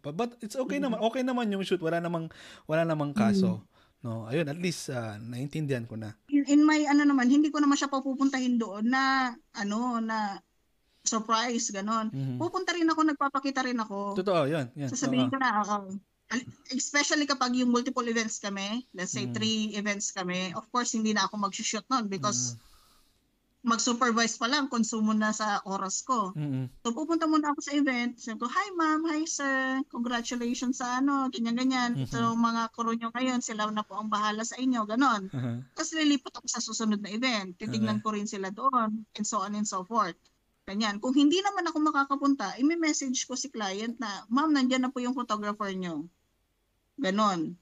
but 0.02 0.34
it's 0.42 0.58
okay 0.58 0.78
mm-hmm. 0.78 0.98
naman 0.98 1.00
okay 1.06 1.22
naman 1.22 1.50
yung 1.54 1.66
shoot 1.66 1.82
wala 1.82 2.02
namang 2.02 2.28
wala 2.66 2.84
namang 2.84 3.14
kaso 3.14 3.62
mm-hmm. 3.62 4.06
no 4.06 4.26
ayun 4.28 4.48
at 4.50 4.58
least 4.58 4.90
uh, 4.90 5.18
naintindihan 5.22 5.86
ko 5.86 5.94
na 5.98 6.14
in, 6.30 6.46
in 6.50 6.62
my 6.66 6.84
ano 6.90 7.06
naman 7.06 7.30
hindi 7.30 7.54
ko 7.54 7.62
naman 7.62 7.78
siya 7.78 7.92
papupuntahin 7.92 8.58
doon 8.58 8.90
na 8.90 9.34
ano 9.54 10.02
na 10.02 10.42
surprise 11.06 11.70
ganon 11.70 12.10
mm-hmm. 12.10 12.38
pupunta 12.42 12.74
rin 12.74 12.90
ako 12.90 13.02
nagpapakita 13.14 13.66
rin 13.66 13.78
ako 13.78 14.18
totoo 14.18 14.50
yun 14.50 14.68
yan 14.74 14.90
sasabihin 14.90 15.30
ko 15.30 15.38
na 15.38 15.62
ako 15.62 15.96
especially 16.74 17.26
kapag 17.26 17.58
yung 17.58 17.74
multiple 17.74 18.06
events 18.06 18.38
kami 18.38 18.86
let's 18.94 19.14
say 19.14 19.26
mm-hmm. 19.26 19.38
three 19.38 19.74
events 19.74 20.14
kami 20.14 20.54
of 20.54 20.66
course 20.74 20.94
hindi 20.94 21.14
na 21.14 21.26
ako 21.26 21.42
mag-shoot 21.42 21.86
noon 21.90 22.10
because 22.10 22.58
mm-hmm 22.58 22.69
mag-supervise 23.60 24.40
pa 24.40 24.48
lang, 24.48 24.72
konsumo 24.72 25.12
na 25.12 25.36
sa 25.36 25.60
oras 25.68 26.00
ko. 26.08 26.32
Mm-hmm. 26.32 26.80
So 26.80 26.96
pupunta 26.96 27.28
muna 27.28 27.52
ako 27.52 27.60
sa 27.60 27.76
event, 27.76 28.16
sabi 28.16 28.40
ko, 28.40 28.48
hi 28.48 28.68
ma'am, 28.80 29.04
hi 29.04 29.28
sir, 29.28 29.84
congratulations 29.92 30.80
sa 30.80 31.04
ano, 31.04 31.28
ganyan-ganyan. 31.28 32.00
Mm-hmm. 32.00 32.08
So 32.08 32.40
mga 32.40 32.72
crew 32.72 32.96
nyo 32.96 33.12
ngayon, 33.12 33.44
sila 33.44 33.68
na 33.68 33.84
po 33.84 34.00
ang 34.00 34.08
bahala 34.08 34.48
sa 34.48 34.56
inyo, 34.56 34.88
ganon. 34.88 35.28
Uh-huh. 35.28 35.60
Tapos 35.76 35.92
lilipat 35.92 36.40
ako 36.40 36.48
sa 36.48 36.64
susunod 36.64 37.04
na 37.04 37.12
event, 37.12 37.52
titignan 37.60 38.00
okay. 38.00 38.04
ko 38.08 38.16
rin 38.16 38.28
sila 38.32 38.48
doon, 38.48 39.04
and 39.20 39.28
so 39.28 39.44
on 39.44 39.52
and 39.60 39.68
so 39.68 39.84
forth. 39.84 40.16
Ganyan. 40.64 41.04
Kung 41.04 41.12
hindi 41.12 41.44
naman 41.44 41.68
ako 41.68 41.84
makakapunta, 41.84 42.56
i-message 42.64 43.28
ko 43.28 43.36
si 43.36 43.52
client 43.52 44.00
na, 44.00 44.24
ma'am, 44.32 44.56
nandiyan 44.56 44.88
na 44.88 44.92
po 44.94 45.04
yung 45.04 45.18
photographer 45.18 45.68
nyo. 45.76 46.08
Ganon. 46.96 47.60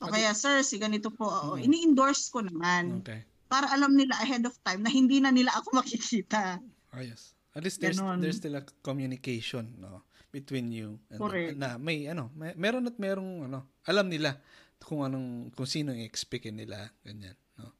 O 0.00 0.08
kaya, 0.08 0.32
sir, 0.32 0.64
si 0.64 0.80
ganito 0.80 1.12
po. 1.12 1.28
Mm-hmm. 1.28 1.66
Ini-endorse 1.68 2.32
ko 2.32 2.40
naman. 2.40 3.04
Okay 3.04 3.28
para 3.54 3.70
alam 3.70 3.94
nila 3.94 4.18
ahead 4.18 4.42
of 4.42 4.58
time 4.66 4.82
na 4.82 4.90
hindi 4.90 5.22
na 5.22 5.30
nila 5.30 5.54
ako 5.54 5.68
makikita. 5.78 6.58
Oh, 6.90 6.98
yes. 6.98 7.38
At 7.54 7.62
least 7.62 7.78
there's 7.78 8.02
Ganon. 8.02 8.18
there's 8.18 8.42
still 8.42 8.58
a 8.58 8.66
communication 8.82 9.78
no 9.78 10.02
between 10.34 10.74
you 10.74 10.98
and 11.06 11.22
Correct. 11.22 11.54
na 11.54 11.78
may 11.78 12.10
ano, 12.10 12.34
may, 12.34 12.50
meron 12.58 12.90
at 12.90 12.98
merong 12.98 13.46
ano, 13.46 13.70
alam 13.86 14.10
nila 14.10 14.42
kung 14.82 15.06
anong 15.06 15.54
kung 15.54 15.70
sino 15.70 15.94
yung 15.94 16.02
expect 16.02 16.50
nila 16.50 16.90
ganyan, 17.06 17.38
no. 17.54 17.70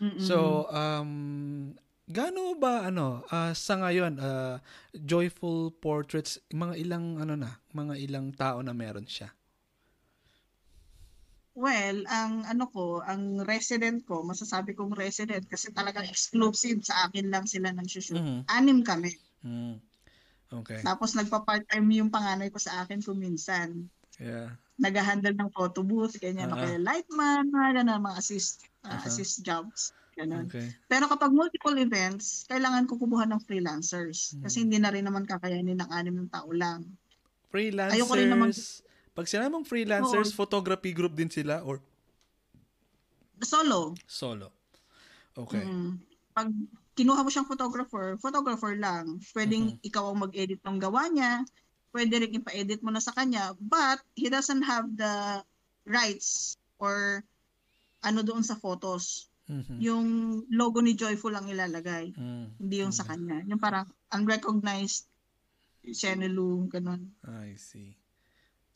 Mm-mm. 0.00 0.16
So 0.16 0.64
um 0.72 1.76
gaano 2.08 2.56
ba 2.56 2.88
ano 2.88 3.20
uh, 3.28 3.52
sa 3.52 3.84
ngayon 3.84 4.16
uh, 4.16 4.56
joyful 4.96 5.76
portraits 5.76 6.40
mga 6.48 6.80
ilang 6.80 7.20
ano 7.20 7.36
na 7.36 7.60
mga 7.76 8.00
ilang 8.00 8.32
tao 8.32 8.64
na 8.64 8.72
meron 8.72 9.04
siya 9.04 9.28
Well, 11.58 12.06
ang 12.06 12.46
ano 12.46 12.70
ko, 12.70 13.02
ang 13.02 13.42
resident 13.42 14.06
ko, 14.06 14.22
masasabi 14.22 14.78
kong 14.78 14.94
resident 14.94 15.42
kasi 15.50 15.74
talagang 15.74 16.06
exclusive 16.06 16.86
sa 16.86 17.10
akin 17.10 17.34
lang 17.34 17.50
sila 17.50 17.74
nang 17.74 17.90
shoot. 17.90 18.14
Mm-hmm. 18.14 18.46
Anim 18.46 18.86
kami. 18.86 19.10
Mm. 19.42 19.82
Okay. 20.62 20.78
Tapos 20.86 21.18
nagpa-part-time 21.18 21.98
yung 21.98 22.14
panganay 22.14 22.54
ko 22.54 22.62
sa 22.62 22.86
akin 22.86 23.02
kung 23.02 23.18
minsan. 23.18 23.90
Yeah. 24.22 24.54
Nag-handle 24.78 25.34
ng 25.34 25.50
photo 25.50 25.82
booth, 25.82 26.14
ganyan, 26.22 26.54
uh-huh. 26.54 26.62
kaya 26.62 26.78
lightman, 26.78 27.50
mga 27.50 27.82
ganun, 27.82 28.06
mga 28.06 28.22
assist, 28.22 28.62
uh, 28.86 28.94
uh-huh. 28.94 29.10
assist 29.10 29.42
jobs. 29.42 29.90
Ganun. 30.14 30.46
Okay. 30.46 30.66
Pero 30.86 31.10
kapag 31.10 31.34
multiple 31.34 31.74
events, 31.82 32.46
kailangan 32.46 32.86
ko 32.86 33.02
kumuha 33.02 33.26
ng 33.26 33.42
freelancers. 33.42 34.34
Hmm. 34.34 34.46
Kasi 34.46 34.66
hindi 34.66 34.78
na 34.78 34.90
rin 34.90 35.06
naman 35.06 35.26
kakayanin 35.26 35.78
ng 35.78 35.90
anim 35.90 36.14
ng 36.22 36.30
tao 36.30 36.50
lang. 36.54 36.86
Freelancers? 37.50 37.98
Ayoko 37.98 38.14
rin 38.14 38.30
naman 38.30 38.50
pag 39.18 39.26
sinamang 39.26 39.66
freelancers, 39.66 40.30
Oo. 40.30 40.38
photography 40.38 40.94
group 40.94 41.18
din 41.18 41.26
sila 41.26 41.58
or 41.66 41.82
Solo. 43.42 43.98
solo? 44.06 44.54
Okay. 45.34 45.66
Mm. 45.66 45.98
Pag 46.30 46.54
kinuha 46.94 47.26
mo 47.26 47.30
siyang 47.30 47.50
photographer, 47.50 48.14
photographer 48.22 48.78
lang. 48.78 49.18
Pwedeng 49.34 49.74
Mhm. 49.74 49.82
ikaw 49.82 50.14
ang 50.14 50.22
mag-edit 50.22 50.62
ng 50.62 50.78
gawa 50.78 51.10
niya. 51.10 51.42
Pwede 51.90 52.14
rin 52.14 52.38
ipa-edit 52.38 52.78
mo 52.78 52.94
na 52.94 53.02
sa 53.02 53.10
kanya. 53.10 53.58
But 53.58 53.98
he 54.14 54.30
doesn't 54.30 54.62
have 54.62 54.86
the 54.94 55.42
rights 55.82 56.54
or 56.78 57.26
ano 58.06 58.22
doon 58.22 58.46
sa 58.46 58.54
photos. 58.54 59.26
Mm-hmm. 59.50 59.78
Yung 59.82 60.06
logo 60.46 60.78
ni 60.78 60.94
Joyful 60.94 61.34
ang 61.34 61.50
ilalagay. 61.50 62.14
Mm-hmm. 62.14 62.46
Hindi 62.62 62.76
yung 62.86 62.94
mm-hmm. 62.94 63.02
sa 63.02 63.10
kanya. 63.10 63.42
Yung 63.50 63.58
parang 63.58 63.90
unrecognized 64.14 65.10
Chenelu, 65.90 66.70
ganun. 66.70 67.10
I 67.26 67.58
see. 67.58 67.97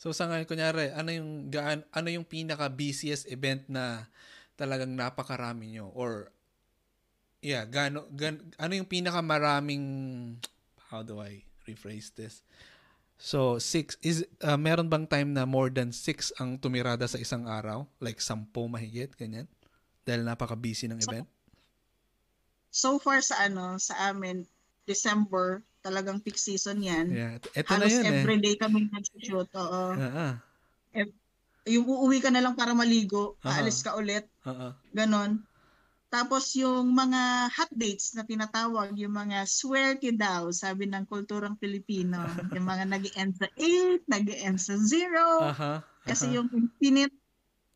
So 0.03 0.11
sa 0.11 0.27
ngayon, 0.27 0.51
kunyari, 0.51 0.91
ano 0.91 1.15
yung, 1.15 1.47
gaan, 1.47 1.87
ano 1.95 2.11
yung 2.11 2.27
pinaka-busiest 2.27 3.31
event 3.31 3.63
na 3.71 4.11
talagang 4.59 4.91
napakarami 4.99 5.79
nyo? 5.79 5.95
Or, 5.95 6.35
yeah, 7.39 7.63
gano, 7.63 8.11
gan, 8.11 8.43
ano 8.59 8.75
yung 8.75 8.91
pinaka-maraming, 8.91 9.87
how 10.91 11.07
do 11.07 11.23
I 11.23 11.47
rephrase 11.71 12.11
this? 12.19 12.43
So, 13.15 13.63
six, 13.63 13.95
is, 14.03 14.27
uh, 14.43 14.59
meron 14.59 14.91
bang 14.91 15.07
time 15.07 15.39
na 15.39 15.47
more 15.47 15.71
than 15.71 15.95
six 15.95 16.35
ang 16.35 16.59
tumirada 16.59 17.07
sa 17.07 17.23
isang 17.23 17.47
araw? 17.47 17.87
Like, 18.03 18.19
sampo 18.19 18.67
mahigit, 18.67 19.15
ganyan? 19.15 19.47
Dahil 20.03 20.27
napaka-busy 20.27 20.91
ng 20.91 20.99
event? 20.99 21.31
So, 22.75 22.99
so 22.99 23.07
far 23.07 23.23
sa 23.23 23.47
ano, 23.47 23.79
sa 23.79 24.11
amin, 24.11 24.51
December, 24.83 25.63
talagang 25.83 26.23
peak 26.23 26.39
season 26.39 26.81
yan. 26.81 27.11
Yeah. 27.11 27.33
Ito 27.59 27.77
Halos 27.77 27.93
na 27.93 27.99
yun 27.99 28.05
every 28.23 28.39
eh. 28.39 28.43
day 28.43 28.55
kami 28.57 28.89
nag-shoot. 28.89 29.51
Oo. 29.53 29.83
Uh-huh. 29.99 30.33
yung 31.63 31.87
uuwi 31.87 32.19
ka 32.19 32.31
na 32.31 32.43
lang 32.43 32.55
para 32.55 32.75
maligo, 32.75 33.39
uh-huh. 33.43 33.51
aalis 33.51 33.83
ka 33.83 33.99
ulit. 33.99 34.27
Uh-huh. 34.47 34.73
Ganon. 34.95 35.43
Tapos 36.13 36.53
yung 36.55 36.93
mga 36.93 37.49
hot 37.51 37.73
dates 37.73 38.13
na 38.15 38.23
tinatawag, 38.23 38.93
yung 39.01 39.17
mga 39.17 39.49
swerte 39.49 40.13
daw, 40.13 40.53
sabi 40.53 40.87
ng 40.87 41.09
kulturang 41.09 41.57
Pilipino, 41.57 42.21
yung 42.55 42.67
mga 42.67 42.85
nag 42.87 43.05
end 43.19 43.35
sa 43.37 43.49
8, 43.59 44.07
nag 44.07 44.27
end 44.31 44.59
sa 44.63 44.79
0. 44.79 44.87
Uh-huh. 44.87 45.51
Uh-huh. 45.51 45.79
Kasi 46.07 46.31
yung 46.35 46.49
infinite 46.53 47.15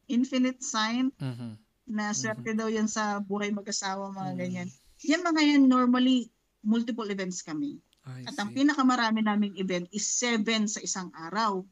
infinite 0.07 0.63
sign, 0.63 1.11
uh-huh 1.19 1.59
na 1.87 2.11
swerte 2.11 2.43
mm-hmm. 2.43 2.59
daw 2.59 2.69
yan 2.69 2.91
sa 2.91 3.23
buhay 3.23 3.55
mag-asawa, 3.55 4.11
mga 4.11 4.33
mm. 4.35 4.39
ganyan. 4.43 4.69
Yan 5.07 5.23
mga 5.23 5.41
yan, 5.55 5.65
normally, 5.71 6.29
multiple 6.67 7.07
events 7.07 7.47
kami. 7.47 7.79
I 8.07 8.23
At 8.31 8.39
see. 8.39 8.43
ang 8.43 8.51
pinakamarami 8.55 9.21
naming 9.27 9.59
event 9.59 9.91
is 9.91 10.07
seven 10.07 10.71
sa 10.71 10.79
isang 10.79 11.11
araw. 11.11 11.67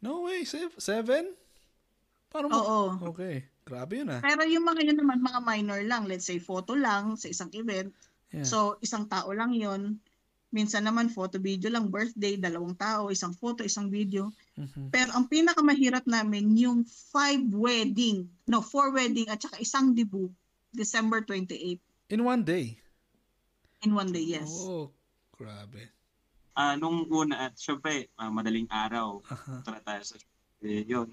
No 0.00 0.24
way, 0.24 0.48
seven? 0.80 1.36
Mo? 2.34 2.50
Oo. 2.50 2.80
Okay. 3.14 3.46
Grabe 3.64 4.04
yun 4.04 4.12
ah. 4.12 4.20
Pero 4.20 4.44
yung 4.44 4.66
mga 4.66 4.84
yun 4.84 4.98
naman, 4.98 5.24
mga 5.24 5.40
minor 5.40 5.80
lang. 5.86 6.04
Let's 6.04 6.28
say, 6.28 6.36
photo 6.42 6.76
lang 6.76 7.16
sa 7.16 7.30
isang 7.30 7.48
event. 7.56 7.94
Yeah. 8.34 8.44
So, 8.44 8.76
isang 8.82 9.06
tao 9.06 9.30
lang 9.32 9.54
yon 9.54 10.02
Minsan 10.54 10.86
naman 10.86 11.10
photo 11.10 11.38
video 11.42 11.66
lang, 11.66 11.90
birthday, 11.90 12.38
dalawang 12.38 12.78
tao, 12.78 13.10
isang 13.10 13.34
photo, 13.34 13.66
isang 13.66 13.90
video. 13.90 14.30
Mm-hmm. 14.54 14.94
Pero 14.94 15.10
ang 15.10 15.26
pinakamahirap 15.26 16.06
namin 16.06 16.54
yung 16.54 16.86
five 16.86 17.42
wedding, 17.50 18.30
no, 18.46 18.62
four 18.62 18.94
wedding 18.94 19.26
at 19.26 19.42
saka 19.42 19.58
isang 19.58 19.98
debut, 19.98 20.30
December 20.70 21.26
28. 21.26 21.82
In 22.14 22.22
one 22.22 22.46
day? 22.46 22.78
In 23.82 23.98
one 23.98 24.14
day, 24.14 24.22
yes. 24.22 24.46
Oh, 24.62 24.94
grabe. 25.36 25.90
Uh, 26.54 26.78
nung 26.78 27.10
una, 27.10 27.50
at 27.50 27.58
syempre, 27.58 28.08
uh, 28.14 28.30
madaling 28.30 28.70
araw. 28.70 29.18
Uh-huh. 29.20 29.58
Tara 29.66 29.82
tayo 29.82 30.02
sa 30.06 30.14
eh, 30.64 30.86
yun. 30.86 31.10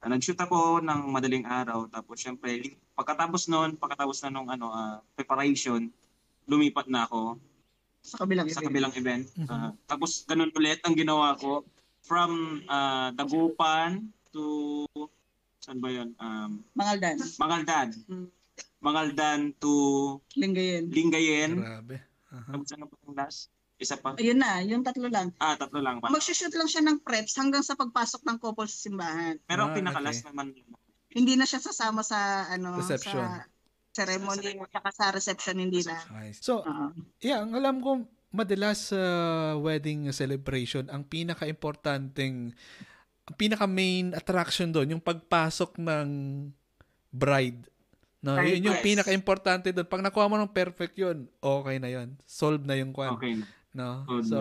Uh, 0.00 0.08
nag-shoot 0.08 0.40
ako 0.40 0.80
ng 0.80 1.00
madaling 1.12 1.44
araw. 1.44 1.84
Tapos 1.92 2.16
syempre, 2.18 2.76
pagkatapos 2.96 3.52
noon, 3.52 3.76
pagkatapos 3.76 4.24
na 4.24 4.32
nung 4.32 4.48
ano, 4.48 4.72
uh, 4.72 4.98
preparation, 5.12 5.92
lumipat 6.48 6.88
na 6.88 7.04
ako 7.04 7.36
sa 8.00 8.24
kabilang 8.24 8.48
sa 8.48 8.64
event. 8.64 8.66
kabilang 8.72 8.92
event. 8.96 9.24
Mm-hmm. 9.36 9.52
Uh, 9.52 9.70
tapos 9.84 10.24
ganun 10.24 10.50
ulit 10.56 10.80
ang 10.82 10.96
ginawa 10.96 11.36
ko 11.36 11.66
from 12.00 12.64
uh, 12.64 13.12
Dagupan 13.12 14.08
to 14.32 14.84
saan 15.60 15.82
ba 15.82 15.92
'yon? 15.92 16.16
Um 16.16 16.64
Mangaldan. 16.72 17.20
Mangaldan. 17.36 17.88
Mm. 18.08 18.28
Mangaldan 18.80 19.40
to 19.60 19.72
Lingayen. 20.38 20.88
Lingayen. 20.88 21.52
Grabe. 21.60 22.00
Uh-huh. 22.32 22.52
Tapos 22.56 22.68
ano 22.72 22.84
pa 22.88 22.94
yung 23.04 23.16
last? 23.18 23.52
Isa 23.78 23.94
pa? 23.94 24.18
Ayun 24.18 24.42
na, 24.42 24.58
yung 24.66 24.82
tatlo 24.82 25.06
lang. 25.06 25.30
Ah, 25.38 25.54
tatlo 25.54 25.78
lang 25.78 26.02
pa. 26.02 26.10
Mag-shoot 26.10 26.50
lang 26.50 26.66
siya 26.66 26.82
ng 26.82 26.98
preps 27.06 27.38
hanggang 27.38 27.62
sa 27.62 27.78
pagpasok 27.78 28.26
ng 28.26 28.36
couple 28.42 28.66
sa 28.66 28.78
simbahan. 28.90 29.38
Pero 29.46 29.70
ah, 29.70 29.74
pinaka-last 29.74 30.26
okay. 30.26 30.34
naman. 30.34 30.46
Hindi 31.14 31.38
na 31.38 31.46
siya 31.46 31.62
sasama 31.62 32.02
sa 32.02 32.50
ano 32.50 32.74
Reception. 32.74 33.22
sa 33.22 33.46
ceremony 33.94 34.58
at 34.58 34.94
sa 34.94 35.14
reception 35.14 35.62
hindi 35.62 35.86
na. 35.86 35.94
So, 36.38 36.66
uh-huh. 36.66 36.90
yeah, 37.22 37.42
ang 37.42 37.54
alam 37.54 37.78
ko 37.78 38.02
madalas 38.34 38.92
sa 38.92 38.98
uh, 38.98 39.50
wedding 39.62 40.10
celebration, 40.12 40.90
ang 40.92 41.06
pinaka-importanting 41.06 42.52
ang 43.28 43.36
pinaka-main 43.36 44.12
attraction 44.16 44.72
doon, 44.72 44.96
yung 44.96 45.04
pagpasok 45.04 45.80
ng 45.80 46.08
bride. 47.12 47.68
No, 48.24 48.40
yun 48.40 48.72
yung 48.72 48.80
pinaka-importante 48.82 49.70
doon. 49.70 49.86
Pag 49.86 50.02
nakuha 50.02 50.26
mo 50.26 50.40
ng 50.40 50.50
perfect 50.50 50.96
yun, 50.96 51.28
okay 51.38 51.76
na 51.78 51.92
yun. 51.92 52.16
Solve 52.24 52.64
na 52.64 52.74
yung 52.74 52.90
kwan. 52.90 53.14
Okay 53.14 53.38
No? 53.78 54.02
Oh, 54.10 54.18
so, 54.26 54.38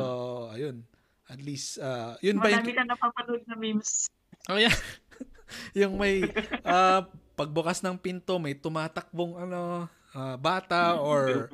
ayun. 0.49 0.81
At 1.29 1.37
least, 1.45 1.77
uh, 1.77 2.17
yun 2.25 2.41
Madami 2.41 2.41
ba 2.41 2.47
yung... 2.49 2.65
Madami 2.65 2.73
ka 2.73 2.83
napapanood 2.89 3.43
na 3.45 3.55
memes. 3.55 4.09
Oh, 4.49 4.57
yeah. 4.57 4.73
yung 5.79 5.95
may 5.95 6.25
uh, 6.65 7.05
pagbukas 7.37 7.79
ng 7.85 7.95
pinto 8.01 8.35
may 8.41 8.57
tumatakbong 8.57 9.37
ano 9.37 9.85
uh, 10.17 10.35
bata 10.35 10.97
or 10.99 11.47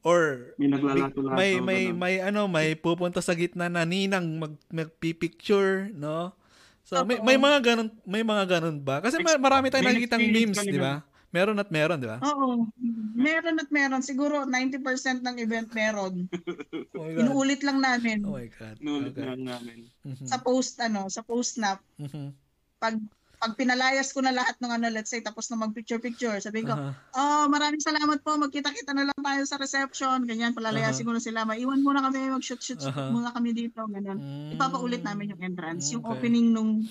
or 0.00 0.50
may 0.58 0.70
may 1.30 1.50
may, 1.60 1.82
may 1.92 2.14
ano 2.22 2.46
may 2.48 2.74
pupunta 2.74 3.20
sa 3.20 3.36
gitna 3.36 3.68
na 3.70 3.84
ninang 3.84 4.26
mag 4.38 4.54
magpi-picture 4.70 5.92
no 5.94 6.34
so 6.86 7.02
may 7.02 7.18
may 7.22 7.36
mga 7.36 7.58
ganun 7.62 7.88
may 8.06 8.22
mga 8.22 8.44
ganun 8.58 8.78
ba 8.80 9.02
kasi 9.02 9.18
marami 9.20 9.70
tayong 9.70 9.94
nakikitang 9.94 10.26
memes 10.30 10.58
di 10.62 10.78
ba 10.78 11.02
meron 11.36 11.60
at 11.60 11.68
meron 11.68 12.00
di 12.00 12.08
ba 12.08 12.18
oo 12.24 12.64
meron 13.12 13.60
at 13.60 13.68
meron 13.68 14.00
siguro 14.00 14.48
90% 14.48 15.20
ng 15.20 15.36
event 15.36 15.68
meron 15.76 16.24
oh 16.96 17.08
inuulit 17.12 17.60
lang 17.60 17.84
namin 17.84 18.24
oh 18.24 18.40
my 18.40 18.48
god 18.56 18.80
inuulit 18.80 19.12
okay. 19.12 19.28
lang 19.28 19.42
namin 19.44 19.78
mm-hmm. 20.00 20.24
sa 20.24 20.40
post 20.40 20.80
ano 20.80 21.12
sa 21.12 21.20
post 21.20 21.60
snap 21.60 21.84
mm-hmm. 22.00 22.32
pag 22.80 22.96
pag 23.36 23.52
pinalayas 23.54 24.16
ko 24.16 24.24
na 24.24 24.32
lahat 24.32 24.56
ng 24.58 24.72
ano, 24.72 24.86
let's 24.88 25.12
say, 25.12 25.20
tapos 25.20 25.52
na 25.52 25.60
mag-picture-picture, 25.60 26.40
sabihin 26.40 26.72
ko, 26.72 26.74
uh-huh. 26.74 26.92
oh, 27.16 27.44
maraming 27.52 27.84
salamat 27.84 28.24
po, 28.24 28.40
magkita-kita 28.40 28.96
na 28.96 29.12
lang 29.12 29.20
tayo 29.20 29.42
sa 29.44 29.60
reception, 29.60 30.24
ganyan, 30.24 30.56
palalayasin 30.56 31.04
uh-huh. 31.04 31.14
ko 31.14 31.20
na 31.20 31.22
sila, 31.22 31.38
maiwan 31.44 31.84
muna 31.84 32.00
kami, 32.00 32.32
mag-shoot-shoot 32.32 32.80
uh-huh. 32.80 33.12
muna 33.12 33.36
kami 33.36 33.52
dito, 33.52 33.84
ganyan. 33.92 34.16
Mm-hmm. 34.16 34.52
Ipapaulit 34.56 35.04
namin 35.04 35.36
yung 35.36 35.42
entrance, 35.44 35.92
okay. 35.92 35.94
yung 36.00 36.04
opening 36.08 36.48
nung 36.56 36.88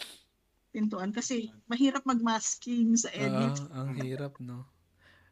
pintuan, 0.75 1.15
kasi 1.15 1.55
mahirap 1.71 2.03
mag-masking 2.03 2.99
sa 2.99 3.07
edit. 3.15 3.63
Uh, 3.71 3.87
ang 3.87 3.95
hirap, 4.03 4.35
no? 4.43 4.67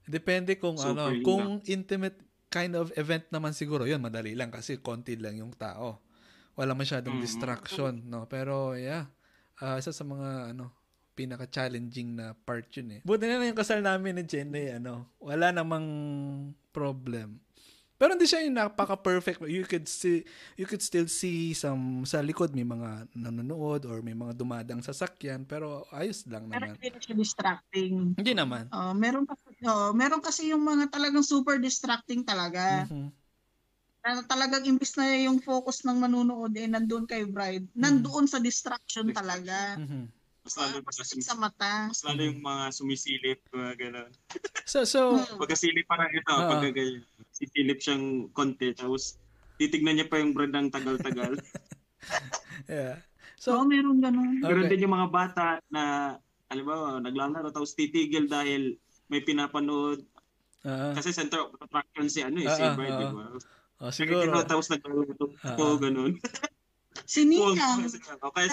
Depende 0.08 0.56
kung 0.56 0.80
Super 0.80 1.12
ano, 1.12 1.20
kung 1.20 1.60
intimate 1.68 2.16
kind 2.48 2.80
of 2.80 2.96
event 2.96 3.28
naman 3.28 3.52
siguro, 3.52 3.84
yun, 3.84 4.00
madali 4.00 4.32
lang 4.40 4.56
kasi 4.56 4.80
konti 4.80 5.20
lang 5.20 5.36
yung 5.36 5.52
tao. 5.52 6.00
Wala 6.56 6.72
masyadong 6.72 7.20
mm-hmm. 7.20 7.28
distraction, 7.28 8.08
no? 8.08 8.24
Pero, 8.32 8.80
yeah, 8.80 9.12
uh, 9.60 9.76
isa 9.76 9.92
sa 9.92 10.08
mga, 10.08 10.56
ano, 10.56 10.72
pinaka-challenging 11.14 12.16
na 12.16 12.32
part 12.34 12.72
yun 12.74 13.00
eh. 13.00 13.02
Buti 13.04 13.28
na 13.28 13.38
lang 13.38 13.52
yung 13.52 13.60
kasal 13.60 13.84
namin 13.84 14.16
ni 14.16 14.24
Jen 14.24 14.56
eh, 14.56 14.80
ano, 14.80 15.12
wala 15.20 15.52
namang 15.52 15.86
problem. 16.72 17.43
Pero 18.04 18.20
hindi 18.20 18.28
siya 18.28 18.44
yung 18.44 18.60
napaka-perfect. 18.60 19.48
You 19.48 19.64
could 19.64 19.88
see, 19.88 20.28
you 20.60 20.68
could 20.68 20.84
still 20.84 21.08
see 21.08 21.56
some, 21.56 22.04
sa 22.04 22.20
likod 22.20 22.52
may 22.52 22.68
mga 22.68 23.08
nanonood 23.16 23.88
or 23.88 24.04
may 24.04 24.12
mga 24.12 24.36
dumadang 24.36 24.84
sasakyan, 24.84 25.48
pero 25.48 25.88
ayos 25.88 26.28
lang 26.28 26.52
naman. 26.52 26.76
Pero 26.76 27.00
hindi 27.00 27.00
siya 27.00 27.16
distracting. 27.16 28.12
Hindi 28.20 28.34
naman. 28.36 28.68
Uh, 28.76 28.92
meron, 28.92 29.24
kasi, 29.24 29.48
uh, 29.64 29.96
meron 29.96 30.20
kasi 30.20 30.52
yung 30.52 30.68
mga 30.68 30.92
talagang 30.92 31.24
super 31.24 31.56
distracting 31.64 32.28
talaga. 32.28 32.84
Mm-hmm. 32.92 33.08
Na 34.04 34.20
talagang 34.28 34.68
imbis 34.68 35.00
na 35.00 35.08
yung 35.24 35.40
focus 35.40 35.88
ng 35.88 36.04
manunood 36.04 36.52
eh 36.60 36.68
nandoon 36.68 37.08
kay 37.08 37.24
bride, 37.24 37.72
mm-hmm. 37.72 37.88
nandoon 37.88 38.28
sa 38.28 38.44
distraction 38.44 39.16
talaga. 39.16 39.80
Mm-hmm. 39.80 40.23
Mas 40.44 40.60
lalo 40.60 40.76
ah, 40.76 40.84
mas 40.84 40.98
sa 41.00 41.36
mata. 41.40 41.72
Mas 41.88 42.04
lalo 42.04 42.20
yung 42.20 42.44
mga 42.44 42.64
sumisilip, 42.76 43.40
mga 43.56 43.74
gano'n. 43.80 44.12
so, 44.72 44.84
so... 44.84 45.16
Hmm. 45.16 45.40
Pagkasilip 45.40 45.88
parang 45.88 46.12
ito, 46.12 46.36
uh, 46.36 46.52
pag 46.52 46.68
ganyan. 46.68 47.08
Sisilip 47.32 47.80
siyang 47.80 48.28
konti, 48.36 48.76
tapos 48.76 49.16
titignan 49.56 49.96
niya 49.96 50.12
pa 50.12 50.20
yung 50.20 50.36
brand 50.36 50.52
ng 50.52 50.70
tagal-tagal. 50.70 51.40
yeah. 52.72 53.00
So, 53.40 53.56
oh, 53.56 53.64
meron 53.64 54.04
ganun. 54.04 54.44
Okay. 54.44 54.52
Meron 54.52 54.68
din 54.68 54.84
yung 54.84 54.96
mga 55.00 55.10
bata 55.10 55.48
na, 55.72 56.16
alam 56.52 56.64
ba, 56.68 57.00
naglalaro, 57.00 57.48
tapos 57.56 57.72
titigil 57.80 58.28
dahil 58.28 58.76
may 59.08 59.24
pinapanood. 59.24 60.04
Uh-huh. 60.64 60.92
Kasi 60.96 61.16
center 61.16 61.48
of 61.48 61.56
attraction 61.60 62.08
si 62.12 62.20
ano 62.20 62.44
eh, 62.44 62.48
uh-huh. 62.48 62.56
si 62.60 62.64
Bride, 62.76 62.96
uh-huh. 63.00 63.12
di 63.12 63.16
ba? 63.16 63.26
Oh, 63.84 63.92
siguro. 63.96 64.44
Tapos 64.44 64.68
naglalaro, 64.68 65.26
uh-huh. 65.40 65.76
ganun. 65.80 66.20
Si 67.08 67.28
Nika. 67.28 67.80
Okay, 68.32 68.48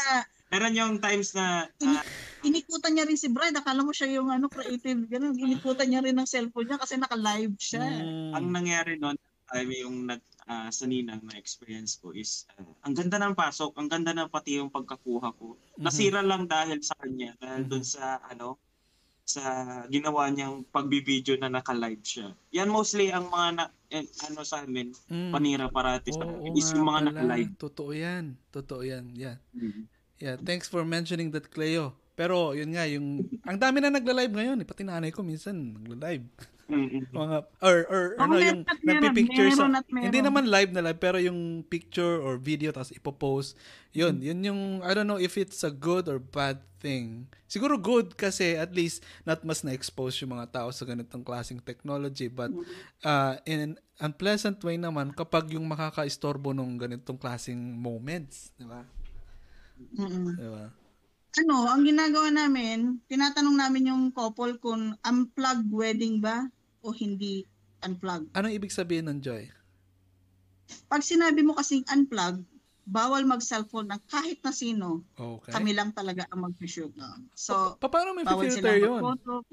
Meron 0.50 0.74
yung 0.74 0.94
times 0.98 1.30
na... 1.38 1.70
Uh, 1.78 2.02
inikutan 2.42 2.92
niya 2.98 3.06
rin 3.06 3.14
si 3.14 3.30
Brad. 3.30 3.54
Akala 3.54 3.86
mo 3.86 3.94
siya 3.94 4.18
yung 4.18 4.34
ano, 4.34 4.50
creative. 4.50 5.06
Ganun. 5.06 5.38
Inikutan 5.38 5.86
niya 5.86 6.02
rin 6.02 6.18
ng 6.18 6.26
cellphone 6.26 6.66
niya 6.66 6.82
kasi 6.82 6.98
naka-live 6.98 7.54
siya. 7.54 7.86
Mm. 7.86 8.34
Ang 8.34 8.46
nangyari 8.50 8.98
noon, 8.98 9.14
time 9.50 9.70
yung 9.78 10.10
nag, 10.10 10.22
uh, 10.50 10.70
sa 10.70 10.84
ninang 10.86 11.22
na 11.26 11.38
experience 11.38 11.98
ko 11.98 12.14
is 12.14 12.46
uh, 12.58 12.66
ang 12.86 12.94
ganda 12.94 13.18
ng 13.18 13.34
pasok, 13.34 13.74
ang 13.78 13.90
ganda 13.90 14.14
ng 14.14 14.30
pati 14.30 14.58
yung 14.58 14.70
pagkakuha 14.70 15.34
ko. 15.38 15.54
Mm-hmm. 15.54 15.82
Nasira 15.82 16.22
lang 16.22 16.46
dahil 16.50 16.82
sa 16.82 16.94
kanya, 16.98 17.34
dahil 17.38 17.66
mm-hmm. 17.66 17.70
doon 17.70 17.84
sa 17.86 18.18
ano, 18.26 18.58
sa 19.30 19.42
ginawa 19.86 20.26
niyang 20.26 20.66
pagbibideo 20.74 21.38
na 21.38 21.50
naka-live 21.50 22.02
siya. 22.02 22.34
Yan 22.50 22.66
mostly 22.66 23.14
ang 23.14 23.30
mga 23.30 23.48
na, 23.54 23.64
eh, 23.94 24.02
ano 24.26 24.42
sa 24.42 24.66
amin, 24.66 24.90
mm. 25.06 25.30
panira 25.30 25.70
parati 25.70 26.10
sa 26.10 26.26
oh, 26.26 26.50
is 26.58 26.74
yung 26.74 26.90
mga 26.90 27.14
naka-live. 27.14 27.50
Totoo 27.54 27.94
yan. 27.94 28.34
Totoo 28.50 28.82
yan. 28.82 29.14
Yeah. 29.14 29.38
Mm-hmm. 29.54 29.86
Yeah, 30.20 30.36
thanks 30.36 30.68
for 30.68 30.84
mentioning 30.84 31.32
that, 31.32 31.48
Cleo. 31.48 31.96
Pero 32.12 32.52
yun 32.52 32.76
nga, 32.76 32.84
yung 32.84 33.24
ang 33.48 33.56
dami 33.56 33.80
na 33.80 33.88
nagla-live 33.88 34.36
ngayon, 34.36 34.60
eh. 34.60 34.66
pati 34.68 34.84
nanay 34.84 35.08
ko 35.08 35.24
minsan 35.24 35.56
nagla-live. 35.80 36.28
mga 37.10 37.36
or 37.66 37.76
or 37.90 38.02
oh, 38.14 38.22
ano 38.22 38.38
yung 38.38 38.62
nagpi-picture 38.62 39.50
sa 39.58 39.66
hindi 39.90 40.20
naman 40.22 40.46
live 40.46 40.70
na 40.70 40.86
live 40.86 41.02
pero 41.02 41.18
yung 41.18 41.66
picture 41.66 42.22
or 42.22 42.38
video 42.38 42.70
tapos 42.70 42.94
ipo-post 42.94 43.58
yun 43.90 44.22
yun 44.22 44.38
yung 44.38 44.60
I 44.86 44.94
don't 44.94 45.10
know 45.10 45.18
if 45.18 45.34
it's 45.34 45.66
a 45.66 45.72
good 45.74 46.06
or 46.06 46.22
bad 46.22 46.62
thing 46.78 47.26
siguro 47.50 47.74
good 47.74 48.14
kasi 48.14 48.54
at 48.54 48.70
least 48.70 49.02
not 49.26 49.42
mas 49.42 49.66
na-expose 49.66 50.22
yung 50.22 50.38
mga 50.38 50.62
tao 50.62 50.68
sa 50.70 50.86
ganitong 50.86 51.26
klaseng 51.26 51.58
technology 51.58 52.30
but 52.30 52.54
uh, 53.02 53.34
in 53.44 53.58
an 53.58 53.72
unpleasant 53.98 54.62
way 54.62 54.78
naman 54.78 55.10
kapag 55.10 55.52
yung 55.58 55.66
makaka-istorbo 55.66 56.54
nung 56.54 56.78
ganitong 56.78 57.18
klaseng 57.18 57.58
moments 57.58 58.54
di 58.54 58.64
ba 58.64 58.86
di 60.36 60.48
ba 60.50 60.70
ano, 61.38 61.70
ang 61.70 61.86
ginagawa 61.86 62.26
namin, 62.34 62.98
tinatanong 63.06 63.54
namin 63.54 63.94
yung 63.94 64.02
couple 64.10 64.58
kung 64.58 64.98
unplugged 65.06 65.70
wedding 65.70 66.18
ba 66.18 66.50
o 66.82 66.90
hindi 66.90 67.46
unplug. 67.86 68.26
Anong 68.34 68.56
ibig 68.56 68.74
sabihin 68.74 69.06
ng 69.06 69.22
Joy? 69.22 69.46
Pag 70.90 71.06
sinabi 71.06 71.46
mo 71.46 71.54
kasing 71.54 71.86
unplug, 71.86 72.42
bawal 72.90 73.22
mag-cellphone 73.22 73.86
ng 73.86 74.02
kahit 74.10 74.42
na 74.42 74.50
sino. 74.50 75.06
Okay. 75.14 75.54
Kami 75.54 75.70
lang 75.70 75.94
talaga 75.94 76.26
ang 76.34 76.50
mag-shoot. 76.50 76.90
So, 77.38 77.78
pa- 77.78 77.86
paano 77.86 78.10
may 78.10 78.26
filter 78.26 78.82
yun? 78.82 78.98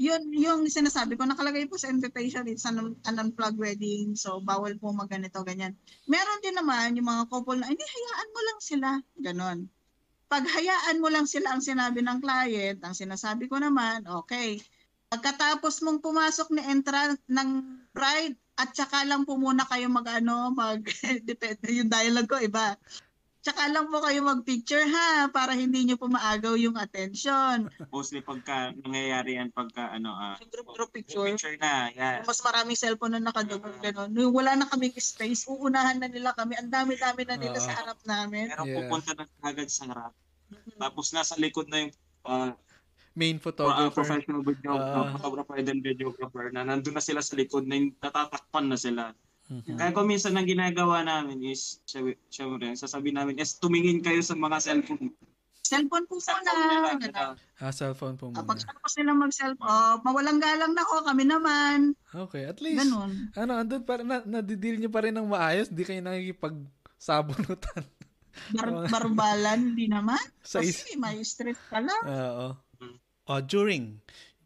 Yun, 0.01 0.21
yung 0.33 0.61
sinasabi 0.65 1.13
ko, 1.13 1.29
nakalagay 1.29 1.69
po 1.69 1.77
sa 1.77 1.93
invitation, 1.93 2.49
it's 2.49 2.65
an, 2.65 2.97
an 3.05 3.15
unplugged 3.21 3.61
wedding, 3.61 4.17
so 4.17 4.41
bawal 4.41 4.73
po 4.81 4.89
magganito, 4.89 5.45
ganyan. 5.45 5.77
Meron 6.09 6.41
din 6.41 6.57
naman 6.57 6.97
yung 6.97 7.05
mga 7.05 7.29
couple 7.29 7.61
na, 7.61 7.69
hindi, 7.69 7.85
hayaan 7.85 8.29
mo 8.33 8.39
lang 8.41 8.59
sila. 8.59 8.89
Ganon. 9.21 9.69
Pag 10.27 10.43
hayaan 10.47 10.99
mo 10.99 11.07
lang 11.07 11.23
sila 11.23 11.55
ang 11.55 11.63
sinabi 11.63 12.03
ng 12.03 12.19
client, 12.19 12.79
ang 12.83 12.95
sinasabi 12.95 13.47
ko 13.47 13.59
naman, 13.59 14.03
okay, 14.05 14.59
Pagkatapos 15.07 15.87
mong 15.87 16.03
pumasok 16.03 16.51
ni 16.51 16.61
entrance 16.67 17.23
ng 17.31 17.79
bride 17.95 18.35
at 18.59 18.75
saka 18.75 19.07
lang 19.07 19.23
po 19.23 19.39
muna 19.39 19.63
kayo 19.63 19.87
mag-ano, 19.87 20.51
mag 20.51 20.83
depende 21.29 21.71
yung 21.71 21.87
dialogue 21.87 22.27
ko 22.27 22.37
iba. 22.43 22.75
Tsaka 23.47 23.71
lang 23.71 23.87
po 23.87 24.03
kayo 24.03 24.27
mag-picture 24.27 24.83
ha 24.91 25.31
para 25.31 25.55
hindi 25.55 25.87
niyo 25.87 25.95
po 25.95 26.11
maagaw 26.11 26.59
yung 26.59 26.75
attention. 26.75 27.71
Mostly 27.95 28.19
pagka 28.19 28.75
nangyayari 28.75 29.39
yan 29.39 29.55
pagka 29.55 29.87
ano 29.87 30.11
ah 30.11 30.35
uh, 30.35 30.43
group 30.51 30.75
group 30.75 30.91
picture. 30.91 31.23
Picture 31.23 31.55
na, 31.55 31.87
yeah. 31.95 32.19
Mas 32.27 32.43
maraming 32.43 32.75
cellphone 32.75 33.15
na 33.15 33.23
nakadugong 33.23 33.71
uh, 33.71 33.79
gano'n. 33.79 34.11
Nung 34.11 34.35
wala 34.35 34.59
na 34.59 34.67
kaming 34.67 34.91
space, 34.99 35.47
uunahan 35.47 35.95
na 35.95 36.11
nila 36.11 36.35
kami. 36.35 36.59
Ang 36.59 36.67
dami-dami 36.67 37.23
na 37.23 37.39
nila 37.39 37.55
uh, 37.55 37.63
sa 37.63 37.71
harap 37.71 37.95
namin. 38.03 38.51
Pero 38.51 38.67
yeah. 38.67 38.75
pupunta 38.83 39.15
na 39.15 39.23
agad 39.39 39.71
sa 39.71 39.87
harap. 39.87 40.11
Mm-hmm. 40.51 40.83
Tapos 40.83 41.05
nasa 41.15 41.39
likod 41.39 41.71
na 41.71 41.87
yung 41.87 41.93
uh, 42.27 42.51
main 43.15 43.39
photographer. 43.39 43.87
Uh, 43.87 43.95
professional 43.95 44.43
video, 44.43 44.75
uh, 44.75 45.07
photographer 45.15 45.55
and 45.55 45.79
videographer 45.79 46.51
na 46.51 46.67
nandun 46.67 46.99
na 46.99 47.03
sila 47.03 47.23
sa 47.23 47.39
likod 47.39 47.63
na 47.63 47.79
natatakpan 47.79 48.67
na 48.67 48.75
sila. 48.75 49.15
Mm-hmm. 49.47 49.79
Kaya 49.79 49.95
kung 49.95 50.11
minsan 50.11 50.35
ang 50.35 50.43
ginagawa 50.43 51.07
namin 51.07 51.39
is, 51.47 51.79
syempre, 51.87 52.67
sasabihin 52.75 53.15
namin 53.15 53.39
is 53.39 53.55
tumingin 53.55 54.03
kayo 54.03 54.19
sa 54.19 54.35
mga 54.35 54.59
cellphone. 54.59 55.15
Cellphone 55.67 56.07
po 56.07 56.19
muna. 56.19 57.35
Ah, 57.59 57.71
cellphone 57.75 58.15
po 58.15 58.31
muna. 58.31 58.39
Kapag 58.43 58.59
tapos 58.63 58.91
nila 58.99 59.11
mag-cellphone, 59.15 59.67
oh, 59.67 59.95
mawalang 60.03 60.39
galang 60.39 60.71
na 60.75 60.83
ko, 60.83 61.03
kami 61.03 61.23
naman. 61.27 61.95
Okay, 62.11 62.47
at 62.47 62.59
least, 62.63 62.87
Ganun. 62.87 63.31
ano, 63.35 63.51
andun 63.59 63.83
pa, 63.83 63.99
na, 63.99 64.23
nadideal 64.23 64.79
nyo 64.79 64.91
pa 64.91 65.03
rin 65.03 65.15
ng 65.15 65.27
maayos, 65.27 65.67
di 65.71 65.83
kayo 65.83 65.99
nakikipag-sabunutan. 66.03 67.83
Bar- 68.55 68.87
barbalan, 68.87 69.73
hindi 69.73 69.91
naman. 69.91 70.21
Sa 70.43 70.63
Kasi 70.63 70.95
may 70.99 71.19
stress 71.23 71.59
ka 71.71 71.79
lang. 71.83 72.03
Oo. 72.03 72.47
Uh, 72.83 72.95
uh, 73.27 73.41
during 73.43 73.99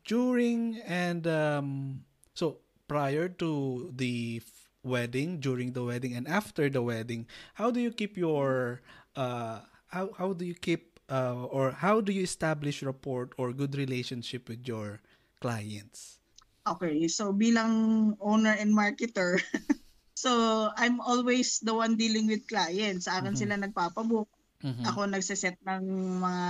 during 0.06 0.82
and 0.90 1.28
um, 1.30 2.02
so 2.34 2.58
prior 2.90 3.30
to 3.30 3.92
the 3.94 4.42
wedding 4.84 5.40
during 5.40 5.74
the 5.74 5.84
wedding 5.84 6.16
and 6.16 6.28
after 6.28 6.70
the 6.70 6.82
wedding 6.82 7.28
how 7.56 7.70
do 7.70 7.80
you 7.80 7.92
keep 7.92 8.18
your 8.18 8.82
uh, 9.16 9.62
how, 9.88 10.10
how 10.18 10.34
do 10.34 10.46
you 10.46 10.56
keep 10.56 11.00
uh, 11.10 11.46
or 11.50 11.72
how 11.72 12.02
do 12.02 12.12
you 12.12 12.24
establish 12.24 12.82
rapport 12.82 13.30
or 13.38 13.54
good 13.54 13.76
relationship 13.76 14.50
with 14.50 14.68
your 14.68 15.02
clients 15.40 16.20
okay 16.66 17.08
so 17.08 17.34
bilang 17.34 18.16
owner 18.22 18.56
and 18.58 18.74
marketer 18.74 19.38
so 20.16 20.70
i'm 20.78 21.02
always 21.02 21.60
the 21.62 21.74
one 21.74 21.98
dealing 21.98 22.26
with 22.26 22.46
clients 22.48 23.06
sa 23.06 23.20
akin 23.20 23.34
mm-hmm. 23.34 23.42
sila 23.42 23.56
nagpapabook 23.58 24.30
mm-hmm. 24.64 24.86
ako 24.86 25.10
nagse-set 25.10 25.58
ng 25.66 25.84
mga 26.22 26.46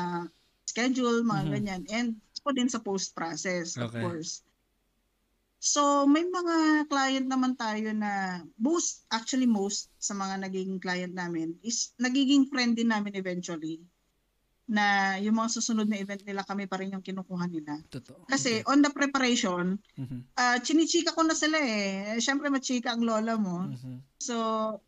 schedule, 0.71 1.23
mga 1.23 1.35
mm-hmm. 1.43 1.53
ganyan. 1.55 1.81
And 1.91 2.07
po 2.41 2.49
din 2.49 2.71
sa 2.71 2.81
post 2.81 3.13
process, 3.13 3.77
okay. 3.77 3.85
of 3.85 3.91
course. 3.93 4.41
So, 5.61 6.09
may 6.09 6.25
mga 6.25 6.89
client 6.89 7.29
naman 7.29 7.53
tayo 7.53 7.93
na 7.93 8.41
most, 8.57 9.05
actually 9.13 9.45
most 9.45 9.93
sa 10.01 10.17
mga 10.17 10.49
naging 10.49 10.81
client 10.81 11.13
namin 11.13 11.53
is 11.61 11.93
nagiging 12.01 12.49
friend 12.49 12.73
din 12.73 12.89
namin 12.89 13.13
eventually 13.13 13.77
na 14.65 15.19
yung 15.21 15.37
mga 15.37 15.53
susunod 15.61 15.85
na 15.85 16.01
event 16.01 16.25
nila 16.25 16.41
kami 16.41 16.65
pa 16.65 16.81
rin 16.81 16.97
yung 16.97 17.05
kinukuha 17.05 17.45
nila. 17.45 17.77
Totoo. 17.93 18.25
Kasi 18.25 18.65
okay. 18.65 18.71
on 18.73 18.81
the 18.81 18.89
preparation, 18.89 19.77
mm-hmm. 19.99 20.21
uh, 20.33 20.57
chinichika 20.65 21.13
ko 21.13 21.21
na 21.27 21.37
sila 21.37 21.61
eh. 21.61 22.17
Siyempre 22.17 22.49
machika 22.49 22.97
ang 22.97 23.05
lola 23.05 23.37
mo. 23.37 23.69
Mm-hmm. 23.69 24.17
So, 24.17 24.35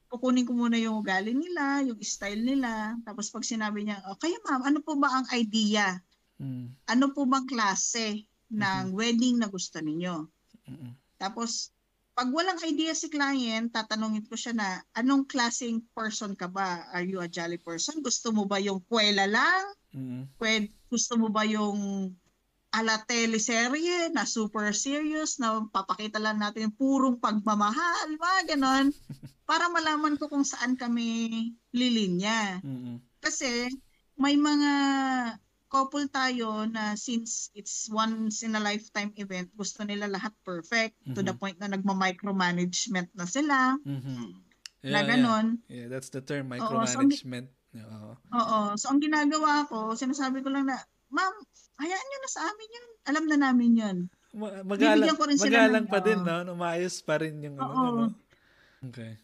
kukunin 0.09 0.49
ko 0.49 0.57
muna 0.57 0.81
yung 0.81 1.05
ugali 1.05 1.37
nila, 1.37 1.85
yung 1.85 2.01
style 2.01 2.41
nila. 2.41 2.97
Tapos 3.05 3.29
pag 3.29 3.45
sinabi 3.45 3.85
niya, 3.85 4.01
okay 4.09 4.33
oh, 4.33 4.41
ma'am, 4.49 4.73
ano 4.73 4.79
po 4.81 4.97
ba 4.97 5.21
ang 5.21 5.27
idea? 5.37 6.01
Mm. 6.41 6.73
Ano 6.89 7.05
po 7.13 7.29
bang 7.29 7.45
klase 7.45 8.25
ng 8.49 8.89
mm-hmm. 8.89 8.97
wedding 8.97 9.37
na 9.37 9.51
gusto 9.51 9.77
ninyo? 9.83 10.25
Mm-hmm. 10.69 10.91
Tapos 11.19 11.73
pag 12.13 12.29
walang 12.29 12.61
idea 12.61 12.93
si 12.93 13.09
client, 13.09 13.73
tatanungin 13.73 14.25
ko 14.29 14.37
siya 14.37 14.53
na, 14.53 14.67
anong 14.93 15.25
klaseng 15.25 15.81
person 15.97 16.37
ka 16.37 16.45
ba? 16.45 16.85
Are 16.93 17.01
you 17.01 17.17
a 17.17 17.27
jolly 17.27 17.57
person? 17.57 18.05
Gusto 18.05 18.29
mo 18.29 18.45
ba 18.45 18.61
yung 18.61 18.85
kwela 18.85 19.25
lang? 19.25 19.65
Mm-hmm. 19.93 20.23
Pwede, 20.37 20.69
gusto 20.93 21.17
mo 21.17 21.33
ba 21.33 21.41
yung 21.41 22.13
ala 22.73 23.01
teleserye 23.05 24.09
na 24.13 24.25
super 24.25 24.73
serious 24.73 25.37
na 25.37 25.61
papakita 25.69 26.17
lang 26.17 26.41
natin 26.41 26.69
yung 26.69 26.77
purong 26.77 27.17
pagmamahal, 27.21 28.17
mga 28.17 28.57
ganon. 28.57 28.89
para 29.49 29.67
malaman 29.69 30.15
ko 30.15 30.31
kung 30.31 30.47
saan 30.47 30.79
kami 30.79 31.51
lilinya. 31.75 32.63
Mm-hmm. 32.63 32.95
Kasi 33.19 33.69
may 34.15 34.39
mga 34.39 34.71
couple 35.73 36.05
tayo 36.05 36.69
na 36.69 36.93
since 36.93 37.49
it's 37.57 37.89
once 37.89 38.45
in 38.45 38.53
a 38.53 38.61
lifetime 38.61 39.09
event, 39.17 39.49
gusto 39.57 39.81
nila 39.81 40.05
lahat 40.05 40.29
perfect 40.45 40.93
mm-hmm. 41.01 41.17
to 41.17 41.25
the 41.25 41.33
mm-hmm. 41.33 41.41
point 41.41 41.57
na 41.57 41.73
nagma-micromanagement 41.73 43.09
na 43.17 43.25
sila. 43.25 43.73
Mm-hmm. 43.81 44.37
Yeah, 44.85 44.93
na 44.93 45.01
ganon. 45.01 45.47
Yeah. 45.65 45.73
yeah, 45.73 45.87
that's 45.89 46.13
the 46.13 46.21
term, 46.21 46.53
micromanagement. 46.53 47.49
Oo, 47.73 48.13
so, 48.13 48.37
oo. 48.37 48.59
So, 48.77 48.85
ang 48.93 49.01
ginagawa 49.01 49.65
ko, 49.65 49.97
sinasabi 49.97 50.45
ko 50.45 50.53
lang 50.53 50.69
na, 50.69 50.77
ma'am, 51.09 51.33
hayaan 51.81 52.05
nyo 52.05 52.19
na 52.21 52.29
sa 52.29 52.41
amin 52.45 52.69
yun. 52.69 52.87
Alam 53.09 53.23
na 53.25 53.37
namin 53.49 53.71
yun. 53.73 53.97
Magalang, 54.37 55.17
ko 55.17 55.25
rin 55.25 55.41
sila 55.41 55.65
magalang 55.65 55.85
ng, 55.85 55.89
pa 55.89 55.99
din, 56.05 56.21
no? 56.21 56.37
Umayos 56.53 57.01
pa 57.01 57.17
rin 57.17 57.41
yung 57.41 57.57
ano, 57.57 57.73
no? 57.73 58.05
Okay. 58.93 59.17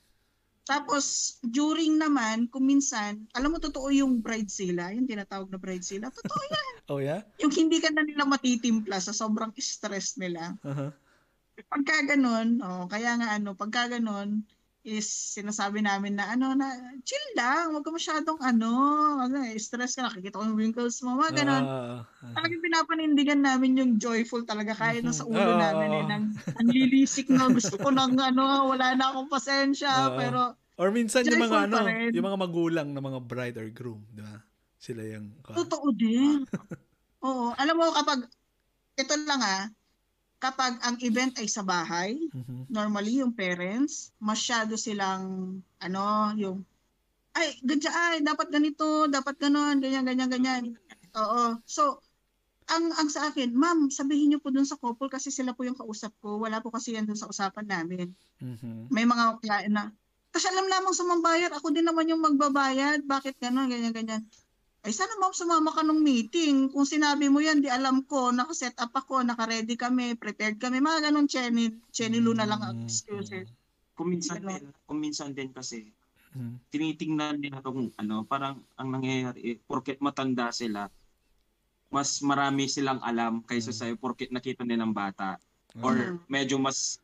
Tapos, 0.69 1.35
during 1.41 1.97
naman, 1.97 2.45
kung 2.45 2.69
minsan, 2.69 3.25
alam 3.33 3.49
mo, 3.49 3.57
totoo 3.57 3.89
yung 3.89 4.21
bride 4.21 4.53
sila, 4.53 4.93
yung 4.93 5.09
tinatawag 5.09 5.49
na 5.49 5.57
bride 5.57 5.81
sila, 5.81 6.13
totoo 6.13 6.43
yan. 6.45 6.73
oh, 6.93 7.01
yeah? 7.01 7.25
Yung 7.41 7.49
hindi 7.49 7.81
ka 7.81 7.89
na 7.89 8.05
nila 8.05 8.29
matitimpla 8.29 9.01
sa 9.01 9.09
sobrang 9.09 9.49
stress 9.57 10.21
nila. 10.21 10.53
Uh-huh. 10.61 10.93
Pagka 11.65 12.13
ganun, 12.13 12.61
oh, 12.61 12.85
kaya 12.85 13.17
nga 13.17 13.33
ano, 13.33 13.57
pagka 13.57 13.97
ganun, 13.97 14.45
is 14.87 15.35
sinasabi 15.35 15.83
namin 15.83 16.15
na 16.15 16.31
ano 16.31 16.55
na 16.55 16.71
chill 17.03 17.27
lang, 17.35 17.75
wag 17.75 17.83
ka 17.83 17.91
masyadong 17.91 18.39
ano, 18.39 18.71
ano 19.19 19.43
stress 19.59 19.99
ka, 19.99 20.07
nakikita 20.07 20.39
ko 20.39 20.47
yung 20.47 20.55
wrinkles 20.55 21.03
mo, 21.03 21.19
mga 21.19 21.43
ganun. 21.43 21.63
Uh, 21.67 21.99
uh, 22.07 22.33
Talagang 22.33 22.63
pinapanindigan 22.63 23.41
namin 23.43 23.75
yung 23.75 23.91
joyful 23.99 24.47
talaga 24.47 24.71
kahit 24.71 25.03
na 25.03 25.11
sa 25.11 25.27
ulo 25.27 25.55
uh, 25.55 25.59
namin 25.59 25.89
eh, 25.99 26.03
nang 26.07 26.25
ang 26.31 26.69
lilisik 26.71 27.27
na 27.27 27.51
gusto 27.51 27.75
ko 27.75 27.91
nang 27.91 28.15
ano, 28.15 28.71
wala 28.71 28.95
na 28.95 29.11
akong 29.11 29.27
pasensya, 29.27 29.91
uh, 29.99 30.09
pero 30.15 30.55
Or 30.79 30.95
minsan 30.95 31.27
yung 31.27 31.43
mga 31.43 31.67
ano, 31.67 31.77
yung 32.15 32.27
mga 32.31 32.39
magulang 32.39 32.87
na 32.95 33.03
mga 33.03 33.19
bride 33.27 33.57
or 33.59 33.67
groom, 33.67 33.99
di 34.15 34.23
ba? 34.23 34.39
Sila 34.79 35.03
yung... 35.03 35.35
Totoo 35.43 35.91
din. 35.91 36.47
Oo. 37.27 37.51
Alam 37.59 37.75
mo 37.83 37.91
kapag, 37.91 38.23
ito 38.95 39.13
lang 39.27 39.43
ah, 39.43 39.67
kapag 40.39 40.79
ang 40.79 40.95
event 41.03 41.35
ay 41.35 41.51
sa 41.51 41.67
bahay, 41.67 42.15
mm-hmm. 42.31 42.71
normally 42.71 43.19
yung 43.19 43.35
parents, 43.35 44.15
masyado 44.23 44.79
silang, 44.79 45.59
ano, 45.83 46.31
yung, 46.39 46.63
ay, 47.35 47.59
ganyan, 47.59 47.91
ay, 47.91 48.23
dapat 48.23 48.47
ganito, 48.47 49.11
dapat 49.11 49.35
ganon, 49.35 49.83
ganyan, 49.83 50.07
ganyan, 50.07 50.31
ganyan. 50.31 50.63
Oo. 51.19 51.59
So, 51.67 51.99
ang 52.69 52.93
ang 52.95 53.09
sa 53.11 53.27
akin, 53.27 53.51
ma'am, 53.51 53.91
sabihin 53.91 54.31
niyo 54.31 54.39
po 54.39 54.53
dun 54.53 54.63
sa 54.63 54.77
couple 54.79 55.09
kasi 55.11 55.33
sila 55.33 55.51
po 55.57 55.65
yung 55.65 55.75
kausap 55.75 56.13
ko. 56.21 56.37
Wala 56.37 56.61
po 56.61 56.69
kasi 56.69 56.93
yan 56.95 57.03
dun 57.03 57.17
sa 57.17 57.27
usapan 57.27 57.65
namin. 57.65 58.13
Mm-hmm. 58.39 58.93
May 58.93 59.03
mga 59.03 59.25
klient 59.43 59.73
na, 59.73 59.91
kasi 60.29 60.45
alam 60.49 60.69
lamang 60.69 60.93
sa 60.93 61.05
mambayad, 61.05 61.51
ako 61.53 61.73
din 61.73 61.85
naman 61.85 62.09
yung 62.09 62.21
magbabayad. 62.21 63.01
Bakit 63.05 63.41
gano'n, 63.41 63.69
ganyan, 63.69 63.93
ganyan. 63.93 64.21
Ay 64.79 64.95
sana 64.95 65.11
ma'am, 65.19 65.35
sumama 65.35 65.75
ka 65.75 65.83
ng 65.83 65.99
meeting. 65.99 66.71
Kung 66.71 66.87
sinabi 66.87 67.27
mo 67.27 67.43
yan, 67.43 67.59
di 67.59 67.67
alam 67.67 68.05
ko, 68.07 68.31
naka-set 68.31 68.77
up 68.79 68.95
ako, 68.95 69.25
naka-ready 69.25 69.75
kami, 69.75 70.15
prepared 70.15 70.55
kami. 70.55 70.79
Mga 70.79 71.11
ganun, 71.11 71.27
Chenny, 71.27 71.75
Chenny 71.91 72.23
Luna 72.23 72.47
lang 72.47 72.61
ang 72.63 72.87
excuses. 72.87 73.49
Kuminsan 73.99 74.39
din, 74.47 74.71
kuminsan 74.87 75.35
din 75.35 75.51
kasi, 75.51 75.83
hmm. 76.31 76.71
tinitingnan 76.71 77.43
nila 77.43 77.59
itong 77.59 77.91
ano, 77.99 78.23
parang 78.23 78.63
ang 78.79 78.87
nangyayari, 78.95 79.39
eh, 79.43 79.55
porket 79.59 79.99
matanda 79.99 80.55
sila, 80.55 80.87
mas 81.89 82.21
marami 82.21 82.69
silang 82.69 83.01
alam 83.01 83.41
kaysa 83.41 83.73
mm. 83.73 83.77
sa'yo 83.81 83.93
porket 83.97 84.29
nakita 84.29 84.61
nilang 84.61 84.93
bata. 84.93 85.41
Mm. 85.73 85.81
Or 85.81 85.95
medyo 86.29 86.61
mas 86.61 87.01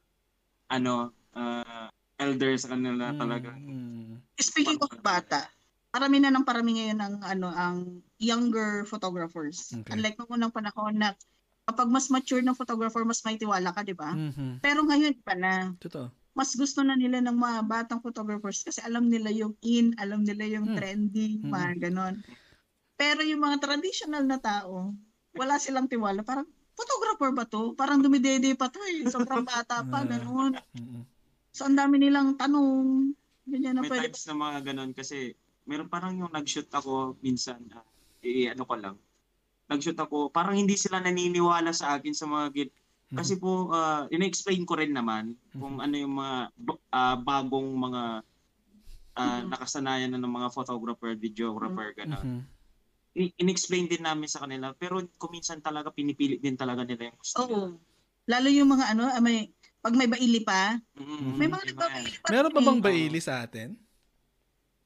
ano 0.69 1.09
uh, 1.33 1.89
elder 2.19 2.53
sa 2.55 2.71
kanila 2.75 3.11
mm. 3.11 3.19
talaga. 3.19 3.49
Speaking 4.39 4.79
of 4.79 4.91
bata, 5.03 5.47
parami 5.91 6.19
na 6.19 6.31
ng 6.31 6.43
parami 6.47 6.79
ngayon 6.79 6.99
ang 6.99 7.15
ano 7.23 7.47
ang 7.51 7.77
younger 8.19 8.83
photographers. 8.87 9.71
Okay. 9.71 9.95
Unlike 9.95 10.19
nung 10.19 10.31
unang 10.39 10.53
panahon 10.55 10.95
na 10.95 11.15
kapag 11.65 11.89
mas 11.89 12.07
mature 12.13 12.45
ng 12.45 12.55
photographer, 12.55 13.01
mas 13.03 13.23
may 13.25 13.39
tiwala 13.39 13.73
ka, 13.73 13.81
di 13.81 13.97
ba? 13.97 14.13
Mm-hmm. 14.13 14.61
Pero 14.61 14.85
ngayon 14.85 15.15
pa 15.25 15.33
na. 15.33 15.73
Totoo. 15.81 16.13
Mas 16.35 16.51
gusto 16.51 16.83
na 16.83 16.99
nila 16.99 17.23
ng 17.23 17.35
mga 17.35 17.59
batang 17.63 18.03
photographers 18.03 18.59
kasi 18.59 18.83
alam 18.83 19.07
nila 19.07 19.31
yung 19.31 19.55
in, 19.63 19.95
alam 19.97 20.27
nila 20.27 20.43
yung 20.59 20.67
mm. 20.67 20.75
trending, 20.75 21.39
mm. 21.41 21.47
mga 21.47 21.69
ganon. 21.87 22.19
Pero 22.99 23.23
yung 23.23 23.39
mga 23.39 23.63
traditional 23.63 24.27
na 24.27 24.35
tao, 24.35 24.91
wala 25.35 25.55
silang 25.59 25.87
tiwala. 25.87 26.27
Parang, 26.27 26.47
photographer 26.75 27.31
ba 27.31 27.47
to? 27.47 27.71
Parang 27.79 28.03
dumidede 28.03 28.51
pa 28.59 28.67
to 28.67 28.83
eh. 28.83 29.07
Sobrang 29.07 29.47
bata 29.47 29.83
pa, 29.87 30.03
gano'n. 30.11 30.59
So, 31.55 31.63
ang 31.63 31.79
dami 31.79 32.03
nilang 32.03 32.35
tanong. 32.35 33.15
Ganyan 33.47 33.79
na 33.79 33.87
May 33.87 33.91
pwede. 33.95 34.11
types 34.11 34.27
na 34.27 34.35
mga 34.35 34.59
gano'n 34.67 34.91
kasi 34.91 35.31
meron 35.63 35.87
parang 35.87 36.19
yung 36.19 36.33
nag-shoot 36.35 36.67
ako 36.67 37.15
minsan, 37.23 37.63
uh, 37.71 37.85
eh, 38.19 38.51
ano 38.51 38.67
ko 38.67 38.75
lang, 38.75 38.99
nag-shoot 39.71 39.95
ako, 39.95 40.35
parang 40.35 40.59
hindi 40.59 40.75
sila 40.75 40.99
naniniwala 40.99 41.71
sa 41.71 41.95
akin 41.95 42.11
sa 42.11 42.27
mga 42.27 42.45
git. 42.51 42.71
Kasi 43.15 43.39
po, 43.39 43.71
uh, 43.71 44.09
ina-explain 44.11 44.67
ko 44.67 44.75
rin 44.75 44.91
naman 44.91 45.37
kung 45.55 45.79
ano 45.79 45.95
yung 45.95 46.19
mga 46.19 46.51
uh, 46.91 47.15
bagong 47.23 47.69
mga 47.71 48.03
uh, 49.15 49.41
nakasanayan 49.47 50.11
na 50.11 50.19
ng 50.19 50.35
mga 50.35 50.49
photographer, 50.51 51.15
videographer, 51.15 51.95
gano'n. 51.95 52.19
Mm-hmm 52.19 52.55
in-explain 53.15 53.87
din 53.87 54.03
namin 54.03 54.27
sa 54.27 54.43
kanila 54.43 54.75
pero 54.75 54.99
kuminsan 55.15 55.63
talaga 55.63 55.87
pinipili 55.87 56.35
din 56.35 56.59
talaga 56.59 56.83
nila 56.83 57.07
yung 57.07 57.19
gusto. 57.19 57.39
Oo. 57.47 57.79
Lalo 58.27 58.47
yung 58.51 58.69
mga 58.75 58.91
ano, 58.91 59.07
may 59.23 59.54
pag 59.85 59.93
may 59.93 60.09
baili 60.09 60.41
pa. 60.41 60.81
Mm-hmm. 60.97 61.33
May 61.37 61.45
mga 61.45 61.65
nagbabaili 61.69 62.17
pa. 62.17 62.27
Meron 62.33 62.53
pa 62.57 62.61
bang 62.65 62.81
baili 62.81 63.19
sa 63.21 63.45
atin? 63.45 63.77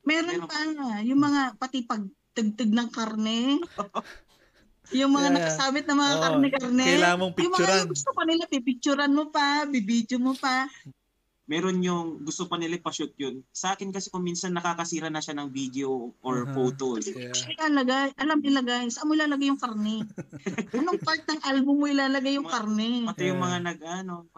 Meron, 0.04 0.44
Meron 0.44 0.52
pa. 0.52 0.60
Yung 1.08 1.22
mga 1.24 1.42
pati 1.56 1.88
pag 1.88 2.04
tagtag 2.36 2.68
ng 2.68 2.90
karne. 2.92 3.64
yung 5.00 5.16
mga 5.16 5.32
yeah. 5.32 5.36
nakasabit 5.40 5.88
na 5.88 5.96
mga 5.96 6.16
oh, 6.20 6.22
karne-karne. 6.28 6.84
Kailangan 6.84 7.20
mong 7.24 7.36
picturean. 7.40 7.64
Yung 7.64 7.88
mga 7.88 7.92
gusto 7.96 8.10
pa 8.12 8.24
nila, 8.28 8.44
pipicturean 8.52 9.14
mo 9.16 9.26
pa, 9.32 9.64
bibidyo 9.72 10.20
mo 10.20 10.36
pa 10.36 10.68
meron 11.50 11.82
yung 11.82 12.22
gusto 12.22 12.46
pa 12.46 12.62
nila 12.62 12.78
pa-shoot 12.78 13.10
yun. 13.18 13.42
Sa 13.50 13.74
akin 13.74 13.90
kasi 13.90 14.14
kung 14.14 14.22
minsan 14.22 14.54
nakakasira 14.54 15.10
na 15.10 15.18
siya 15.18 15.34
ng 15.42 15.50
video 15.50 16.14
or 16.22 16.46
uh-huh. 16.46 16.54
photo. 16.54 17.02
Yeah. 17.02 17.34
Ilalagay, 17.34 18.14
alam 18.22 18.38
ilalagay, 18.46 18.94
saan 18.94 19.10
mo 19.10 19.18
ilalagay 19.18 19.50
yung 19.50 19.58
karne? 19.58 20.06
Anong 20.78 21.02
part 21.02 21.26
ng 21.26 21.42
album 21.42 21.82
mo 21.82 21.90
ilalagay 21.90 22.38
yung 22.38 22.46
karne? 22.46 23.02
Pati 23.10 23.26
yeah. 23.26 23.30
yung 23.34 23.42
mga 23.42 23.58
nag, 23.66 23.80
ano, 23.82 24.30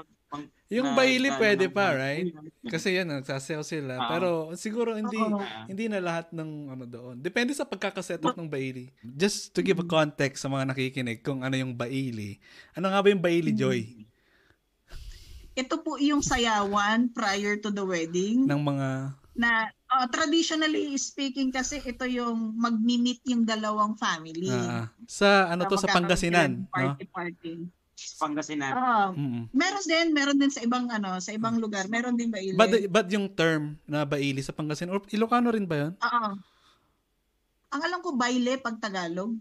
yung 0.71 0.95
na, 0.95 0.97
baili 0.97 1.27
pwede 1.35 1.67
pa, 1.67 1.91
right? 1.91 2.31
Kasi 2.63 2.95
yan, 2.95 3.11
nagsasayaw 3.19 3.63
sila. 3.67 3.99
Uh-huh. 3.99 4.09
Pero 4.15 4.29
siguro 4.55 4.95
hindi 4.95 5.19
uh-huh. 5.19 5.67
hindi 5.67 5.91
na 5.91 5.99
lahat 5.99 6.31
ng 6.31 6.71
ano 6.71 6.85
doon. 6.87 7.15
Depende 7.19 7.51
sa 7.51 7.67
pagkakasetup 7.67 8.39
ng 8.39 8.47
baili. 8.47 8.87
Just 9.03 9.51
to 9.51 9.59
give 9.59 9.83
a 9.83 9.85
context 9.85 10.41
sa 10.41 10.47
mga 10.47 10.71
nakikinig 10.71 11.19
kung 11.19 11.43
ano 11.43 11.59
yung 11.59 11.75
baili. 11.75 12.39
Ano 12.71 12.87
nga 12.87 13.03
ba 13.03 13.11
yung 13.11 13.19
baili, 13.19 13.51
Joy? 13.51 13.83
Hmm 13.83 14.09
ito 15.51 15.75
po 15.83 15.99
yung 15.99 16.23
sayawan 16.23 17.11
prior 17.11 17.59
to 17.59 17.69
the 17.71 17.83
wedding. 17.83 18.47
Ng 18.47 18.61
mga... 18.63 18.87
Na 19.35 19.67
uh, 19.91 20.07
traditionally 20.11 20.95
speaking 20.99 21.51
kasi 21.51 21.79
ito 21.83 22.03
yung 22.07 22.55
magmi-meet 22.55 23.23
yung 23.27 23.43
dalawang 23.43 23.95
family. 23.95 24.51
Uh, 24.51 24.87
sa 25.07 25.51
ano 25.51 25.67
to 25.67 25.79
sa 25.79 25.91
Pangasinan, 25.91 26.67
party 26.67 27.03
no? 27.07 27.11
party. 27.11 27.53
Pangasinan. 28.19 28.73
Uh, 28.73 29.09
mm-hmm. 29.13 29.43
Meron 29.53 29.85
din, 29.85 30.07
meron 30.13 30.37
din 30.37 30.51
sa 30.53 30.61
ibang 30.61 30.89
ano, 30.89 31.17
sa 31.21 31.31
ibang 31.33 31.57
lugar. 31.57 31.85
Meron 31.87 32.17
din 32.17 32.29
baili. 32.29 32.57
But 32.57 32.73
but 32.89 33.07
yung 33.09 33.31
term 33.33 33.77
na 33.85 34.05
baili 34.05 34.41
sa 34.41 34.53
Pangasinan 34.53 34.93
or 34.93 35.01
Ilocano 35.09 35.49
rin 35.53 35.65
ba 35.65 35.87
'yon? 35.87 35.93
Oo. 35.99 36.31
Ang 37.71 37.81
alam 37.87 37.99
ko 38.03 38.13
baile 38.13 38.59
pag 38.59 38.77
Tagalog. 38.77 39.31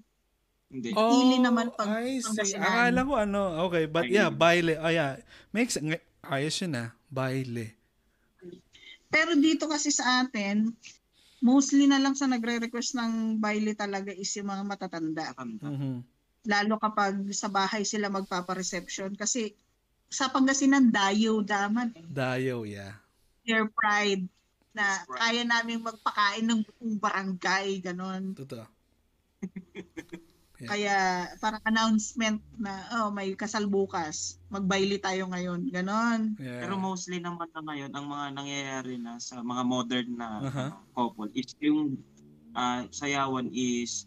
Hindi. 0.71 0.95
Oh, 0.95 1.11
Ili 1.19 1.43
naman 1.43 1.75
pag 1.75 1.99
I 1.99 2.23
see. 2.23 2.55
Akala 2.55 3.03
ko 3.03 3.19
ano, 3.19 3.67
okay. 3.67 3.91
But 3.91 4.07
yeah, 4.07 4.31
baile. 4.31 4.79
Oh 4.79 4.87
yeah. 4.87 5.19
Makes, 5.51 5.83
ayos 6.23 6.55
yun 6.63 6.79
ah. 6.79 6.95
Baile. 7.11 7.75
Pero 9.11 9.35
dito 9.35 9.67
kasi 9.67 9.91
sa 9.91 10.23
atin, 10.23 10.71
mostly 11.43 11.91
na 11.91 11.99
lang 11.99 12.15
sa 12.15 12.31
nagre-request 12.31 12.95
ng 12.95 13.13
baile 13.43 13.75
talaga 13.75 14.15
is 14.15 14.31
yung 14.39 14.47
mga 14.47 14.63
matatanda. 14.63 15.35
Mm-hmm. 15.35 16.20
Lalo 16.49 16.81
kapag 16.81 17.21
sa 17.37 17.53
bahay 17.53 17.85
sila 17.85 18.09
magpapa-reception. 18.09 19.17
Kasi 19.17 19.53
sa 20.11 20.33
Pangasinan, 20.33 20.91
dayo 20.91 21.45
daman. 21.45 21.95
Eh. 21.95 22.05
Dayo, 22.09 22.65
yeah. 22.67 22.99
Their 23.47 23.71
pride 23.71 24.27
na 24.75 25.03
kaya 25.07 25.43
namin 25.43 25.83
magpakain 25.83 26.47
ng 26.47 26.63
buong 26.67 26.97
barangay, 26.99 27.83
ganon. 27.83 28.35
Totoo. 28.35 28.67
Yeah. 30.61 30.69
Kaya 30.69 30.97
parang 31.41 31.65
announcement 31.65 32.45
na 32.61 32.85
oh 33.01 33.09
may 33.09 33.33
kasal 33.33 33.65
bukas, 33.65 34.37
magbaili 34.53 35.01
tayo 35.01 35.25
ngayon, 35.33 35.73
ganon. 35.73 36.37
Yeah. 36.37 36.69
Pero 36.69 36.77
mostly 36.77 37.17
naman 37.17 37.49
na 37.57 37.65
ngayon 37.65 37.97
ang 37.97 38.05
mga 38.05 38.27
nangyayari 38.37 39.01
na 39.01 39.17
sa 39.17 39.41
mga 39.41 39.63
modern 39.65 40.11
na 40.21 40.29
uh-huh. 40.45 40.69
uh, 40.69 40.73
couple 40.93 41.33
is 41.33 41.57
yung 41.65 41.97
uh, 42.53 42.85
sayawan 42.93 43.49
is 43.57 44.05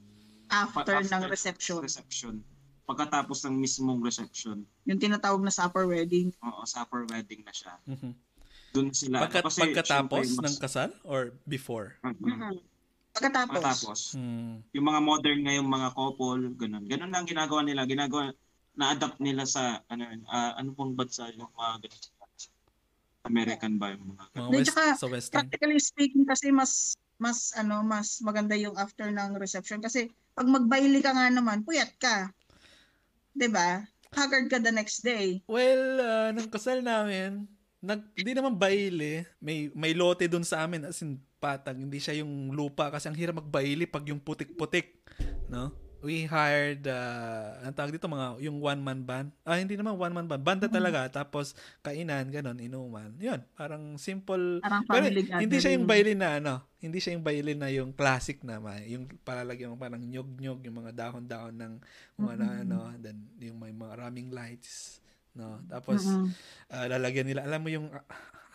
after, 0.49 0.99
after 0.99 1.15
ng 1.15 1.23
reception. 1.29 1.79
Reception. 1.83 2.35
Pagkatapos 2.83 3.47
ng 3.47 3.55
mismong 3.55 4.03
reception. 4.03 4.67
Yung 4.83 4.99
tinatawag 4.99 5.39
na 5.39 5.53
supper 5.53 5.87
wedding. 5.87 6.35
Oo, 6.43 6.67
supper 6.67 7.07
wedding 7.07 7.45
na 7.47 7.53
siya. 7.55 7.79
Uh-huh. 7.87 8.11
Doon 8.75 8.91
sila. 8.91 9.23
Pagkat, 9.23 9.43
kasi, 9.47 9.59
pagkatapos 9.63 10.25
mas... 10.35 10.43
ng 10.43 10.55
kasal 10.59 10.91
or 11.07 11.31
before? 11.47 11.95
Uh-huh. 12.03 12.11
uh-huh. 12.11 12.59
Pagkatapos. 13.13 13.53
Pagkatapos. 13.53 13.99
Hmm. 14.17 14.65
Yung 14.73 14.85
mga 14.89 14.99
modern 15.05 15.39
ngayong 15.45 15.69
mga 15.69 15.89
couple, 15.93 16.43
ganun. 16.57 16.83
Ganun 16.89 17.11
lang 17.13 17.29
ginagawa 17.29 17.61
nila. 17.61 17.85
Ginagawa, 17.85 18.33
na-adapt 18.73 19.21
nila 19.21 19.45
sa, 19.45 19.85
ano, 19.85 20.03
uh, 20.25 20.51
ano 20.57 20.73
pong 20.73 20.97
bansa 20.97 21.29
yung 21.29 21.45
mga 21.53 21.85
ganun. 21.85 22.03
American 23.23 23.79
ba 23.79 23.93
yung 23.93 24.17
mga 24.17 24.25
ganun? 24.33 24.51
West, 24.51 24.73
tsaka, 24.73 24.83
sa 24.97 25.07
Western. 25.07 25.35
Practically 25.45 25.79
speaking 25.79 26.25
kasi 26.25 26.49
mas, 26.49 26.97
mas, 27.21 27.53
ano, 27.55 27.81
mas 27.85 28.19
maganda 28.21 28.57
yung 28.57 28.77
after 28.77 29.09
ng 29.09 29.37
reception. 29.37 29.79
Kasi 29.81 30.09
pag 30.33 30.49
magbaili 30.49 30.99
ka 30.99 31.13
nga 31.13 31.29
naman, 31.29 31.61
puyat 31.61 31.93
ka. 32.01 32.33
'Di 33.33 33.49
ba? 33.49 33.85
Haggard 34.13 34.49
ka 34.49 34.61
the 34.61 34.69
next 34.69 35.01
day. 35.01 35.41
Well, 35.49 35.97
uh, 35.97 36.29
nung 36.29 36.49
kasal 36.49 36.85
namin, 36.85 37.49
nag, 37.81 38.13
hindi 38.13 38.31
naman 38.37 38.53
baile. 38.53 39.25
May, 39.41 39.73
may 39.73 39.97
lote 39.97 40.29
dun 40.29 40.45
sa 40.45 40.65
amin. 40.65 40.85
As 40.85 41.01
in, 41.01 41.17
patag, 41.41 41.81
hindi 41.81 41.97
siya 41.97 42.21
yung 42.21 42.53
lupa 42.53 42.93
kasi 42.93 43.09
ang 43.09 43.17
hirap 43.17 43.41
magbaili 43.41 43.89
pag 43.89 44.05
yung 44.05 44.21
putik-putik, 44.21 45.01
no? 45.49 45.73
We 46.03 46.27
hired, 46.27 46.83
uh, 46.83 47.63
ang 47.63 47.71
tawag 47.71 47.95
dito, 47.95 48.11
mga, 48.11 48.35
yung 48.43 48.59
one-man 48.59 49.07
band. 49.07 49.31
Ah, 49.47 49.55
hindi 49.55 49.79
naman 49.79 49.95
one-man 49.95 50.27
band. 50.27 50.43
Banda 50.43 50.67
mm-hmm. 50.67 50.75
talaga. 50.75 51.23
Tapos, 51.23 51.55
kainan, 51.79 52.27
ganon, 52.27 52.59
inuman. 52.59 53.15
Yun, 53.23 53.39
parang 53.55 53.95
simple. 53.95 54.59
Parang 54.59 54.83
pero, 54.83 55.07
hindi 55.07 55.57
siya 55.63 55.79
yung 55.79 55.87
violin 55.87 56.19
na, 56.19 56.43
ano, 56.43 56.59
hindi 56.83 56.99
siya 56.99 57.15
yung 57.15 57.23
violin 57.23 57.55
na 57.55 57.71
yung 57.71 57.95
classic 57.95 58.43
na, 58.43 58.59
yung 58.83 59.07
palalagyan 59.23 59.71
mo 59.71 59.79
parang 59.79 60.03
nyog-nyog, 60.03 60.59
yung 60.67 60.77
mga 60.83 60.91
dahon-dahon 60.91 61.55
ng 61.55 61.73
mga 62.19 62.35
mm-hmm. 62.35 62.61
ano, 62.67 62.77
then 62.99 63.23
yung 63.39 63.63
may 63.63 63.71
mga 63.71 63.95
raming 63.95 64.27
lights, 64.35 64.99
no? 65.39 65.63
Tapos, 65.71 66.03
mm-hmm. 66.03 66.27
uh, 66.67 66.85
lalagyan 66.91 67.31
nila, 67.31 67.47
alam 67.47 67.63
mo 67.63 67.71
yung, 67.71 67.87
uh, 67.87 68.03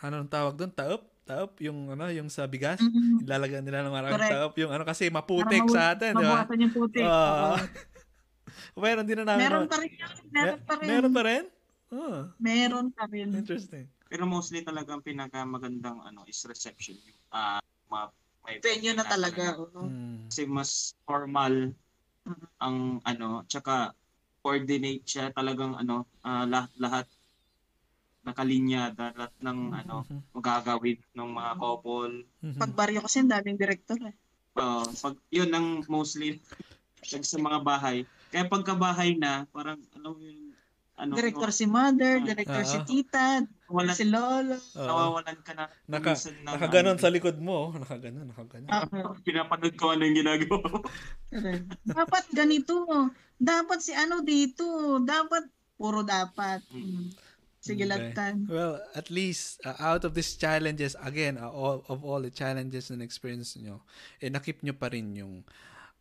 ano 0.02 0.24
tawag 0.26 0.54
doon, 0.58 0.72
taop? 0.72 1.02
taop 1.28 1.60
yung 1.60 1.92
ano 1.92 2.08
yung 2.08 2.32
sa 2.32 2.48
bigas? 2.48 2.80
Mm-hmm. 2.80 3.28
ilalagyan 3.28 3.60
nila 3.60 3.84
ng 3.84 3.92
maraming 3.92 4.16
Correct. 4.16 4.32
taop 4.32 4.54
yung 4.56 4.72
ano 4.72 4.84
kasi 4.88 5.12
maputik 5.12 5.60
Para 5.68 5.74
sa 5.76 5.82
atin 5.92 6.16
di 6.16 6.24
ba? 6.24 6.40
yung 6.48 6.72
putik. 6.72 7.04
Uh, 7.04 7.60
meron 8.80 9.04
din 9.04 9.20
na 9.20 9.36
namin 9.36 9.44
meron 9.44 9.66
pa 9.68 9.76
rin 9.76 9.92
meron 10.32 10.60
pa 10.64 10.74
rin. 10.80 10.88
Meron 10.88 11.12
pa 11.12 11.22
rin? 11.28 11.44
Oh. 11.88 12.20
meron 12.40 12.86
pa 12.92 13.04
rin. 13.12 13.28
Interesting. 13.36 13.84
Pero 14.08 14.24
mostly 14.24 14.64
talaga 14.64 14.96
ang 14.96 15.04
pinakamagandang 15.04 16.00
ano 16.00 16.24
is 16.24 16.40
reception 16.48 16.96
uh, 17.36 17.60
ma 17.92 18.08
may 18.48 18.56
venue 18.64 18.96
na 18.96 19.04
talaga, 19.04 19.52
talaga. 19.52 19.76
Uh, 19.76 19.84
hmm. 19.84 20.32
kasi 20.32 20.48
mas 20.48 20.96
formal 21.04 21.76
mm-hmm. 22.24 22.48
ang 22.64 22.76
ano 23.04 23.44
tsaka 23.44 23.92
coordinate 24.40 25.04
siya 25.04 25.28
talagang 25.36 25.76
ano 25.76 26.08
uh, 26.24 26.48
lahat 26.48 26.72
lahat 26.80 27.06
nakalinya 28.28 28.92
lahat 28.92 29.32
ng 29.40 29.58
ano 29.72 29.96
mm-hmm. 30.04 30.20
magagawin 30.36 30.98
ng 31.16 31.30
mga 31.32 31.52
couple. 31.56 32.14
Mm-hmm. 32.44 32.60
Pag 32.60 32.72
baryo 32.76 33.00
kasi 33.00 33.16
ang 33.24 33.32
daming 33.32 33.56
director 33.56 33.98
eh. 34.04 34.14
Uh, 34.58 34.84
pag 35.00 35.16
yun 35.32 35.48
ang 35.56 35.80
mostly 35.88 36.36
pag 37.00 37.24
sa 37.24 37.40
mga 37.40 37.58
bahay. 37.64 37.96
Kaya 38.28 38.44
pagka 38.44 38.76
bahay 38.76 39.16
na, 39.16 39.48
parang 39.48 39.80
ano 39.96 40.20
yung 40.20 40.52
ano, 40.98 41.14
director 41.14 41.48
no? 41.48 41.56
si 41.56 41.64
mother, 41.64 42.18
uh, 42.18 42.26
director 42.26 42.62
uh, 42.66 42.68
si 42.68 42.78
tita, 42.82 43.46
wala 43.70 43.94
si 43.94 44.04
lolo. 44.04 44.58
Uh, 44.74 44.82
nawawalan 44.82 45.38
ka 45.46 45.54
na. 45.54 45.70
Naka, 45.86 46.18
na, 46.42 46.58
nakaganon 46.58 46.98
sa 46.98 47.08
likod 47.08 47.38
mo. 47.38 47.70
Nakaganon, 47.78 48.26
nakaganon. 48.34 48.68
Uh, 48.68 49.14
Pinapanood 49.26 49.78
ko 49.78 49.94
ano 49.94 50.02
yung 50.04 50.18
ginagawa 50.26 50.58
dapat 51.86 52.24
ganito. 52.34 52.82
Dapat 53.38 53.78
si 53.78 53.94
ano 53.94 54.26
dito. 54.26 54.98
Dapat, 54.98 55.46
puro 55.78 56.02
dapat. 56.02 56.66
Mm. 56.74 57.14
Sige, 57.58 57.84
okay. 57.84 57.90
lagtan. 57.90 58.46
Well, 58.46 58.78
at 58.94 59.10
least 59.10 59.58
uh, 59.66 59.74
out 59.82 60.06
of 60.06 60.14
these 60.14 60.38
challenges, 60.38 60.94
again, 61.02 61.38
uh, 61.38 61.50
all, 61.50 61.82
of 61.90 62.06
all 62.06 62.22
the 62.22 62.30
challenges 62.30 62.94
and 62.94 63.02
experience 63.02 63.58
nyo, 63.58 63.82
eh, 64.22 64.30
nakip 64.30 64.62
nyo 64.62 64.78
pa 64.78 64.94
rin 64.94 65.10
yung 65.18 65.42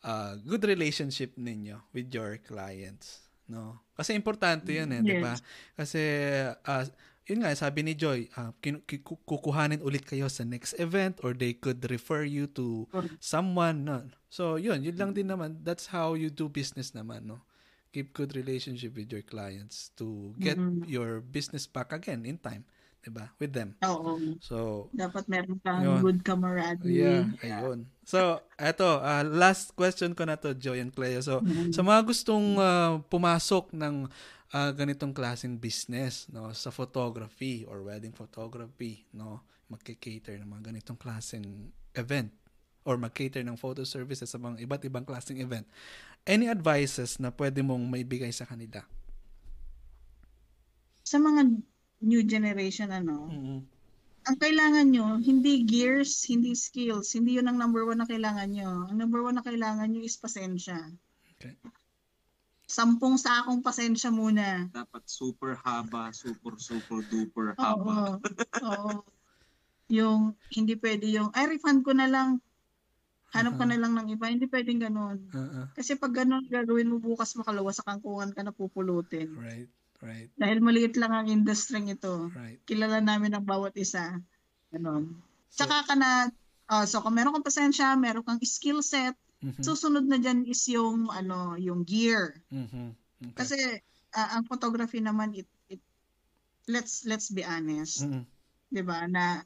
uh, 0.05 0.37
good 0.45 0.61
relationship 0.69 1.33
ninyo 1.33 1.81
with 1.97 2.13
your 2.13 2.37
clients. 2.45 3.25
No? 3.49 3.81
Kasi 3.97 4.13
importante 4.13 4.69
yun 4.69 4.91
eh, 4.93 5.01
yes. 5.01 5.09
di 5.09 5.15
ba? 5.17 5.33
Kasi, 5.73 6.01
uh, 6.61 6.85
yun 7.25 7.41
nga, 7.41 7.51
sabi 7.57 7.81
ni 7.81 7.97
Joy, 7.97 8.29
uh, 8.37 8.53
kukuhanin 9.25 9.81
ulit 9.81 10.05
kayo 10.05 10.29
sa 10.29 10.45
next 10.45 10.77
event 10.77 11.17
or 11.25 11.33
they 11.33 11.57
could 11.57 11.81
refer 11.89 12.21
you 12.21 12.45
to 12.53 12.85
someone. 13.17 13.81
No? 13.81 14.05
So, 14.29 14.61
yun, 14.61 14.85
yun 14.85 14.95
lang 14.95 15.11
din 15.17 15.27
naman. 15.27 15.65
That's 15.65 15.89
how 15.89 16.13
you 16.13 16.29
do 16.29 16.47
business 16.47 16.93
naman, 16.93 17.25
no? 17.27 17.41
Keep 17.91 18.13
good 18.13 18.35
relationship 18.35 18.95
with 18.95 19.09
your 19.11 19.23
clients 19.23 19.91
to 19.95 20.33
get 20.39 20.59
mm-hmm. 20.59 20.85
your 20.87 21.19
business 21.21 21.65
back 21.65 21.91
again 21.93 22.25
in 22.25 22.37
time. 22.37 22.67
Diba? 23.07 23.31
With 23.39 23.55
them. 23.55 23.79
Oo. 23.87 24.19
So, 24.43 24.89
dapat 24.91 25.31
meron 25.31 25.63
kang 25.63 25.79
yun. 25.79 26.03
good 26.03 26.19
camaraderie. 26.27 27.07
Yeah, 27.07 27.23
ayun. 27.39 27.87
So, 28.03 28.43
eto, 28.59 28.99
uh, 28.99 29.23
last 29.23 29.71
question 29.79 30.11
ko 30.11 30.27
na 30.27 30.35
to, 30.35 30.51
Joy 30.51 30.83
and 30.83 30.91
Clea. 30.91 31.23
So, 31.23 31.39
mm-hmm. 31.39 31.71
sa 31.71 31.81
mga 31.87 32.03
gustong 32.03 32.59
uh, 32.59 32.99
pumasok 33.07 33.71
ng 33.71 34.11
uh, 34.51 34.71
ganitong 34.75 35.15
klaseng 35.15 35.55
business, 35.55 36.27
no, 36.27 36.51
sa 36.51 36.67
photography 36.67 37.63
or 37.63 37.79
wedding 37.87 38.11
photography, 38.11 39.07
no, 39.15 39.39
magke-cater 39.71 40.35
ng 40.39 40.47
mga 40.47 40.75
ganitong 40.75 40.99
klaseng 40.99 41.71
event 41.95 42.31
or 42.87 42.95
mag-cater 42.95 43.43
ng 43.43 43.59
photo 43.59 43.83
services 43.83 44.31
sa 44.31 44.39
mga 44.39 44.63
iba't 44.63 44.83
ibang 44.87 45.03
klaseng 45.03 45.39
event 45.43 45.67
any 46.27 46.51
advices 46.51 47.17
na 47.17 47.31
pwede 47.31 47.63
mong 47.63 47.87
maibigay 47.87 48.29
sa 48.35 48.43
kanila? 48.43 48.83
Sa 51.07 51.17
mga 51.17 51.55
new 52.03 52.21
generation, 52.27 52.91
ano, 52.91 53.31
mm-hmm. 53.31 53.59
ang 54.27 54.37
kailangan 54.37 54.87
nyo, 54.91 55.07
hindi 55.23 55.63
gears, 55.63 56.27
hindi 56.27 56.51
skills, 56.51 57.15
hindi 57.15 57.39
yun 57.39 57.47
ang 57.47 57.55
number 57.55 57.87
one 57.87 58.03
na 58.03 58.05
kailangan 58.05 58.51
nyo. 58.51 58.91
Ang 58.91 58.99
number 58.99 59.23
one 59.23 59.39
na 59.39 59.45
kailangan 59.47 59.87
nyo 59.87 60.03
is 60.03 60.19
pasensya. 60.19 60.91
Okay. 61.39 61.55
Sampung 62.67 63.15
sa 63.15 63.39
akong 63.39 63.63
pasensya 63.63 64.11
muna. 64.11 64.67
Dapat 64.75 65.07
super 65.07 65.55
haba, 65.63 66.11
super, 66.11 66.59
super, 66.59 66.99
duper 67.07 67.55
haba. 67.55 68.19
Oo. 68.19 68.67
oo. 68.67 68.91
yung, 69.87 70.35
hindi 70.51 70.75
pwede 70.75 71.07
yung, 71.07 71.31
ay, 71.31 71.47
refund 71.47 71.87
ko 71.87 71.95
na 71.95 72.11
lang 72.11 72.43
Hanap 73.35 73.59
ka 73.59 73.65
na 73.67 73.75
lang 73.75 73.93
ng 73.97 74.07
iba. 74.15 74.31
Hindi 74.31 74.47
pwedeng 74.47 74.79
ganun. 74.79 75.17
Uh-huh. 75.31 75.67
Kasi 75.75 75.99
pag 75.99 76.15
ganun 76.15 76.47
gagawin 76.47 76.87
mo 76.87 76.97
bukas 77.01 77.35
makalawa 77.35 77.75
sa 77.75 77.83
kangkungan 77.83 78.31
ka 78.31 78.41
na 78.45 78.55
pupulutin. 78.55 79.35
Right. 79.35 79.69
Right. 79.99 80.29
Dahil 80.37 80.61
maliit 80.61 80.95
lang 80.95 81.11
ang 81.11 81.27
industry 81.27 81.81
ito. 81.89 82.29
Right. 82.31 82.61
Kilala 82.69 83.01
namin 83.01 83.33
ang 83.33 83.43
bawat 83.43 83.75
isa. 83.75 84.21
Ganun. 84.71 85.17
So, 85.49 85.65
Tsaka 85.65 85.89
ka 85.89 85.95
na, 85.97 86.29
uh, 86.69 86.85
so 86.85 87.01
kung 87.01 87.17
meron 87.17 87.33
kang 87.33 87.47
pasensya, 87.47 87.97
meron 87.97 88.21
kang 88.21 88.39
skill 88.45 88.85
set, 88.85 89.17
mm-hmm. 89.41 89.63
susunod 89.65 90.05
na 90.05 90.21
dyan 90.21 90.45
is 90.45 90.61
yung, 90.69 91.09
ano, 91.09 91.57
yung 91.57 91.81
gear. 91.81 92.37
Mm-hmm. 92.53 92.89
Okay. 93.17 93.33
Kasi 93.33 93.57
uh, 94.13 94.29
ang 94.37 94.45
photography 94.45 95.01
naman, 95.01 95.33
it, 95.33 95.49
it, 95.69 95.81
let's 96.69 97.03
let's 97.09 97.33
be 97.33 97.41
honest. 97.41 98.05
Mm-hmm. 98.05 98.23
'Di 98.69 98.81
ba 98.85 99.07
na 99.09 99.41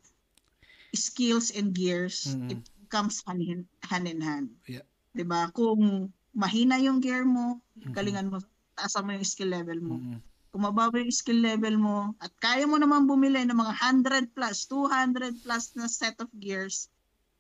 skills 0.92 1.56
and 1.56 1.72
gears, 1.72 2.36
mm-hmm. 2.36 2.52
it 2.52 2.62
comes 2.92 3.24
hand 3.24 3.42
in 3.42 3.64
hand. 3.88 4.06
In 4.06 4.20
hand. 4.20 4.48
Yeah. 4.68 4.86
'Di 5.16 5.24
ba? 5.24 5.48
Kung 5.56 6.12
mahina 6.36 6.80
yung 6.80 7.00
gear 7.04 7.24
mo, 7.24 7.60
mm-hmm. 7.76 7.94
galingan 7.96 8.28
mo, 8.32 8.40
taasan 8.76 9.08
mo 9.08 9.12
yung 9.16 9.28
skill 9.28 9.52
level 9.52 9.80
mo. 9.80 9.96
Mm-hmm. 10.00 10.20
Kung 10.52 10.62
mababa 10.68 11.00
yung 11.00 11.16
skill 11.16 11.40
level 11.40 11.80
mo 11.80 12.12
at 12.20 12.32
kaya 12.44 12.68
mo 12.68 12.76
naman 12.76 13.08
bumili 13.08 13.40
ng 13.48 13.56
mga 13.56 13.74
100 14.04 14.36
plus, 14.36 14.68
200 14.68 15.44
plus 15.44 15.64
na 15.80 15.88
set 15.88 16.20
of 16.20 16.28
gears, 16.40 16.92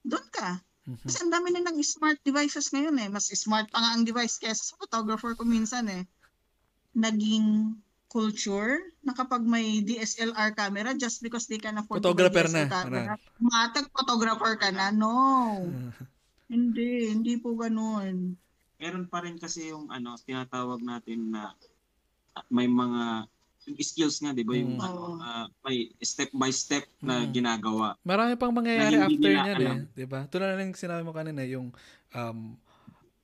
doon 0.07 0.23
ka. 0.31 0.63
Mm-hmm. 0.87 1.07
Kasi 1.07 1.17
ang 1.23 1.31
dami 1.31 1.47
na 1.51 1.67
ng 1.67 1.77
smart 1.83 2.19
devices 2.23 2.71
ngayon 2.71 2.95
eh. 3.03 3.09
Mas 3.11 3.27
smart 3.35 3.67
pa 3.67 3.83
nga 3.83 3.91
ang 3.95 4.07
device 4.07 4.39
kaysa 4.39 4.63
sa 4.63 4.79
photographer 4.79 5.35
ko 5.35 5.43
minsan 5.43 5.87
eh. 5.91 6.03
Naging 6.95 7.75
culture 8.11 8.91
na 9.07 9.15
kapag 9.15 9.39
may 9.47 9.79
DSLR 9.79 10.51
camera 10.51 10.91
just 10.91 11.23
because 11.23 11.47
they 11.47 11.55
can 11.55 11.79
afford 11.79 12.03
photographer 12.03 12.43
to 12.43 12.51
buy 12.51 12.67
DSLR 12.67 12.67
na. 12.67 12.75
camera, 12.75 13.15
matag 13.39 13.87
photographer 13.95 14.53
ka 14.59 14.69
na. 14.75 14.91
No. 14.91 15.15
hindi, 16.51 17.07
hindi 17.07 17.39
po 17.39 17.55
ganoon. 17.55 18.35
Meron 18.83 19.07
pa 19.07 19.23
rin 19.23 19.39
kasi 19.39 19.71
yung 19.71 19.87
ano, 19.87 20.19
tinatawag 20.19 20.83
natin 20.83 21.31
na 21.31 21.55
may 22.51 22.67
mga 22.67 23.31
yung 23.69 23.77
skills 23.77 24.17
nga, 24.25 24.33
di 24.33 24.41
ba? 24.41 24.57
Yung 24.57 24.81
mm. 24.81 24.83
ano, 24.83 25.21
uh, 25.21 25.45
may 25.63 25.93
step 26.01 26.33
by 26.33 26.49
step 26.49 26.83
na 26.97 27.21
mm. 27.21 27.29
ginagawa. 27.29 27.93
Marami 28.01 28.33
pang 28.33 28.49
mangyayari 28.49 28.97
after 28.97 29.31
niyan 29.31 29.59
eh. 29.61 29.77
Di 29.93 30.05
ba? 30.09 30.25
Tulad 30.25 30.57
na 30.57 30.65
ng 30.65 30.73
sinabi 30.73 31.05
mo 31.05 31.13
kanina, 31.13 31.45
yung 31.45 31.69
um, 32.17 32.57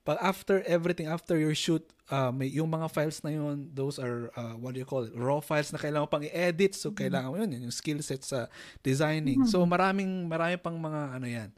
pag 0.08 0.24
after 0.24 0.64
everything, 0.64 1.12
after 1.12 1.36
your 1.36 1.52
shoot, 1.52 1.84
uh, 2.08 2.32
may, 2.32 2.48
yung 2.48 2.72
mga 2.72 2.88
files 2.88 3.20
na 3.28 3.36
yun, 3.36 3.68
those 3.76 4.00
are, 4.00 4.32
uh, 4.40 4.56
what 4.56 4.72
do 4.72 4.80
you 4.80 4.88
call 4.88 5.04
it, 5.04 5.12
raw 5.12 5.44
files 5.44 5.76
na 5.76 5.80
kailangan 5.84 6.08
pang 6.08 6.24
i-edit. 6.24 6.80
So, 6.80 6.88
mm-hmm. 6.88 7.02
kailangan 7.04 7.28
mo 7.28 7.36
yun, 7.44 7.68
yung 7.68 7.76
skill 7.76 8.00
set 8.00 8.24
sa 8.24 8.48
designing. 8.80 9.44
Mm-hmm. 9.44 9.52
So, 9.52 9.68
maraming, 9.68 10.32
marami 10.32 10.56
pang 10.64 10.80
mga, 10.80 11.02
ano 11.12 11.28
yan, 11.28 11.50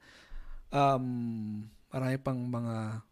um, 0.73 1.05
marami 1.93 2.17
pang 2.17 2.41
mga 2.41 3.05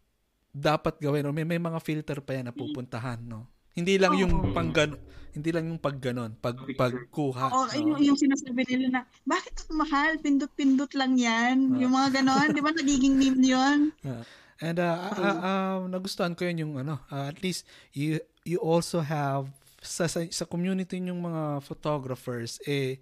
dapat 0.50 0.98
gawin. 0.98 1.22
O 1.22 1.30
may, 1.30 1.46
may 1.46 1.62
mga 1.62 1.78
filter 1.86 2.18
pa 2.18 2.34
yan 2.34 2.50
na 2.50 2.54
pupuntahan, 2.54 3.22
no? 3.22 3.46
Hindi 3.78 3.94
lang 3.94 4.18
oh. 4.18 4.22
yung 4.26 4.34
panggan 4.50 4.98
hindi 5.38 5.54
lang 5.54 5.70
yung 5.70 5.78
pagganon, 5.78 6.34
pag 6.42 6.58
pagkuha. 6.74 7.46
Oo, 7.54 7.70
oh, 7.70 7.78
yung, 7.78 8.02
yung 8.02 8.18
sinasabi 8.18 8.66
nila 8.66 8.86
na, 8.90 9.00
bakit 9.22 9.54
mahal? 9.70 10.18
Pindot-pindot 10.18 10.90
lang 10.98 11.14
yan. 11.14 11.78
Uh. 11.78 11.86
Yung 11.86 11.94
mga 11.94 12.18
ganon, 12.18 12.50
di 12.50 12.58
ba 12.58 12.74
nagiging 12.74 13.14
meme 13.14 13.46
yun? 13.46 13.94
Uh. 14.02 14.26
And 14.58 14.82
uh, 14.82 15.14
uh, 15.14 15.38
uh, 15.38 15.76
nagustuhan 15.86 16.34
ko 16.34 16.42
yun 16.46 16.66
yung 16.66 16.74
ano, 16.82 16.98
uh, 17.14 17.30
at 17.30 17.38
least 17.46 17.62
you 17.94 18.18
you 18.42 18.58
also 18.58 18.98
have 18.98 19.46
sa, 19.78 20.10
sa, 20.10 20.26
sa 20.26 20.42
community 20.42 20.98
yung 20.98 21.22
mga 21.22 21.62
photographers 21.62 22.58
eh 22.66 22.98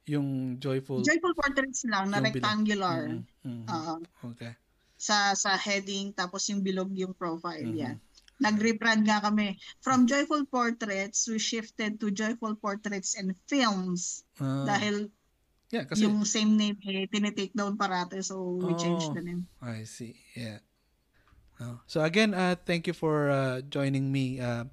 Yung 0.05 0.61
Joyful 0.61 1.01
Joyful 1.01 1.33
Portraits 1.33 1.89
lang 1.89 2.13
na 2.13 2.21
rectangular. 2.21 3.09
Mm-hmm. 3.09 3.65
Mm-hmm. 3.65 3.73
Uh, 3.73 3.97
okay. 4.37 4.53
Sa 5.01 5.33
sa 5.33 5.57
heading 5.57 6.13
tapos 6.13 6.45
yung 6.53 6.61
bilog 6.61 6.93
yung 6.93 7.17
profile 7.17 7.65
mm-hmm. 7.65 7.89
yan. 7.89 7.97
Nag-rebrand 8.43 9.07
nga 9.07 9.23
kami. 9.23 9.59
From 9.79 10.11
Joyful 10.11 10.47
Portraits, 10.51 11.27
we 11.31 11.39
shifted 11.39 12.03
to 12.03 12.11
Joyful 12.11 12.59
Portraits 12.59 13.15
and 13.15 13.35
Films. 13.47 14.27
Uh, 14.39 14.67
dahil 14.67 15.11
yeah, 15.71 15.87
kasi, 15.87 16.07
yung 16.07 16.27
same 16.27 16.59
name 16.59 16.79
eh, 16.87 17.07
tinitake 17.07 17.55
down 17.55 17.79
parate 17.79 18.23
so 18.23 18.59
we 18.59 18.75
oh, 18.75 18.79
changed 18.79 19.15
the 19.15 19.23
name. 19.23 19.47
I 19.63 19.87
see. 19.87 20.19
Yeah. 20.35 20.63
Oh. 21.63 21.79
So 21.87 22.03
again, 22.03 22.35
uh, 22.35 22.59
thank 22.59 22.91
you 22.91 22.95
for 22.95 23.31
uh, 23.31 23.63
joining 23.63 24.11
me, 24.11 24.43
uh, 24.43 24.67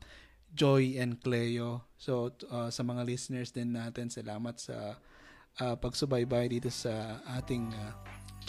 Joy 0.52 0.98
and 0.98 1.22
Cleo. 1.22 1.86
So 2.02 2.34
uh, 2.50 2.74
sa 2.74 2.82
mga 2.82 3.06
listeners 3.06 3.54
din 3.54 3.78
natin, 3.78 4.10
salamat 4.10 4.58
sa 4.58 4.98
uh, 5.62 5.76
pagsubaybay 5.78 6.50
dito 6.50 6.74
sa 6.74 7.22
ating 7.38 7.70
uh, 7.72 7.94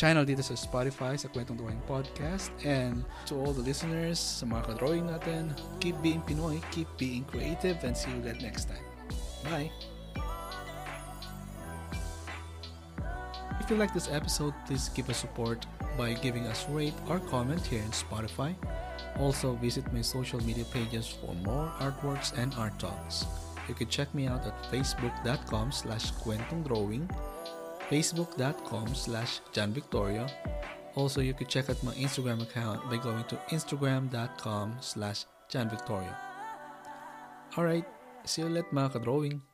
channel 0.03 0.27
dito 0.27 0.43
sa 0.43 0.59
Spotify, 0.59 1.15
sa 1.15 1.31
Kwentong 1.31 1.55
Drawing 1.55 1.79
Podcast. 1.87 2.51
And 2.67 3.07
to 3.31 3.39
all 3.39 3.55
the 3.55 3.63
listeners, 3.63 4.19
sa 4.19 4.51
mga 4.51 4.75
ka-drawing 4.75 5.07
natin, 5.07 5.55
keep 5.79 5.95
being 6.03 6.19
Pinoy, 6.27 6.59
keep 6.75 6.91
being 6.99 7.23
creative, 7.31 7.79
and 7.87 7.95
see 7.95 8.11
you 8.11 8.19
again 8.19 8.43
next 8.43 8.67
time. 8.67 8.83
Bye! 9.47 9.71
If 13.63 13.71
you 13.71 13.79
like 13.79 13.95
this 13.95 14.11
episode, 14.11 14.59
please 14.67 14.91
give 14.91 15.07
us 15.07 15.23
support 15.23 15.71
by 15.95 16.19
giving 16.19 16.51
us 16.51 16.67
rate 16.67 16.99
or 17.07 17.23
comment 17.31 17.63
here 17.63 17.79
in 17.79 17.95
Spotify. 17.95 18.59
Also, 19.23 19.55
visit 19.63 19.87
my 19.95 20.03
social 20.03 20.43
media 20.43 20.67
pages 20.75 21.07
for 21.07 21.31
more 21.47 21.71
artworks 21.79 22.35
and 22.35 22.51
art 22.59 22.75
talks. 22.83 23.23
You 23.71 23.79
can 23.79 23.87
check 23.87 24.11
me 24.19 24.27
out 24.27 24.43
at 24.43 24.59
facebook.com 24.67 25.71
slash 25.71 26.11
kwentongdrawing, 26.27 27.07
facebook.com 27.91 28.95
slash 28.95 29.41
janvictoria. 29.53 30.31
Also, 30.95 31.21
you 31.21 31.35
can 31.35 31.47
check 31.47 31.71
out 31.71 31.83
my 31.83 31.93
Instagram 31.95 32.43
account 32.43 32.89
by 32.91 32.97
going 32.97 33.25
to 33.25 33.37
instagram.com 33.49 34.77
slash 34.81 35.25
janvictoria. 35.51 36.17
Alright, 37.57 37.85
see 38.25 38.43
you 38.43 38.49
later 38.49 38.69
mga 38.73 38.93
ka-drawing. 38.93 39.52